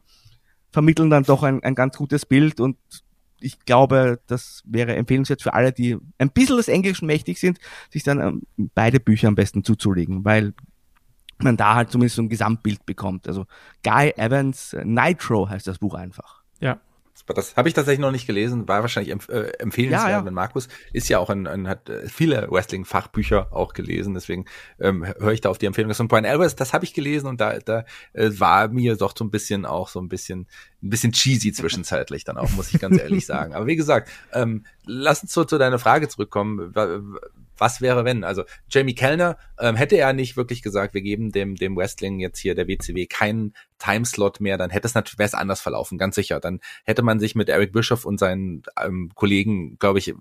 [0.72, 2.76] vermitteln dann doch ein, ein ganz gutes Bild und
[3.40, 7.58] ich glaube, das wäre empfehlenswert für alle, die ein bisschen des Englischen mächtig sind,
[7.90, 8.42] sich dann ähm,
[8.74, 10.54] beide Bücher am besten zuzulegen, weil
[11.38, 13.26] man da halt zumindest so ein Gesamtbild bekommt.
[13.26, 13.46] Also
[13.82, 16.42] Guy Evans äh, Nitro heißt das Buch einfach.
[16.60, 16.80] Ja.
[17.26, 20.24] Das habe ich tatsächlich noch nicht gelesen, war wahrscheinlich empf äh, empfehlenswert, ja, ja.
[20.24, 24.46] wenn Markus ist ja auch ein, ein hat äh, viele Wrestling-Fachbücher auch gelesen, deswegen
[24.80, 25.92] ähm, höre ich da auf die Empfehlung.
[25.98, 29.24] Und Brian Alvarez, das habe ich gelesen und da, da äh, war mir doch so
[29.24, 30.46] ein bisschen auch so ein bisschen
[30.82, 33.54] ein bisschen cheesy zwischenzeitlich dann auch, muss ich ganz ehrlich sagen.
[33.54, 36.74] Aber wie gesagt, ähm, lass uns so zu deiner Frage zurückkommen
[37.56, 38.24] was wäre wenn?
[38.24, 42.38] Also Jamie Kellner ähm, hätte er nicht wirklich gesagt, wir geben dem dem Wrestling jetzt
[42.38, 46.14] hier der WCW keinen Timeslot mehr, dann hätte es natürlich wäre es anders verlaufen, ganz
[46.14, 46.40] sicher.
[46.40, 50.14] Dann hätte man sich mit Eric Bischoff und seinen ähm, Kollegen, glaube ich,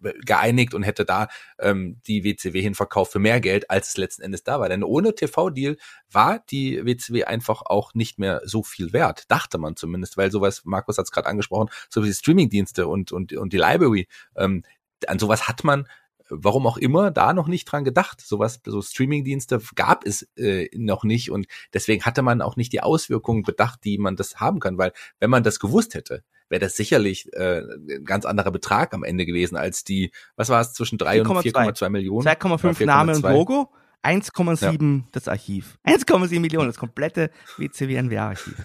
[0.00, 1.28] geeinigt und hätte da
[1.58, 4.68] ähm, die WCW hinverkauft für mehr Geld, als es letzten Endes da war.
[4.68, 5.76] Denn ohne TV-Deal
[6.10, 10.62] war die WCW einfach auch nicht mehr so viel wert, dachte man zumindest, weil sowas,
[10.64, 14.62] Markus hat es gerade angesprochen, so wie die Streaming-Dienste und, und, und die Library, ähm,
[15.06, 15.86] an sowas hat man
[16.28, 18.20] warum auch immer, da noch nicht dran gedacht.
[18.20, 22.80] Sowas, so Streamingdienste gab es äh, noch nicht und deswegen hatte man auch nicht die
[22.80, 26.76] Auswirkungen bedacht, die man das haben kann, weil wenn man das gewusst hätte, wäre das
[26.76, 30.98] sicherlich äh, ein ganz anderer Betrag am Ende gewesen als die, was war es, zwischen
[30.98, 32.26] drei und 4,2 Millionen?
[32.26, 33.70] 2,5 Name und Logo.
[34.04, 35.04] 1,7 ja.
[35.12, 35.78] das Archiv.
[35.86, 38.62] 1,7 Millionen, das komplette WCW-NWA-Archiv.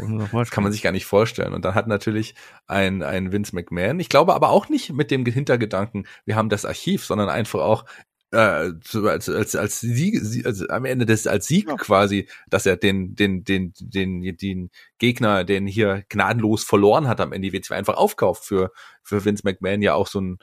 [0.51, 1.53] Kann man sich gar nicht vorstellen.
[1.53, 2.35] Und dann hat natürlich
[2.67, 6.65] ein, ein Vince McMahon, ich glaube aber auch nicht mit dem Hintergedanken, wir haben das
[6.65, 7.85] Archiv, sondern einfach auch
[8.33, 8.71] äh,
[9.07, 11.75] als, als, als Sieg, also am Ende des als Sieg ja.
[11.75, 17.31] quasi, dass er den, den, den, den, den Gegner, den hier gnadenlos verloren hat, am
[17.31, 18.71] Ende die WCW einfach aufkauft für,
[19.03, 20.39] für Vince McMahon ja auch so ein,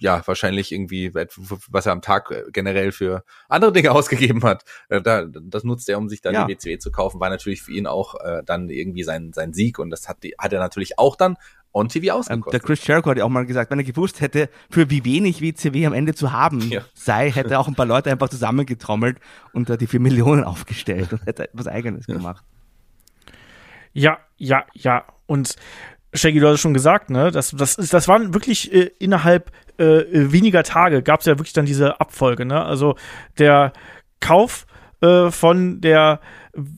[0.00, 4.64] ja, wahrscheinlich irgendwie, was er am Tag äh, generell für andere Dinge ausgegeben hat.
[4.88, 6.46] Äh, da, das nutzt er, um sich dann ja.
[6.46, 9.78] die WCW zu kaufen, war natürlich für ihn auch äh, dann irgendwie sein, sein Sieg
[9.78, 11.36] und das hat, die, hat er natürlich auch dann
[11.72, 12.52] on TV ähm, ausgekostet.
[12.52, 15.40] der Chris Jericho hat ja auch mal gesagt, wenn er gewusst hätte, für wie wenig
[15.40, 16.82] WCW am Ende zu haben ja.
[16.94, 19.18] sei, hätte er auch ein paar Leute einfach zusammengetrommelt
[19.52, 22.14] und da die vier Millionen aufgestellt und hätte etwas Eigenes ja.
[22.14, 22.44] gemacht.
[23.92, 25.04] Ja, ja, ja.
[25.26, 25.56] Und
[26.12, 27.30] Shaggy, du hast es schon gesagt, ne?
[27.30, 31.66] Das, das, das waren wirklich äh, innerhalb äh, weniger Tage gab es ja wirklich dann
[31.66, 32.64] diese Abfolge, ne?
[32.64, 32.96] Also
[33.38, 33.72] der
[34.20, 34.66] Kauf
[35.00, 36.20] äh, von der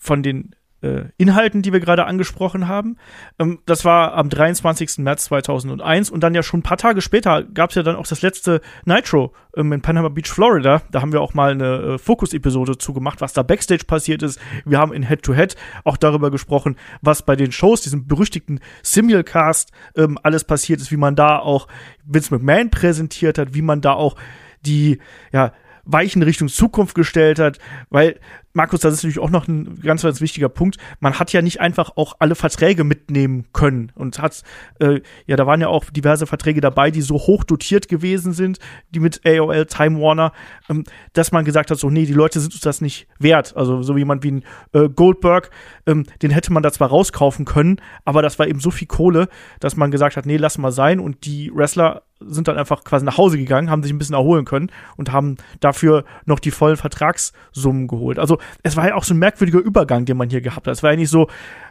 [0.01, 2.97] von den äh, Inhalten, die wir gerade angesprochen haben.
[3.39, 4.99] Ähm, das war am 23.
[4.99, 8.07] März 2001 und dann ja schon ein paar Tage später gab es ja dann auch
[8.07, 10.83] das letzte Nitro ähm, in Panama Beach, Florida.
[10.91, 14.41] Da haben wir auch mal eine äh, Fokus-Episode zugemacht, was da Backstage passiert ist.
[14.65, 19.73] Wir haben in Head-to-Head -Head auch darüber gesprochen, was bei den Shows, diesem berüchtigten Simulcast,
[19.97, 21.69] ähm, alles passiert ist, wie man da auch
[22.05, 24.17] Vince McMahon präsentiert hat, wie man da auch
[24.65, 24.99] die,
[25.33, 25.53] ja,
[25.85, 27.59] Weichen Richtung Zukunft gestellt hat,
[27.91, 28.19] weil
[28.55, 30.77] Markus, das ist natürlich auch noch ein ganz, ganz wichtiger Punkt.
[31.01, 34.43] Man hat ja nicht einfach auch alle Verträge mitnehmen können und hat,
[34.79, 38.59] äh, ja, da waren ja auch diverse Verträge dabei, die so hoch dotiert gewesen sind,
[38.91, 40.33] die mit AOL, Time Warner,
[40.69, 43.57] ähm, dass man gesagt hat, so, nee, die Leute sind uns das nicht wert.
[43.57, 45.51] Also so jemand wie ein äh, Goldberg,
[45.87, 49.29] ähm, den hätte man da zwar rauskaufen können, aber das war eben so viel Kohle,
[49.61, 53.05] dass man gesagt hat, nee, lass mal sein und die Wrestler sind dann einfach quasi
[53.05, 56.77] nach Hause gegangen, haben sich ein bisschen erholen können und haben dafür noch die vollen
[56.77, 58.19] Vertragssummen geholt.
[58.19, 60.73] Also es war ja auch so ein merkwürdiger Übergang, den man hier gehabt hat.
[60.73, 61.29] Es war ja nicht so,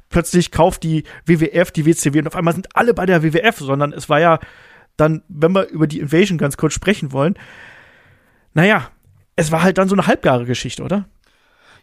[0.10, 3.94] plötzlich kauft die WWF die WCW und auf einmal sind alle bei der WWF, sondern
[3.94, 4.40] es war ja
[4.98, 7.36] dann, wenn wir über die Invasion ganz kurz sprechen wollen,
[8.54, 8.90] naja,
[9.36, 11.06] es war halt dann so eine halbgare Geschichte, oder?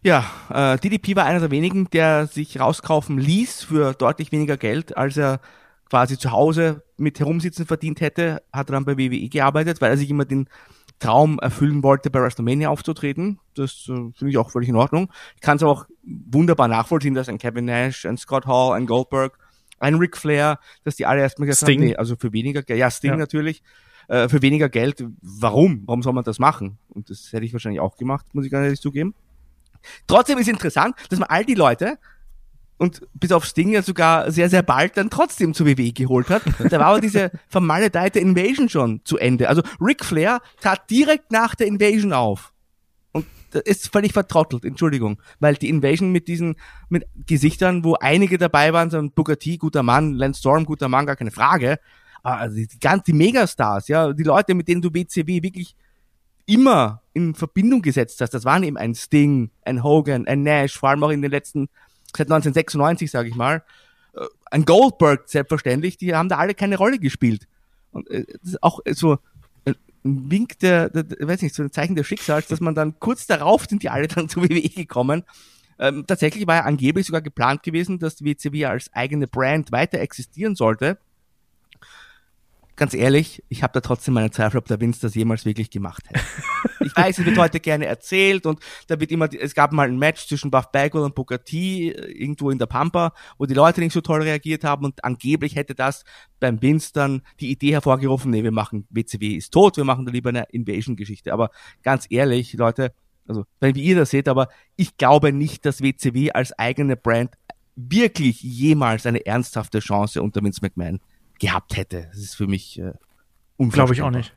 [0.03, 4.97] Ja, äh, DDP war einer der wenigen, der sich rauskaufen ließ für deutlich weniger Geld,
[4.97, 5.41] als er
[5.91, 9.97] quasi zu Hause mit Herumsitzen verdient hätte, hat er dann bei WWE gearbeitet, weil er
[9.97, 10.49] sich immer den
[10.99, 13.39] Traum erfüllen wollte, bei WrestleMania aufzutreten.
[13.55, 15.11] Das äh, finde ich auch völlig in Ordnung.
[15.37, 19.39] Ich kann es auch wunderbar nachvollziehen, dass ein Kevin Nash, ein Scott Hall, ein Goldberg,
[19.79, 21.81] ein Ric Flair, dass die alle erstmal gesagt Sting.
[21.81, 23.17] haben, nee, also für weniger Geld, ja, Sting ja.
[23.17, 23.63] natürlich,
[24.09, 25.83] äh, für weniger Geld, warum?
[25.87, 26.79] Warum soll man das machen?
[26.89, 29.15] Und das hätte ich wahrscheinlich auch gemacht, muss ich ganz ehrlich zugeben.
[30.09, 31.99] Trotzdem ist interessant, dass man all die Leute,
[32.79, 36.43] und bis auf Sting ja sogar sehr, sehr bald dann trotzdem zu WWE geholt hat.
[36.71, 39.49] Da war aber diese vermaledeite Invasion schon zu Ende.
[39.49, 42.53] Also Ric Flair tat direkt nach der Invasion auf.
[43.13, 45.21] Und das ist völlig vertrottelt, Entschuldigung.
[45.41, 46.57] Weil die Invasion mit diesen
[46.89, 50.89] mit Gesichtern, wo einige dabei waren, so ein Booker T, guter Mann, Lance Storm, guter
[50.89, 51.81] Mann, gar keine Frage.
[52.23, 52.69] Aber die,
[53.07, 55.75] die Megastars, ja, die Leute, mit denen du WCW wirklich
[56.47, 60.91] immer in Verbindung gesetzt hast, das waren eben ein Sting, ein Hogan, ein Nash, vor
[60.91, 61.69] allem auch in den letzten
[62.17, 63.63] seit 1996, sage ich mal.
[64.15, 67.47] Äh, ein Goldberg, selbstverständlich, die haben da alle keine Rolle gespielt.
[67.91, 68.25] Und äh,
[68.61, 69.19] auch so
[69.65, 73.27] ein Wink der, der weiß nicht, so ein Zeichen des Schicksals, dass man dann kurz
[73.27, 75.25] darauf sind die alle dann zu WWE gekommen.
[75.79, 80.01] Ähm, tatsächlich war ja angeblich sogar geplant gewesen, dass die WCW als eigene Brand weiter
[80.01, 80.99] existieren sollte.
[82.79, 86.05] Ganz ehrlich, ich habe da trotzdem meine Zweifel, ob der Vince das jemals wirklich gemacht
[86.09, 86.25] hätte.
[86.81, 89.99] ich weiß, es wird heute gerne erzählt und da wird immer, es gab mal ein
[89.99, 93.93] Match zwischen Buff Bagwell und Booker äh, irgendwo in der Pampa, wo die Leute nicht
[93.93, 96.05] so toll reagiert haben und angeblich hätte das
[96.41, 100.13] beim Vince dann die Idee hervorgerufen, nee, wir machen WCW ist tot, wir machen da
[100.13, 101.33] lieber eine Invasion-Geschichte.
[101.33, 101.51] Aber
[101.83, 102.93] ganz ehrlich, Leute,
[103.27, 107.35] also wenn wie ihr das seht, aber ich glaube nicht, dass WCW als eigene Brand
[107.75, 111.01] wirklich jemals eine ernsthafte Chance unter Vince McMahon
[111.39, 112.09] gehabt hätte.
[112.11, 112.93] Das ist für mich äh,
[113.59, 114.35] Glaube ich auch nicht.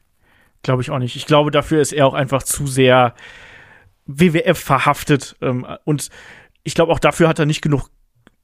[0.64, 1.16] Glaube ich auch nicht.
[1.16, 3.16] Ich glaube, dafür ist er auch einfach zu sehr
[4.06, 5.36] WWF verhaftet.
[5.42, 6.10] Ähm, und
[6.64, 7.90] ich glaube, auch dafür hat er nicht genug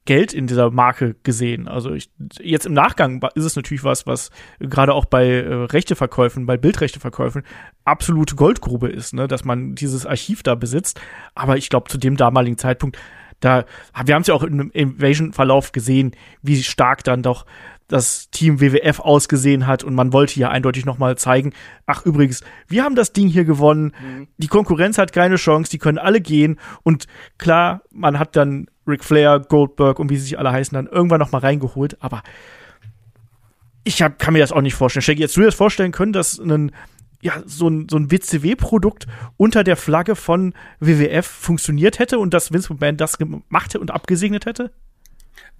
[0.04, 1.68] Geld in dieser Marke gesehen.
[1.68, 2.10] Also ich,
[2.40, 7.42] jetzt im Nachgang ist es natürlich was, was gerade auch bei äh, Rechteverkäufen, bei Bildrechteverkäufen
[7.84, 9.28] absolute Goldgrube ist, ne?
[9.28, 10.98] dass man dieses Archiv da besitzt.
[11.34, 12.96] Aber ich glaube, zu dem damaligen Zeitpunkt,
[13.40, 13.66] da,
[14.02, 17.44] wir haben es ja auch im Invasion-Verlauf gesehen, wie stark dann doch
[17.88, 21.52] das Team WWF ausgesehen hat und man wollte hier eindeutig nochmal zeigen,
[21.86, 24.28] ach übrigens, wir haben das Ding hier gewonnen, mhm.
[24.36, 27.06] die Konkurrenz hat keine Chance, die können alle gehen und
[27.38, 31.18] klar, man hat dann Ric Flair, Goldberg und wie sie sich alle heißen, dann irgendwann
[31.18, 32.22] nochmal reingeholt, aber
[33.84, 35.02] ich hab, kann mir das auch nicht vorstellen.
[35.02, 36.72] Shaggy, jetzt du dir das vorstellen können, dass ein
[37.20, 39.06] ja, so ein, so ein WCW-Produkt
[39.36, 43.90] unter der Flagge von WWF funktioniert hätte und dass Vince McMahon das gemacht hätte und
[43.90, 44.70] abgesegnet hätte?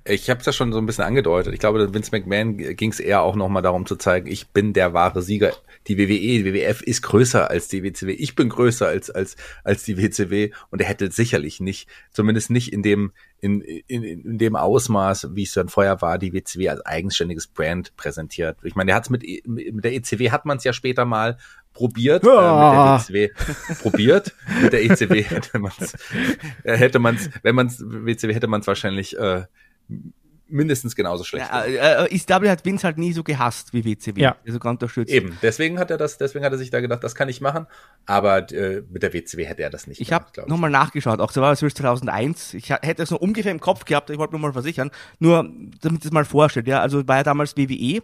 [0.04, 1.52] Ich habe es ja schon so ein bisschen angedeutet.
[1.52, 4.94] Ich glaube, Vince McMahon ging es eher auch nochmal darum zu zeigen, ich bin der
[4.94, 5.52] wahre Sieger.
[5.86, 8.12] Die WWE, die WWF ist größer als die WCW.
[8.12, 12.72] Ich bin größer als als als die WCW und er hätte sicherlich nicht, zumindest nicht
[12.72, 16.84] in dem in, in, in dem Ausmaß, wie es dann vorher war, die WCW als
[16.84, 18.58] eigenständiges Brand präsentiert.
[18.64, 21.38] Ich meine, er hat es mit, mit der ECW hat man es ja später mal
[21.72, 22.98] probiert, ja.
[22.98, 24.34] äh, mit der WCW probiert.
[24.62, 25.94] Mit der ECW hätte man es,
[26.64, 29.44] äh, hätte man es, wenn man es WCW hätte man es wahrscheinlich äh,
[30.48, 31.48] mindestens genauso schlecht.
[31.50, 34.20] Ja, äh, ECW hat Vince halt nie so gehasst wie WCW.
[34.20, 34.36] Ja.
[34.46, 35.12] Also unterstützt.
[35.12, 37.66] Eben, deswegen hat er das, deswegen hat er sich da gedacht, das kann ich machen,
[38.06, 41.40] aber äh, mit der WCW hätte er das nicht Ich habe nochmal nachgeschaut, auch so
[41.40, 42.54] war es 2001.
[42.54, 45.48] Ich hätte es noch ungefähr im Kopf gehabt, ich wollte nur mal versichern, nur
[45.80, 48.02] damit es mal vorstellt, ja, also war ja damals WWE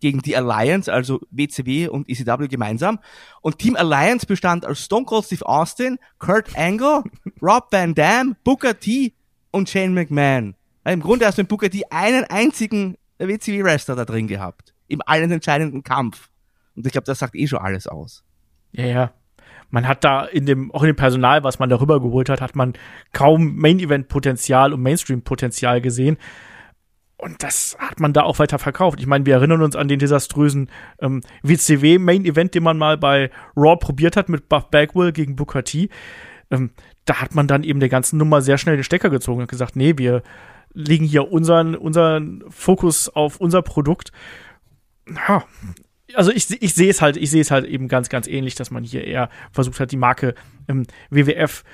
[0.00, 3.00] gegen die Alliance, also WCW und ECW gemeinsam.
[3.42, 7.02] Und Team Alliance bestand aus Stone Cold Steve Austin, Kurt Angle,
[7.42, 9.12] Rob Van Dam, Booker T
[9.50, 10.54] und Shane McMahon.
[10.84, 14.74] Im Grunde hast du in Booker T einen einzigen WCW-Wrestler da drin gehabt.
[14.88, 16.30] Im allen entscheidenden Kampf.
[16.74, 18.24] Und ich glaube, das sagt eh schon alles aus.
[18.72, 19.12] Ja, ja.
[19.70, 22.56] Man hat da in dem, auch in dem Personal, was man darüber geholt hat, hat
[22.56, 22.72] man
[23.12, 26.16] kaum Main-Event-Potenzial und Mainstream-Potenzial gesehen.
[27.16, 28.98] Und das hat man da auch weiter verkauft.
[28.98, 30.70] Ich meine, wir erinnern uns an den desaströsen
[31.00, 35.90] ähm, WCW-Main-Event, den man mal bei Raw probiert hat mit Buff Bagwell gegen Booker T.
[36.50, 36.70] Ähm,
[37.04, 39.76] da hat man dann eben der ganzen Nummer sehr schnell den Stecker gezogen und gesagt,
[39.76, 40.22] nee, wir
[40.72, 44.12] legen hier unseren, unseren Fokus auf unser Produkt.
[45.28, 45.44] Ja,
[46.14, 48.70] also ich, ich sehe es halt, ich sehe es halt eben ganz, ganz ähnlich, dass
[48.70, 50.34] man hier eher versucht hat, die Marke
[50.68, 51.64] ähm, WWF,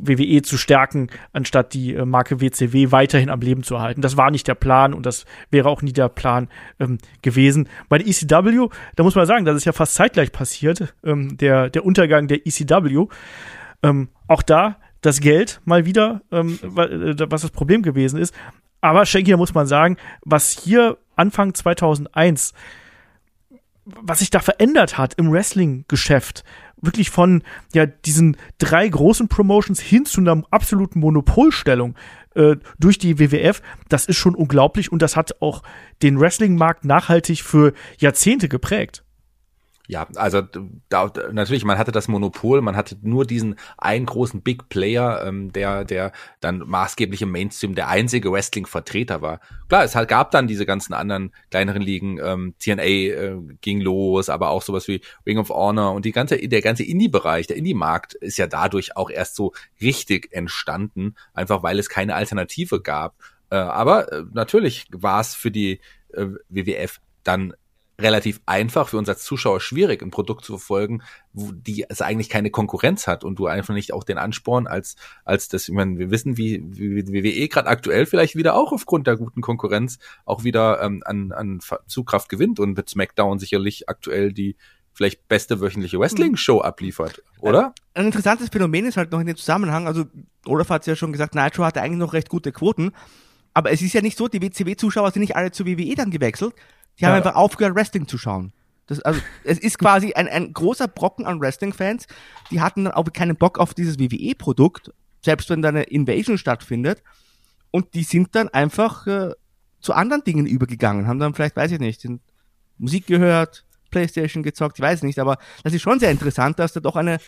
[0.00, 4.00] WWE zu stärken, anstatt die äh, Marke WCW weiterhin am Leben zu erhalten.
[4.00, 6.48] Das war nicht der Plan und das wäre auch nie der Plan
[6.78, 7.68] ähm, gewesen.
[7.88, 11.70] Bei der ECW, da muss man sagen, das ist ja fast zeitgleich passiert, ähm, der,
[11.70, 13.06] der Untergang der ECW.
[13.82, 18.34] Ähm, auch da das Geld mal wieder, ähm, äh, was das Problem gewesen ist.
[18.80, 22.54] Aber Schenk, hier muss man sagen, was hier Anfang 2001
[23.84, 26.42] was sich da verändert hat im Wrestling-Geschäft,
[26.80, 27.42] wirklich von
[27.74, 31.94] ja diesen drei großen Promotions hin zu einer absoluten Monopolstellung
[32.34, 35.62] äh, durch die WWF, das ist schon unglaublich und das hat auch
[36.02, 39.03] den Wrestling-Markt nachhaltig für Jahrzehnte geprägt.
[39.86, 40.40] Ja, also
[40.88, 45.52] da, natürlich, man hatte das Monopol, man hatte nur diesen einen großen Big Player, ähm,
[45.52, 49.40] der, der dann maßgeblich im Mainstream der einzige Wrestling-Vertreter war.
[49.68, 54.30] Klar, es halt gab dann diese ganzen anderen kleineren Ligen, ähm, TNA äh, ging los,
[54.30, 58.14] aber auch sowas wie Ring of Honor und die ganze, der ganze Indie-Bereich, der Indie-Markt
[58.14, 59.52] ist ja dadurch auch erst so
[59.82, 63.16] richtig entstanden, einfach weil es keine Alternative gab.
[63.50, 65.80] Äh, aber äh, natürlich war es für die
[66.14, 67.52] äh, WWF dann
[68.00, 71.02] relativ einfach, für uns als Zuschauer schwierig, ein Produkt zu verfolgen,
[71.32, 74.96] wo die es eigentlich keine Konkurrenz hat und du einfach nicht auch den Ansporn als,
[75.24, 79.06] als das, ich meine, wir wissen, wie, wie WWE gerade aktuell vielleicht wieder auch aufgrund
[79.06, 84.32] der guten Konkurrenz auch wieder ähm, an, an Zugkraft gewinnt und mit SmackDown sicherlich aktuell
[84.32, 84.56] die
[84.92, 87.74] vielleicht beste wöchentliche Wrestling-Show abliefert, oder?
[87.94, 90.04] Ein interessantes Phänomen ist halt noch in dem Zusammenhang, also
[90.46, 92.92] Olaf hat ja schon gesagt, Nitro hatte eigentlich noch recht gute Quoten,
[93.54, 96.54] aber es ist ja nicht so, die WCW-Zuschauer sind nicht alle zu WWE dann gewechselt,
[96.98, 97.16] die haben ja.
[97.18, 98.52] einfach aufgehört, Wrestling zu schauen.
[98.86, 102.06] Das, also, es ist quasi ein, ein großer Brocken an Wrestling-Fans.
[102.50, 104.92] Die hatten dann auch keinen Bock auf dieses WWE-Produkt,
[105.22, 107.02] selbst wenn da eine Invasion stattfindet.
[107.70, 109.30] Und die sind dann einfach äh,
[109.80, 112.06] zu anderen Dingen übergegangen, haben dann vielleicht, weiß ich nicht,
[112.78, 116.80] Musik gehört, Playstation gezockt, ich weiß nicht, aber das ist schon sehr interessant, dass da
[116.80, 117.18] doch eine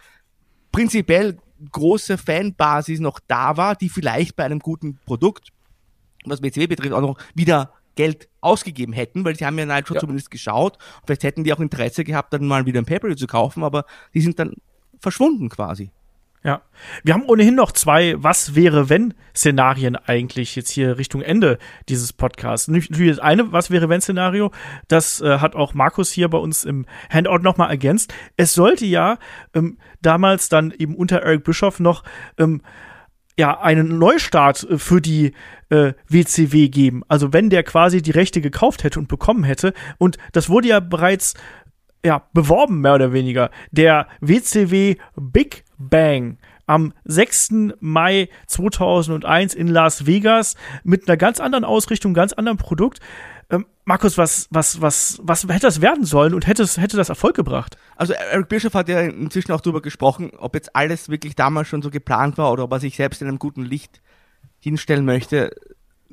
[0.73, 1.39] prinzipiell
[1.71, 5.49] große Fanbasis noch da war, die vielleicht bei einem guten Produkt,
[6.25, 10.01] was WCW betrifft, auch noch wieder Geld ausgegeben hätten, weil sie haben ja Nitro ja.
[10.01, 10.79] zumindest geschaut.
[11.05, 14.21] Vielleicht hätten die auch Interesse gehabt, dann mal wieder ein Pay-Per-View zu kaufen, aber die
[14.21, 14.55] sind dann
[15.01, 15.91] verschwunden quasi.
[16.47, 16.63] Ja.
[17.03, 21.59] Wir haben ohnehin noch zwei Was wäre wenn Szenarien eigentlich jetzt hier Richtung Ende
[21.89, 22.69] dieses Podcasts.
[22.69, 24.53] Natürlich das eine Was wäre wenn Szenario,
[24.87, 28.15] das äh, hat auch Markus hier bei uns im Handout nochmal ergänzt.
[28.37, 29.19] Es sollte ja
[29.55, 32.05] ähm, damals dann eben unter Eric Bischoff noch
[32.39, 32.63] ähm,
[33.39, 35.33] ja einen Neustart äh, für die
[35.69, 37.03] äh, WCW geben.
[37.09, 39.73] Also wenn der quasi die Rechte gekauft hätte und bekommen hätte.
[39.99, 41.35] Und das wurde ja bereits
[42.05, 43.51] ja, beworben, mehr oder weniger.
[43.73, 47.55] Der WCW Big Bang am 6.
[47.81, 53.01] Mai 2001 in Las Vegas mit einer ganz anderen Ausrichtung, ganz anderen Produkt.
[53.49, 57.37] Ähm, Markus, was, was, was, was hätte das werden sollen und hätte, hätte das Erfolg
[57.37, 57.77] gebracht?
[57.95, 61.83] Also Eric Bischoff hat ja inzwischen auch darüber gesprochen, ob jetzt alles wirklich damals schon
[61.83, 64.03] so geplant war oder ob er sich selbst in einem guten Licht
[64.59, 65.55] hinstellen möchte.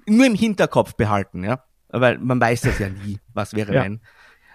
[0.06, 1.64] Nur im Hinterkopf behalten, ja.
[1.90, 3.84] Weil man weiß das ja nie, was wäre ja.
[3.84, 4.02] wenn.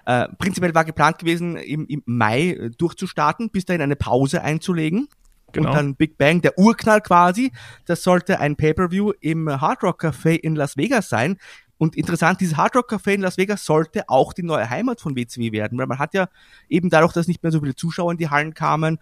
[0.07, 5.09] Äh, prinzipiell war geplant gewesen, im, im Mai äh, durchzustarten, bis dahin eine Pause einzulegen.
[5.53, 5.71] Genau.
[5.71, 7.53] Und dann Big Bang, der Urknall quasi.
[7.87, 11.39] Das sollte ein Pay-Per-View im Hard Rock Café in Las Vegas sein.
[11.79, 15.17] Und interessant, dieses Hard Rock Café in Las Vegas sollte auch die neue Heimat von
[15.17, 16.29] WCW werden, weil man hat ja
[16.69, 18.99] eben dadurch, dass nicht mehr so viele Zuschauer in die Hallen kamen,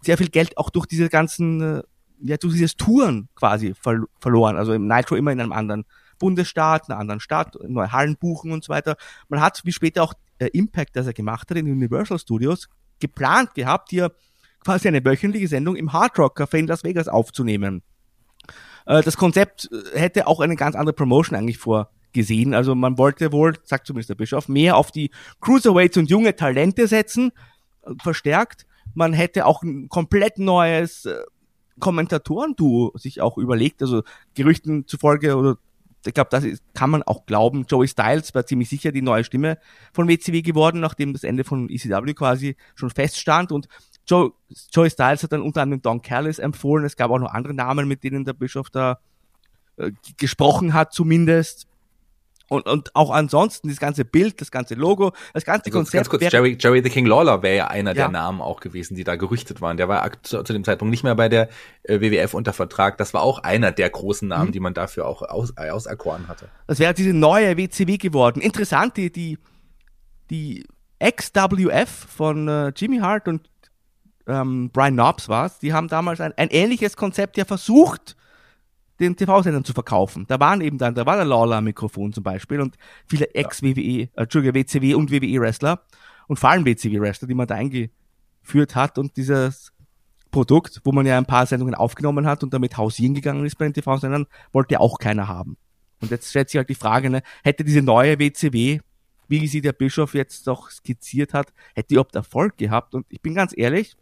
[0.00, 1.82] sehr viel Geld auch durch diese ganzen, äh,
[2.20, 3.74] ja, durch dieses Touren quasi
[4.20, 4.56] verloren.
[4.56, 5.84] Also im Nitro immer in einem anderen
[6.18, 8.96] Bundesstaat, einer anderen Stadt, neue Hallen buchen und so weiter.
[9.28, 13.54] Man hat, wie später auch äh, Impact, das er gemacht hat in Universal Studios, geplant
[13.54, 14.12] gehabt, hier
[14.60, 17.82] quasi eine wöchentliche Sendung im Hard Rock Café in Las Vegas aufzunehmen.
[18.86, 22.54] Äh, das Konzept äh, hätte auch eine ganz andere Promotion eigentlich vorgesehen.
[22.54, 25.10] Also man wollte wohl, sagt zumindest der Bischof, mehr auf die
[25.40, 27.32] Cruiserweights und junge Talente setzen,
[27.82, 28.66] äh, verstärkt.
[28.94, 31.06] Man hätte auch ein komplett neues
[31.78, 34.02] Kommentatoren-Duo sich auch überlegt, also
[34.34, 35.58] Gerüchten zufolge oder
[36.06, 37.66] ich glaube, das ist, kann man auch glauben.
[37.68, 39.58] Joey Styles war ziemlich sicher die neue Stimme
[39.92, 43.52] von WCW geworden, nachdem das Ende von ECW quasi schon feststand.
[43.52, 43.68] Und
[44.08, 44.32] Joe,
[44.72, 46.84] Joey Styles hat dann unter anderem Don Callis empfohlen.
[46.84, 48.98] Es gab auch noch andere Namen, mit denen der Bischof da
[49.76, 51.66] äh, gesprochen hat, zumindest.
[52.50, 55.92] Und, und auch ansonsten das ganze Bild, das ganze Logo, das ganze also Konzept.
[55.92, 57.94] Ganz kurz, Jerry, Jerry the King Lawler wäre ja einer ja.
[57.94, 59.76] der Namen auch gewesen, die da gerüchtet waren.
[59.76, 61.50] Der war zu, zu dem Zeitpunkt nicht mehr bei der
[61.82, 62.96] äh, WWF unter Vertrag.
[62.96, 64.52] Das war auch einer der großen Namen, mhm.
[64.52, 66.48] die man dafür auch aus, äh, auserkoren hatte.
[66.66, 68.40] Das wäre diese neue WCW geworden.
[68.40, 69.38] Interessant, die, die,
[70.30, 70.64] die
[71.04, 73.50] XWF von äh, Jimmy Hart und
[74.28, 78.16] ähm, Brian Knobs war's, die haben damals ein, ein ähnliches Konzept ja versucht,
[79.00, 80.26] den TV-Sendern zu verkaufen.
[80.28, 82.76] Da waren eben dann, da war der Lawler Mikrofon zum Beispiel und
[83.06, 85.82] viele Ex-WWE, äh, Entschuldige, WCW und WWE-Wrestler
[86.26, 89.72] und vor allem WCW-Wrestler, die man da eingeführt hat und dieses
[90.30, 93.64] Produkt, wo man ja ein paar Sendungen aufgenommen hat und damit hausieren gegangen ist bei
[93.64, 95.56] den TV-Sendern, wollte auch keiner haben.
[96.00, 98.80] Und jetzt stellt sich halt die Frage, ne, hätte diese neue WCW,
[99.28, 102.94] wie sie der Bischof jetzt doch skizziert hat, hätte die überhaupt Erfolg gehabt?
[102.94, 103.96] Und ich bin ganz ehrlich, ich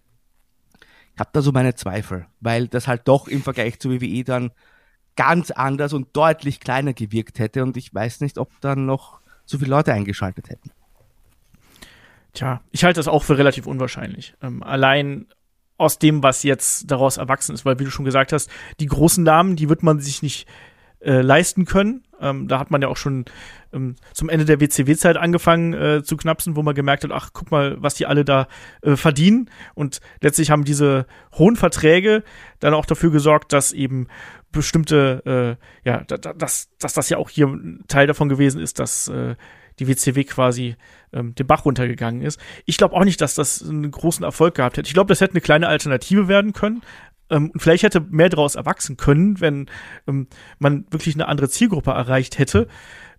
[1.19, 4.51] habe da so meine Zweifel, weil das halt doch im Vergleich zu WWE dann
[5.17, 9.59] ganz anders und deutlich kleiner gewirkt hätte und ich weiß nicht, ob dann noch so
[9.59, 10.71] viele Leute eingeschaltet hätten.
[12.35, 14.35] Tja, ich halte das auch für relativ unwahrscheinlich.
[14.43, 15.27] Ähm, allein
[15.79, 19.25] aus dem, was jetzt daraus erwachsen ist, weil wie du schon gesagt hast, die großen
[19.25, 20.47] Namen, die wird man sich nicht
[21.07, 22.03] äh, leisten können.
[22.21, 23.27] Ähm, da hat man ja auch schon
[23.73, 27.51] ähm, zum Ende der WCW-Zeit angefangen äh, zu knapsen, wo man gemerkt hat, ach, guck
[27.51, 28.49] mal, was die alle da
[28.83, 29.51] äh, verdienen.
[29.75, 32.25] Und letztlich haben diese hohen Verträge
[32.59, 34.09] dann auch dafür gesorgt, dass eben
[34.51, 37.49] bestimmte, äh, ja, da, dass, dass das ja auch hier
[37.89, 39.37] Teil davon gewesen ist, dass äh,
[39.79, 40.77] die WCW quasi
[41.13, 42.41] ähm, den Bach runtergegangen ist.
[42.65, 44.89] Ich glaube auch nicht, dass das einen großen Erfolg gehabt hätte.
[44.89, 46.83] Ich glaube, das hätte eine kleine Alternative werden können.
[47.31, 49.67] Ähm, vielleicht hätte mehr daraus erwachsen können, wenn
[50.07, 50.29] ähm,
[50.59, 52.69] man wirklich eine andere Zielgruppe erreicht hätte.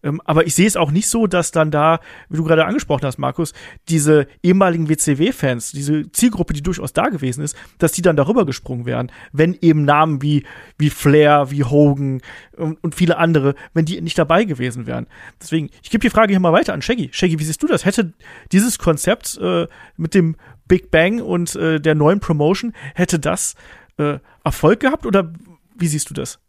[0.04, 3.06] Ähm, aber ich sehe es auch nicht so, dass dann da, wie du gerade angesprochen
[3.06, 3.54] hast, Markus,
[3.90, 8.86] diese ehemaligen WCW-Fans, diese Zielgruppe, die durchaus da gewesen ist, dass die dann darüber gesprungen
[8.86, 10.46] wären, wenn eben Namen wie,
[10.78, 12.22] wie Flair, wie Hogan
[12.56, 15.08] und, und viele andere, wenn die nicht dabei gewesen wären.
[15.42, 17.10] Deswegen, ich gebe die Frage hier mal weiter an Shaggy.
[17.12, 17.86] Shaggy, wie siehst du das?
[17.86, 18.14] Hätte
[18.52, 20.36] dieses Konzept äh, mit dem
[20.68, 23.56] Big Bang und äh, der neuen Promotion, hätte das
[23.98, 25.34] äh, Erfolg gehabt oder
[25.76, 26.40] wie siehst du das?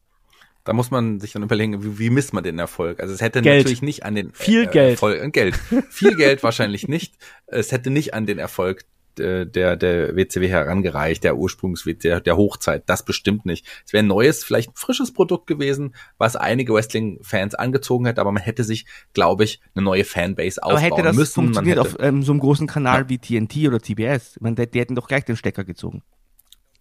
[0.64, 3.00] Da muss man sich dann überlegen, wie, wie misst man den Erfolg?
[3.00, 3.58] Also es hätte Geld.
[3.58, 5.56] natürlich nicht an den viel äh, Geld, Erfolg, Geld,
[5.88, 7.14] viel Geld wahrscheinlich nicht.
[7.46, 8.84] Es hätte nicht an den Erfolg
[9.18, 12.82] äh, der, der WCW herangereicht, der Ursprungs der, der Hochzeit.
[12.86, 13.66] Das bestimmt nicht.
[13.86, 18.32] Es wäre ein neues, vielleicht ein frisches Produkt gewesen, was einige Wrestling-Fans angezogen hätte, aber
[18.32, 18.84] man hätte sich,
[19.14, 20.92] glaube ich, eine neue Fanbase aufbauen müssen.
[20.92, 21.34] Aber hätte das müssen.
[21.34, 23.08] funktioniert auf ähm, so einem großen Kanal ja.
[23.08, 24.36] wie TNT oder TBS?
[24.36, 26.02] Ich meine, die, die hätten doch gleich den Stecker gezogen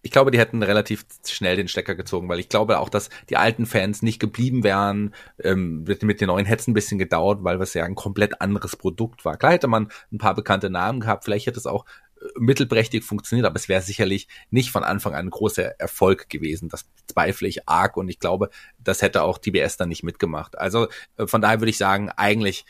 [0.02, 3.36] ich glaube, die hätten relativ schnell den Stecker gezogen, weil ich glaube auch, dass die
[3.36, 5.14] alten Fans nicht geblieben wären.
[5.42, 8.76] Ähm, mit, den neuen hätte es ein bisschen gedauert, weil es ja ein komplett anderes
[8.76, 9.36] Produkt war.
[9.36, 11.84] Klar hätte man ein paar bekannte Namen gehabt, vielleicht hätte es auch
[12.20, 16.68] äh, mittelprächtig funktioniert, aber es wäre sicherlich nicht von Anfang an ein großer Erfolg gewesen.
[16.68, 20.56] Das zweifle ich arg und ich glaube, das hätte auch TBS dann nicht mitgemacht.
[20.56, 22.64] Also äh, von daher würde ich sagen, eigentlich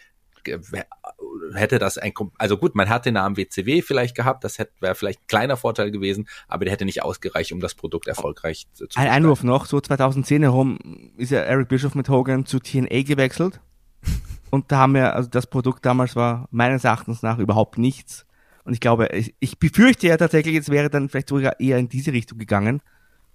[1.54, 4.94] hätte das ein, also gut, man hat den Namen WCW vielleicht gehabt, das hätte wäre
[4.94, 8.86] vielleicht ein kleiner Vorteil gewesen, aber der hätte nicht ausgereicht, um das Produkt erfolgreich zu
[8.94, 10.78] Ein Einwurf noch, so 2010 herum
[11.16, 13.60] ist ja Eric Bischoff mit Hogan zu TNA gewechselt.
[14.50, 18.24] Und da haben wir, also das Produkt damals war meines Erachtens nach überhaupt nichts.
[18.64, 21.88] Und ich glaube, ich, ich befürchte ja tatsächlich, es wäre dann vielleicht sogar eher in
[21.88, 22.80] diese Richtung gegangen.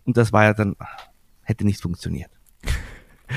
[0.06, 0.76] Und das war ja dann,
[1.44, 2.32] hätte nicht funktioniert.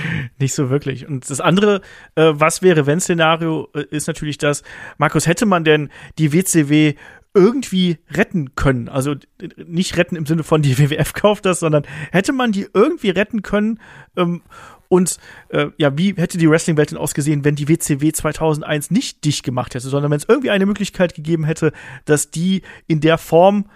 [0.39, 1.07] nicht so wirklich.
[1.07, 1.81] Und das andere,
[2.15, 4.63] äh, was wäre, wenn Szenario, äh, ist natürlich das,
[4.99, 6.95] Markus, hätte man denn die WCW
[7.35, 8.89] irgendwie retten können?
[8.89, 9.15] Also
[9.57, 13.43] nicht retten im Sinne von die WWF kauft das, sondern hätte man die irgendwie retten
[13.43, 13.79] können?
[14.17, 14.43] Ähm,
[14.89, 15.19] und
[15.49, 19.75] äh, ja, wie hätte die Wrestling-Welt denn ausgesehen, wenn die WCW 2001 nicht dicht gemacht
[19.75, 21.73] hätte, sondern wenn es irgendwie eine Möglichkeit gegeben hätte,
[22.05, 23.69] dass die in der Form,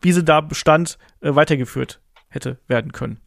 [0.00, 3.20] wie sie da bestand, äh, weitergeführt hätte werden können?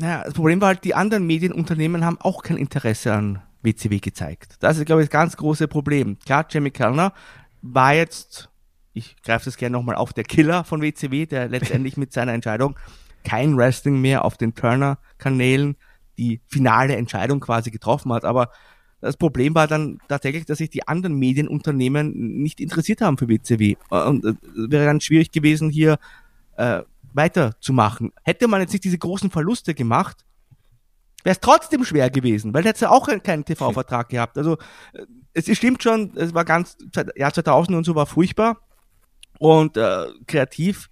[0.00, 4.56] Naja, das Problem war halt, die anderen Medienunternehmen haben auch kein Interesse an WCW gezeigt.
[4.60, 6.18] Das ist, glaube ich, das ganz große Problem.
[6.24, 7.12] Klar, Jamie Kellner
[7.60, 8.48] war jetzt,
[8.94, 12.78] ich greife das gerne nochmal auf, der Killer von WCW, der letztendlich mit seiner Entscheidung
[13.24, 15.76] kein Wrestling mehr auf den Turner-Kanälen
[16.16, 18.24] die finale Entscheidung quasi getroffen hat.
[18.24, 18.50] Aber
[19.02, 23.76] das Problem war dann tatsächlich, dass sich die anderen Medienunternehmen nicht interessiert haben für WCW.
[23.90, 25.98] Und es wäre ganz schwierig gewesen, hier
[26.56, 26.80] äh,
[27.12, 28.12] weiterzumachen.
[28.22, 30.24] Hätte man jetzt nicht diese großen Verluste gemacht,
[31.22, 34.38] wäre es trotzdem schwer gewesen, weil hätte auch keinen TV-Vertrag gehabt.
[34.38, 34.56] Also
[34.92, 36.76] äh, es stimmt schon, es war ganz,
[37.16, 38.60] Jahr 2000 und so war furchtbar
[39.38, 40.90] und äh, kreativ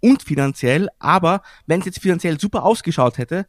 [0.00, 3.46] und finanziell, aber wenn es jetzt finanziell super ausgeschaut hätte,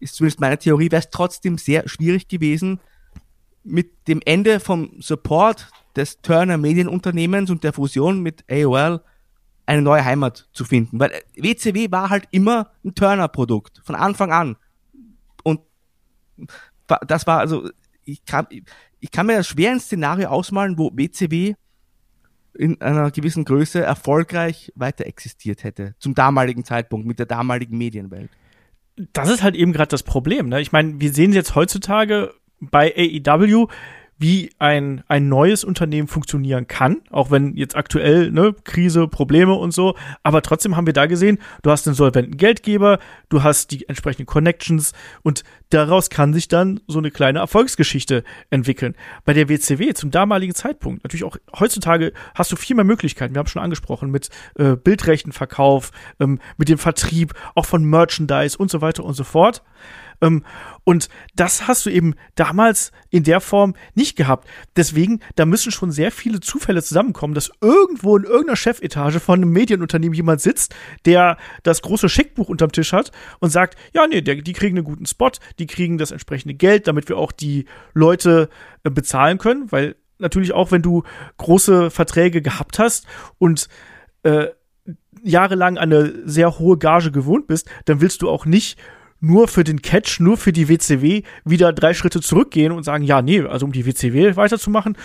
[0.00, 2.80] ist zumindest meine Theorie, wäre es trotzdem sehr schwierig gewesen,
[3.62, 9.00] mit dem Ende vom Support des Turner Medienunternehmens und der Fusion mit AOL
[9.66, 10.98] eine neue Heimat zu finden.
[10.98, 14.56] Weil WCW war halt immer ein Turner-Produkt, von Anfang an.
[15.42, 15.60] Und
[17.08, 17.68] das war also,
[18.04, 18.46] ich kann,
[19.00, 21.54] ich kann mir schwer ein Szenario ausmalen, wo WCW
[22.54, 28.30] in einer gewissen Größe erfolgreich weiter existiert hätte, zum damaligen Zeitpunkt, mit der damaligen Medienwelt.
[29.12, 30.48] Das ist halt eben gerade das Problem.
[30.48, 30.60] Ne?
[30.62, 33.68] Ich meine, wir sehen jetzt heutzutage bei AEW,
[34.18, 39.72] wie ein, ein neues Unternehmen funktionieren kann, auch wenn jetzt aktuell ne, Krise, Probleme und
[39.72, 42.98] so, aber trotzdem haben wir da gesehen, du hast einen solventen Geldgeber,
[43.28, 48.94] du hast die entsprechenden Connections und daraus kann sich dann so eine kleine Erfolgsgeschichte entwickeln.
[49.24, 53.40] Bei der WCW zum damaligen Zeitpunkt, natürlich auch heutzutage hast du viel mehr Möglichkeiten, wir
[53.40, 55.90] haben schon angesprochen, mit äh, Bildrechtenverkauf,
[56.20, 59.62] ähm, mit dem Vertrieb, auch von Merchandise und so weiter und so fort.
[60.20, 60.44] Ähm,
[60.84, 64.48] und das hast du eben damals in der Form nicht gehabt.
[64.76, 69.50] Deswegen, da müssen schon sehr viele Zufälle zusammenkommen, dass irgendwo in irgendeiner Chefetage von einem
[69.50, 70.74] Medienunternehmen jemand sitzt,
[71.04, 74.84] der das große Scheckbuch unterm Tisch hat und sagt, ja, nee, der, die kriegen einen
[74.84, 78.48] guten Spot, die kriegen das entsprechende Geld, damit wir auch die Leute
[78.84, 81.02] äh, bezahlen können, weil natürlich auch, wenn du
[81.36, 83.06] große Verträge gehabt hast
[83.38, 83.68] und
[84.22, 84.48] äh,
[85.22, 88.78] jahrelang eine sehr hohe Gage gewohnt bist, dann willst du auch nicht
[89.20, 93.22] nur für den Catch, nur für die WCW wieder drei Schritte zurückgehen und sagen, ja,
[93.22, 94.96] nee, also um die WCW weiterzumachen,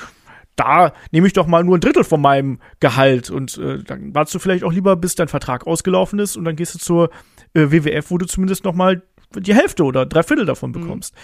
[0.56, 4.36] da nehme ich doch mal nur ein Drittel von meinem Gehalt und äh, dann wartest
[4.36, 7.10] du vielleicht auch lieber, bis dein Vertrag ausgelaufen ist und dann gehst du zur
[7.54, 9.02] äh, WWF, wo du zumindest noch mal
[9.36, 10.82] die Hälfte oder drei Viertel davon mhm.
[10.82, 11.16] bekommst.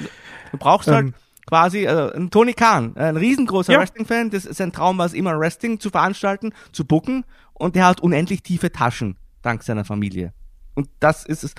[0.51, 1.13] Du brauchst halt ähm,
[1.45, 3.79] quasi also ein Tony Khan, ein riesengroßer ja.
[3.79, 8.01] Wrestling-Fan, das ist ein Traum, was immer Wrestling zu veranstalten, zu booken und der hat
[8.01, 10.33] unendlich tiefe Taschen dank seiner Familie.
[10.73, 11.53] Und das ist es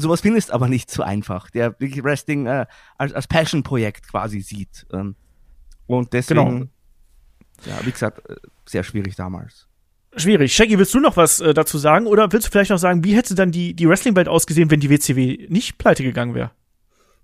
[0.00, 2.66] sowas findest aber nicht so einfach, der wirklich Wrestling äh,
[2.96, 4.86] als, als Passion-Projekt quasi sieht.
[4.92, 5.16] Ähm,
[5.86, 6.70] und deswegen,
[7.64, 7.76] genau.
[7.78, 9.68] ja, wie gesagt, äh, sehr schwierig damals.
[10.16, 10.54] Schwierig.
[10.54, 12.06] Shaggy, willst du noch was äh, dazu sagen?
[12.06, 14.90] Oder willst du vielleicht noch sagen, wie hätte dann die, die Wrestling-Welt ausgesehen, wenn die
[14.90, 16.50] WCW nicht pleite gegangen wäre?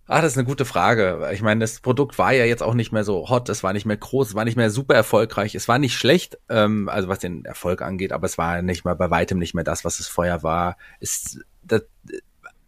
[0.07, 1.31] Ah, das ist eine gute Frage.
[1.33, 3.87] Ich meine, das Produkt war ja jetzt auch nicht mehr so hot, es war nicht
[3.87, 7.21] mehr groß, es war nicht mehr super erfolgreich, es war nicht schlecht, ähm, also was
[7.21, 10.07] den Erfolg angeht, aber es war nicht mal bei weitem nicht mehr das, was es
[10.07, 10.77] vorher war.
[11.01, 11.85] Es, das,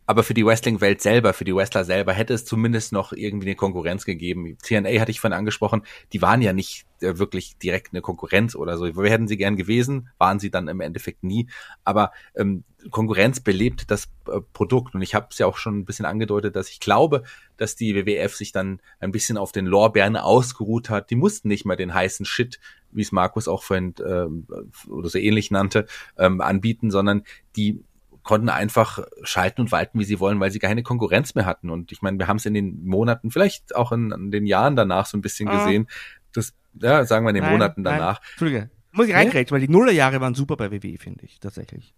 [0.07, 3.57] aber für die Wrestling-Welt selber, für die Wrestler selber hätte es zumindest noch irgendwie eine
[3.57, 4.57] Konkurrenz gegeben.
[4.63, 8.79] TNA hatte ich vorhin angesprochen, die waren ja nicht äh, wirklich direkt eine Konkurrenz oder
[8.79, 8.85] so.
[8.85, 11.49] Wir hätten sie gern gewesen, waren sie dann im Endeffekt nie.
[11.85, 14.95] Aber ähm, Konkurrenz belebt das äh, Produkt.
[14.95, 17.25] Und ich habe es ja auch schon ein bisschen angedeutet, dass ich glaube,
[17.57, 21.11] dass die WWF sich dann ein bisschen auf den Lorbeeren ausgeruht hat.
[21.11, 22.61] Die mussten nicht mal den heißen Shit,
[22.93, 27.25] wie es Markus auch vorhin äh, oder so ähnlich nannte, ähm, anbieten, sondern
[27.57, 27.83] die
[28.27, 31.71] konnten einfach schalten und walten, wie sie wollen, weil sie keine Konkurrenz mehr hatten.
[31.71, 34.77] Und ich meine, wir haben es in den Monaten, vielleicht auch in, in, den Jahren
[34.77, 35.57] danach so ein bisschen ah.
[35.57, 35.87] gesehen,
[36.35, 38.21] dass, ja, sagen wir in den nein, Monaten danach.
[38.21, 38.29] Nein.
[38.33, 41.95] Entschuldige, muss ich reingrätschen, weil die Nullerjahre waren super bei WWE, finde ich, tatsächlich.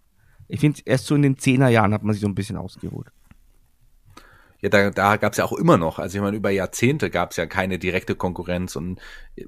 [0.47, 3.11] Ich finde, erst so in den Zehnerjahren hat man sich so ein bisschen ausgeruht
[4.61, 7.31] ja, da, da gab es ja auch immer noch, also ich meine, über Jahrzehnte gab
[7.31, 8.99] es ja keine direkte Konkurrenz und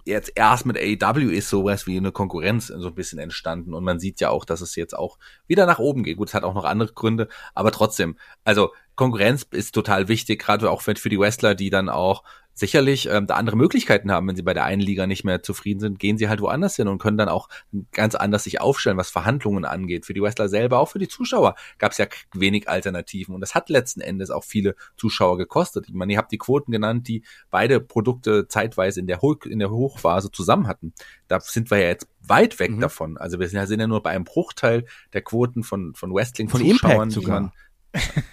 [0.06, 4.00] jetzt erst mit AEW ist sowas wie eine Konkurrenz so ein bisschen entstanden und man
[4.00, 5.18] sieht ja auch, dass es jetzt auch
[5.48, 6.18] wieder nach oben geht.
[6.18, 10.70] Gut, es hat auch noch andere Gründe, aber trotzdem, also Konkurrenz ist total wichtig, gerade
[10.70, 14.41] auch für die Wrestler, die dann auch sicherlich ähm, da andere Möglichkeiten haben, wenn sie
[14.41, 17.18] bei der einen Liga nicht mehr zufrieden sind, gehen sie halt woanders hin und können
[17.18, 17.49] dann auch
[17.91, 20.06] ganz anders sich aufstellen, was Verhandlungen angeht.
[20.06, 23.56] Für die Wrestler selber, auch für die Zuschauer gab es ja wenig Alternativen und das
[23.56, 25.88] hat letzten Endes auch viele Zuschauer gekostet.
[25.88, 29.60] Ich meine, ihr habt die Quoten genannt, die beide Produkte zeitweise in der, Ho in
[29.60, 30.94] der Hochphase zusammen hatten.
[31.28, 32.82] Da sind wir ja jetzt weit weg mhm.
[32.82, 33.18] davon.
[33.18, 37.10] Also wir sind ja, sind ja nur bei einem Bruchteil der Quoten von, von Wrestling-Zuschauern,
[37.10, 37.52] die man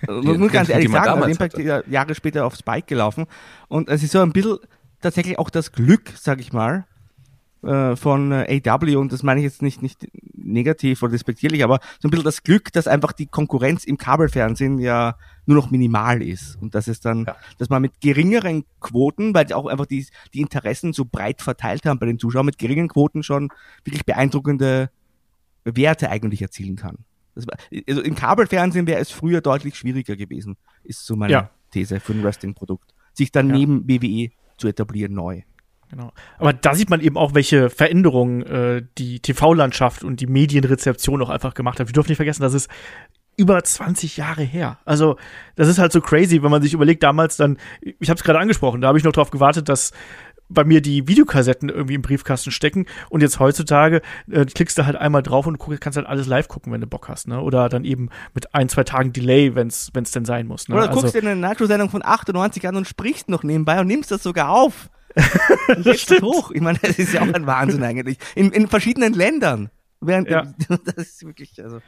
[0.06, 1.84] also, muss ganz ehrlich sagen, also Impact hatte.
[1.88, 3.26] Jahre später auf Spike gelaufen.
[3.68, 4.58] Und es ist so ein bisschen
[5.00, 6.86] tatsächlich auch das Glück, sag ich mal,
[7.62, 11.80] äh, von äh, AW, und das meine ich jetzt nicht, nicht negativ oder respektierlich, aber
[11.98, 16.22] so ein bisschen das Glück, dass einfach die Konkurrenz im Kabelfernsehen ja nur noch minimal
[16.22, 16.56] ist.
[16.60, 17.36] Und dass es dann, ja.
[17.58, 21.98] dass man mit geringeren Quoten, weil auch einfach die, die Interessen so breit verteilt haben
[21.98, 23.48] bei den Zuschauern, mit geringen Quoten schon
[23.84, 24.90] wirklich beeindruckende
[25.64, 26.98] Werte eigentlich erzielen kann.
[27.46, 27.58] War,
[27.88, 31.50] also im Kabelfernsehen wäre es früher deutlich schwieriger gewesen, ist so meine ja.
[31.70, 32.94] These für ein Wrestling-Produkt.
[33.12, 33.56] Sich dann ja.
[33.56, 35.42] neben WWE zu etablieren neu.
[35.90, 36.12] Genau.
[36.38, 41.30] Aber da sieht man eben auch, welche Veränderungen äh, die TV-Landschaft und die Medienrezeption auch
[41.30, 41.88] einfach gemacht hat.
[41.88, 42.68] Wir dürfen nicht vergessen, das ist
[43.38, 44.78] über 20 Jahre her.
[44.84, 45.16] Also
[45.54, 48.40] das ist halt so crazy, wenn man sich überlegt, damals dann, ich habe es gerade
[48.40, 49.92] angesprochen, da habe ich noch darauf gewartet, dass
[50.48, 54.96] bei mir die Videokassetten irgendwie im Briefkasten stecken und jetzt heutzutage äh, klickst du halt
[54.96, 57.40] einmal drauf und guck, kannst halt alles live gucken, wenn du Bock hast, ne?
[57.40, 60.68] Oder dann eben mit ein, zwei Tagen Delay, wenn's wenn's denn sein muss.
[60.68, 60.76] Ne?
[60.76, 64.10] Oder also, guckst dir eine Nacho-Sendung von 98 an und sprichst noch nebenbei und nimmst
[64.10, 64.90] das sogar auf.
[65.68, 66.22] und das stimmt.
[66.22, 66.50] hoch.
[66.52, 68.18] Ich meine, das ist ja auch ein Wahnsinn eigentlich.
[68.34, 69.70] In, in verschiedenen Ländern.
[70.00, 70.42] Während ja.
[70.68, 71.80] das ist wirklich, also.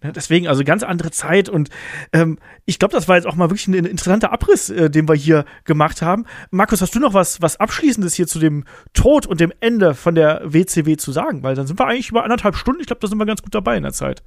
[0.00, 1.70] Ne, deswegen, also ganz andere Zeit und
[2.12, 5.16] ähm, ich glaube, das war jetzt auch mal wirklich ein interessanter Abriss, äh, den wir
[5.16, 6.24] hier gemacht haben.
[6.52, 10.14] Markus, hast du noch was, was Abschließendes hier zu dem Tod und dem Ende von
[10.14, 11.42] der WCW zu sagen?
[11.42, 13.56] Weil dann sind wir eigentlich über anderthalb Stunden, ich glaube, da sind wir ganz gut
[13.56, 14.22] dabei in der Zeit.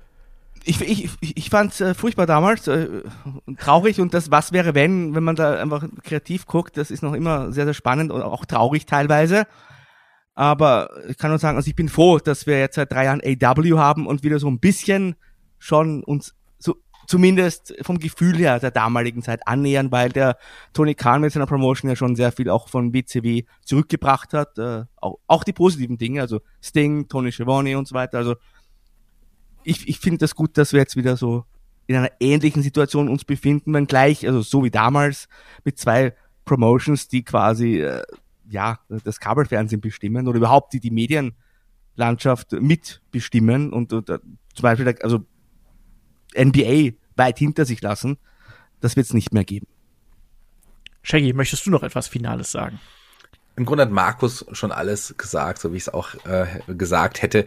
[0.65, 2.88] Ich, ich, ich fand es äh, furchtbar damals, äh,
[3.57, 7.14] traurig und das Was wäre wenn, wenn man da einfach kreativ guckt, das ist noch
[7.14, 9.48] immer sehr, sehr spannend und auch traurig teilweise.
[10.34, 13.22] Aber ich kann nur sagen, also ich bin froh, dass wir jetzt seit drei Jahren
[13.23, 15.15] AW haben und wieder so ein bisschen
[15.62, 16.76] schon uns so
[17.08, 20.38] zumindest vom Gefühl her der damaligen Zeit annähern, weil der
[20.74, 24.86] Tony Khan mit seiner Promotion ja schon sehr viel auch von WCW zurückgebracht hat, äh,
[24.98, 28.18] auch, auch die positiven Dinge, also Sting, Tony Schiavone und so weiter.
[28.18, 28.36] Also
[29.64, 31.46] ich, ich finde das gut, dass wir jetzt wieder so
[31.88, 35.28] in einer ähnlichen Situation uns befinden, wenn gleich, also so wie damals,
[35.64, 36.16] mit zwei
[36.46, 38.04] Promotions, die quasi äh,
[38.50, 44.20] ja das Kabelfernsehen bestimmen oder überhaupt die die Medienlandschaft mitbestimmen und, und äh,
[44.54, 45.26] zum Beispiel, also
[46.38, 48.18] NBA weit hinter sich lassen.
[48.80, 49.68] Das wird es nicht mehr geben.
[51.03, 52.80] Shaggy, möchtest du noch etwas Finales sagen?
[53.56, 57.45] Im Grunde hat Markus schon alles gesagt, so wie ich es auch äh, gesagt hätte.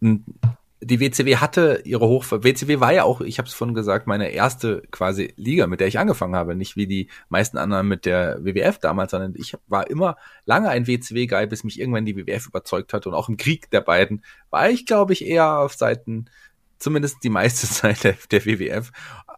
[0.00, 4.28] Die WCW hatte ihre Hoch WCW war ja auch, ich habe es vorhin gesagt, meine
[4.28, 8.44] erste quasi Liga, mit der ich angefangen habe, nicht wie die meisten anderen mit der
[8.44, 12.92] WWF damals, sondern ich war immer lange ein WCW-Guy, bis mich irgendwann die WWF überzeugt
[12.92, 16.26] hat und auch im Krieg der beiden war ich, glaube ich, eher auf Seiten
[16.78, 18.90] zumindest die meiste Zeit der, der WWF.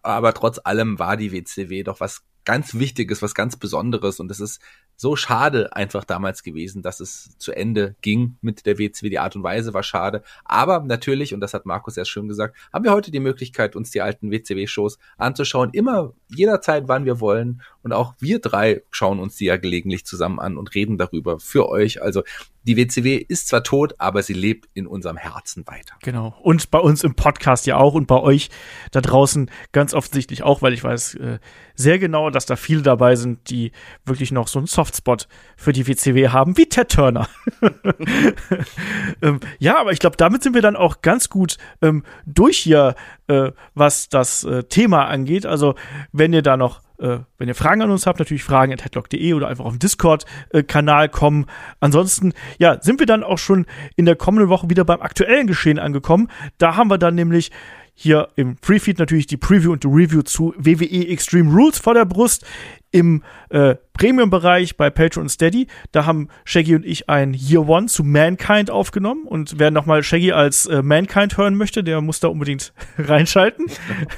[0.02, 4.20] Aber trotz allem war die WCW doch was ganz Wichtiges, was ganz Besonderes.
[4.20, 4.62] Und es ist
[4.96, 9.10] so schade einfach damals gewesen, dass es zu Ende ging mit der WCW.
[9.10, 10.22] Die Art und Weise war schade.
[10.46, 13.90] Aber natürlich, und das hat Markus sehr schön gesagt, haben wir heute die Möglichkeit, uns
[13.90, 15.68] die alten WCW-Shows anzuschauen.
[15.74, 17.62] Immer, jederzeit, wann wir wollen.
[17.82, 21.68] Und auch wir drei schauen uns die ja gelegentlich zusammen an und reden darüber für
[21.68, 22.02] euch.
[22.02, 22.22] Also
[22.68, 25.94] die WCW ist zwar tot, aber sie lebt in unserem Herzen weiter.
[26.02, 26.36] Genau.
[26.42, 28.50] Und bei uns im Podcast ja auch und bei euch
[28.90, 31.38] da draußen ganz offensichtlich auch, weil ich weiß äh,
[31.74, 33.72] sehr genau, dass da viele dabei sind, die
[34.04, 37.26] wirklich noch so einen Softspot für die WCW haben, wie Ted Turner.
[39.22, 42.96] ähm, ja, aber ich glaube, damit sind wir dann auch ganz gut ähm, durch hier,
[43.28, 45.46] äh, was das äh, Thema angeht.
[45.46, 45.74] Also,
[46.12, 49.32] wenn ihr da noch äh, wenn ihr Fragen an uns habt, natürlich fragen at headlock.de
[49.32, 51.46] oder einfach auf den Discord-Kanal kommen.
[51.78, 55.78] Ansonsten, ja, sind wir dann auch schon in der kommenden Woche wieder beim aktuellen Geschehen
[55.78, 56.28] angekommen.
[56.58, 57.52] Da haben wir dann nämlich
[58.00, 62.04] hier im Freefeed natürlich die Preview und die Review zu WWE Extreme Rules vor der
[62.04, 62.46] Brust.
[62.90, 67.86] Im äh, Premium-Bereich bei Patreon und Steady, da haben Shaggy und ich ein Year One
[67.86, 72.28] zu Mankind aufgenommen und wer nochmal Shaggy als äh, Mankind hören möchte, der muss da
[72.28, 73.66] unbedingt reinschalten.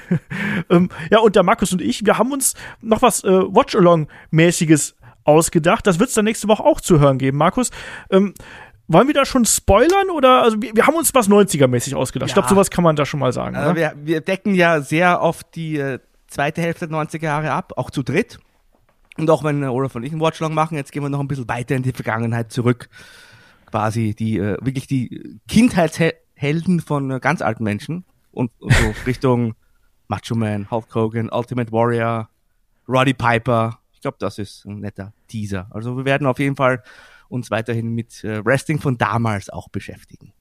[0.70, 4.94] ähm, ja, und der Markus und ich, wir haben uns noch was äh, Watch-Along-mäßiges
[5.24, 5.86] ausgedacht.
[5.86, 7.38] Das wird es dann nächste Woche auch zu hören geben.
[7.38, 7.70] Markus,
[8.10, 8.34] ähm,
[8.88, 12.28] wollen wir da schon spoilern oder also wir, wir haben uns was 90er-mäßig ausgedacht.
[12.28, 12.30] Ja.
[12.30, 13.56] Ich glaube, sowas kann man da schon mal sagen.
[13.56, 17.72] Also wir, wir, decken ja sehr oft die äh, zweite Hälfte der 90er Jahre ab,
[17.76, 18.40] auch zu dritt.
[19.16, 21.28] Und auch wenn äh, Olaf und ich einen Watchlong machen, jetzt gehen wir noch ein
[21.28, 22.88] bisschen weiter in die Vergangenheit zurück.
[23.66, 29.54] Quasi die äh, wirklich die Kindheitshelden von äh, ganz alten Menschen und, und so Richtung
[30.08, 32.28] Macho Man, Hulk Hogan, Ultimate Warrior,
[32.88, 33.78] Roddy Piper.
[33.92, 35.68] Ich glaube, das ist ein netter Teaser.
[35.70, 36.82] Also wir werden auf jeden Fall
[37.28, 40.32] uns weiterhin mit äh, Wrestling von damals auch beschäftigen.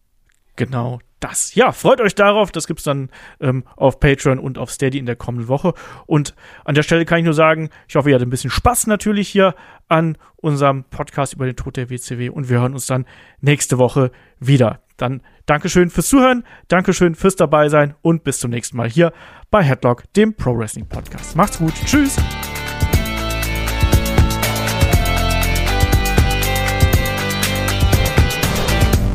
[0.60, 1.56] Genau das.
[1.56, 2.52] Ja, freut euch darauf.
[2.52, 3.10] Das gibt's dann
[3.40, 5.74] ähm, auf Patreon und auf Steady in der kommenden Woche.
[6.06, 8.88] Und an der Stelle kann ich nur sagen, ich hoffe, ihr hattet ein bisschen Spaß
[8.88, 9.56] natürlich hier
[9.88, 12.30] an unserem Podcast über den Tod der WCW.
[12.30, 13.06] Und wir hören uns dann
[13.42, 14.82] nächste Woche wieder.
[14.98, 19.14] Dann Dankeschön fürs Zuhören, Dankeschön fürs Dabeisein und bis zum nächsten Mal hier
[19.50, 21.36] bei Headlock, dem Pro Wrestling Podcast.
[21.36, 21.74] Macht's gut.
[21.86, 22.18] Tschüss.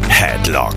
[0.08, 0.76] Headlock,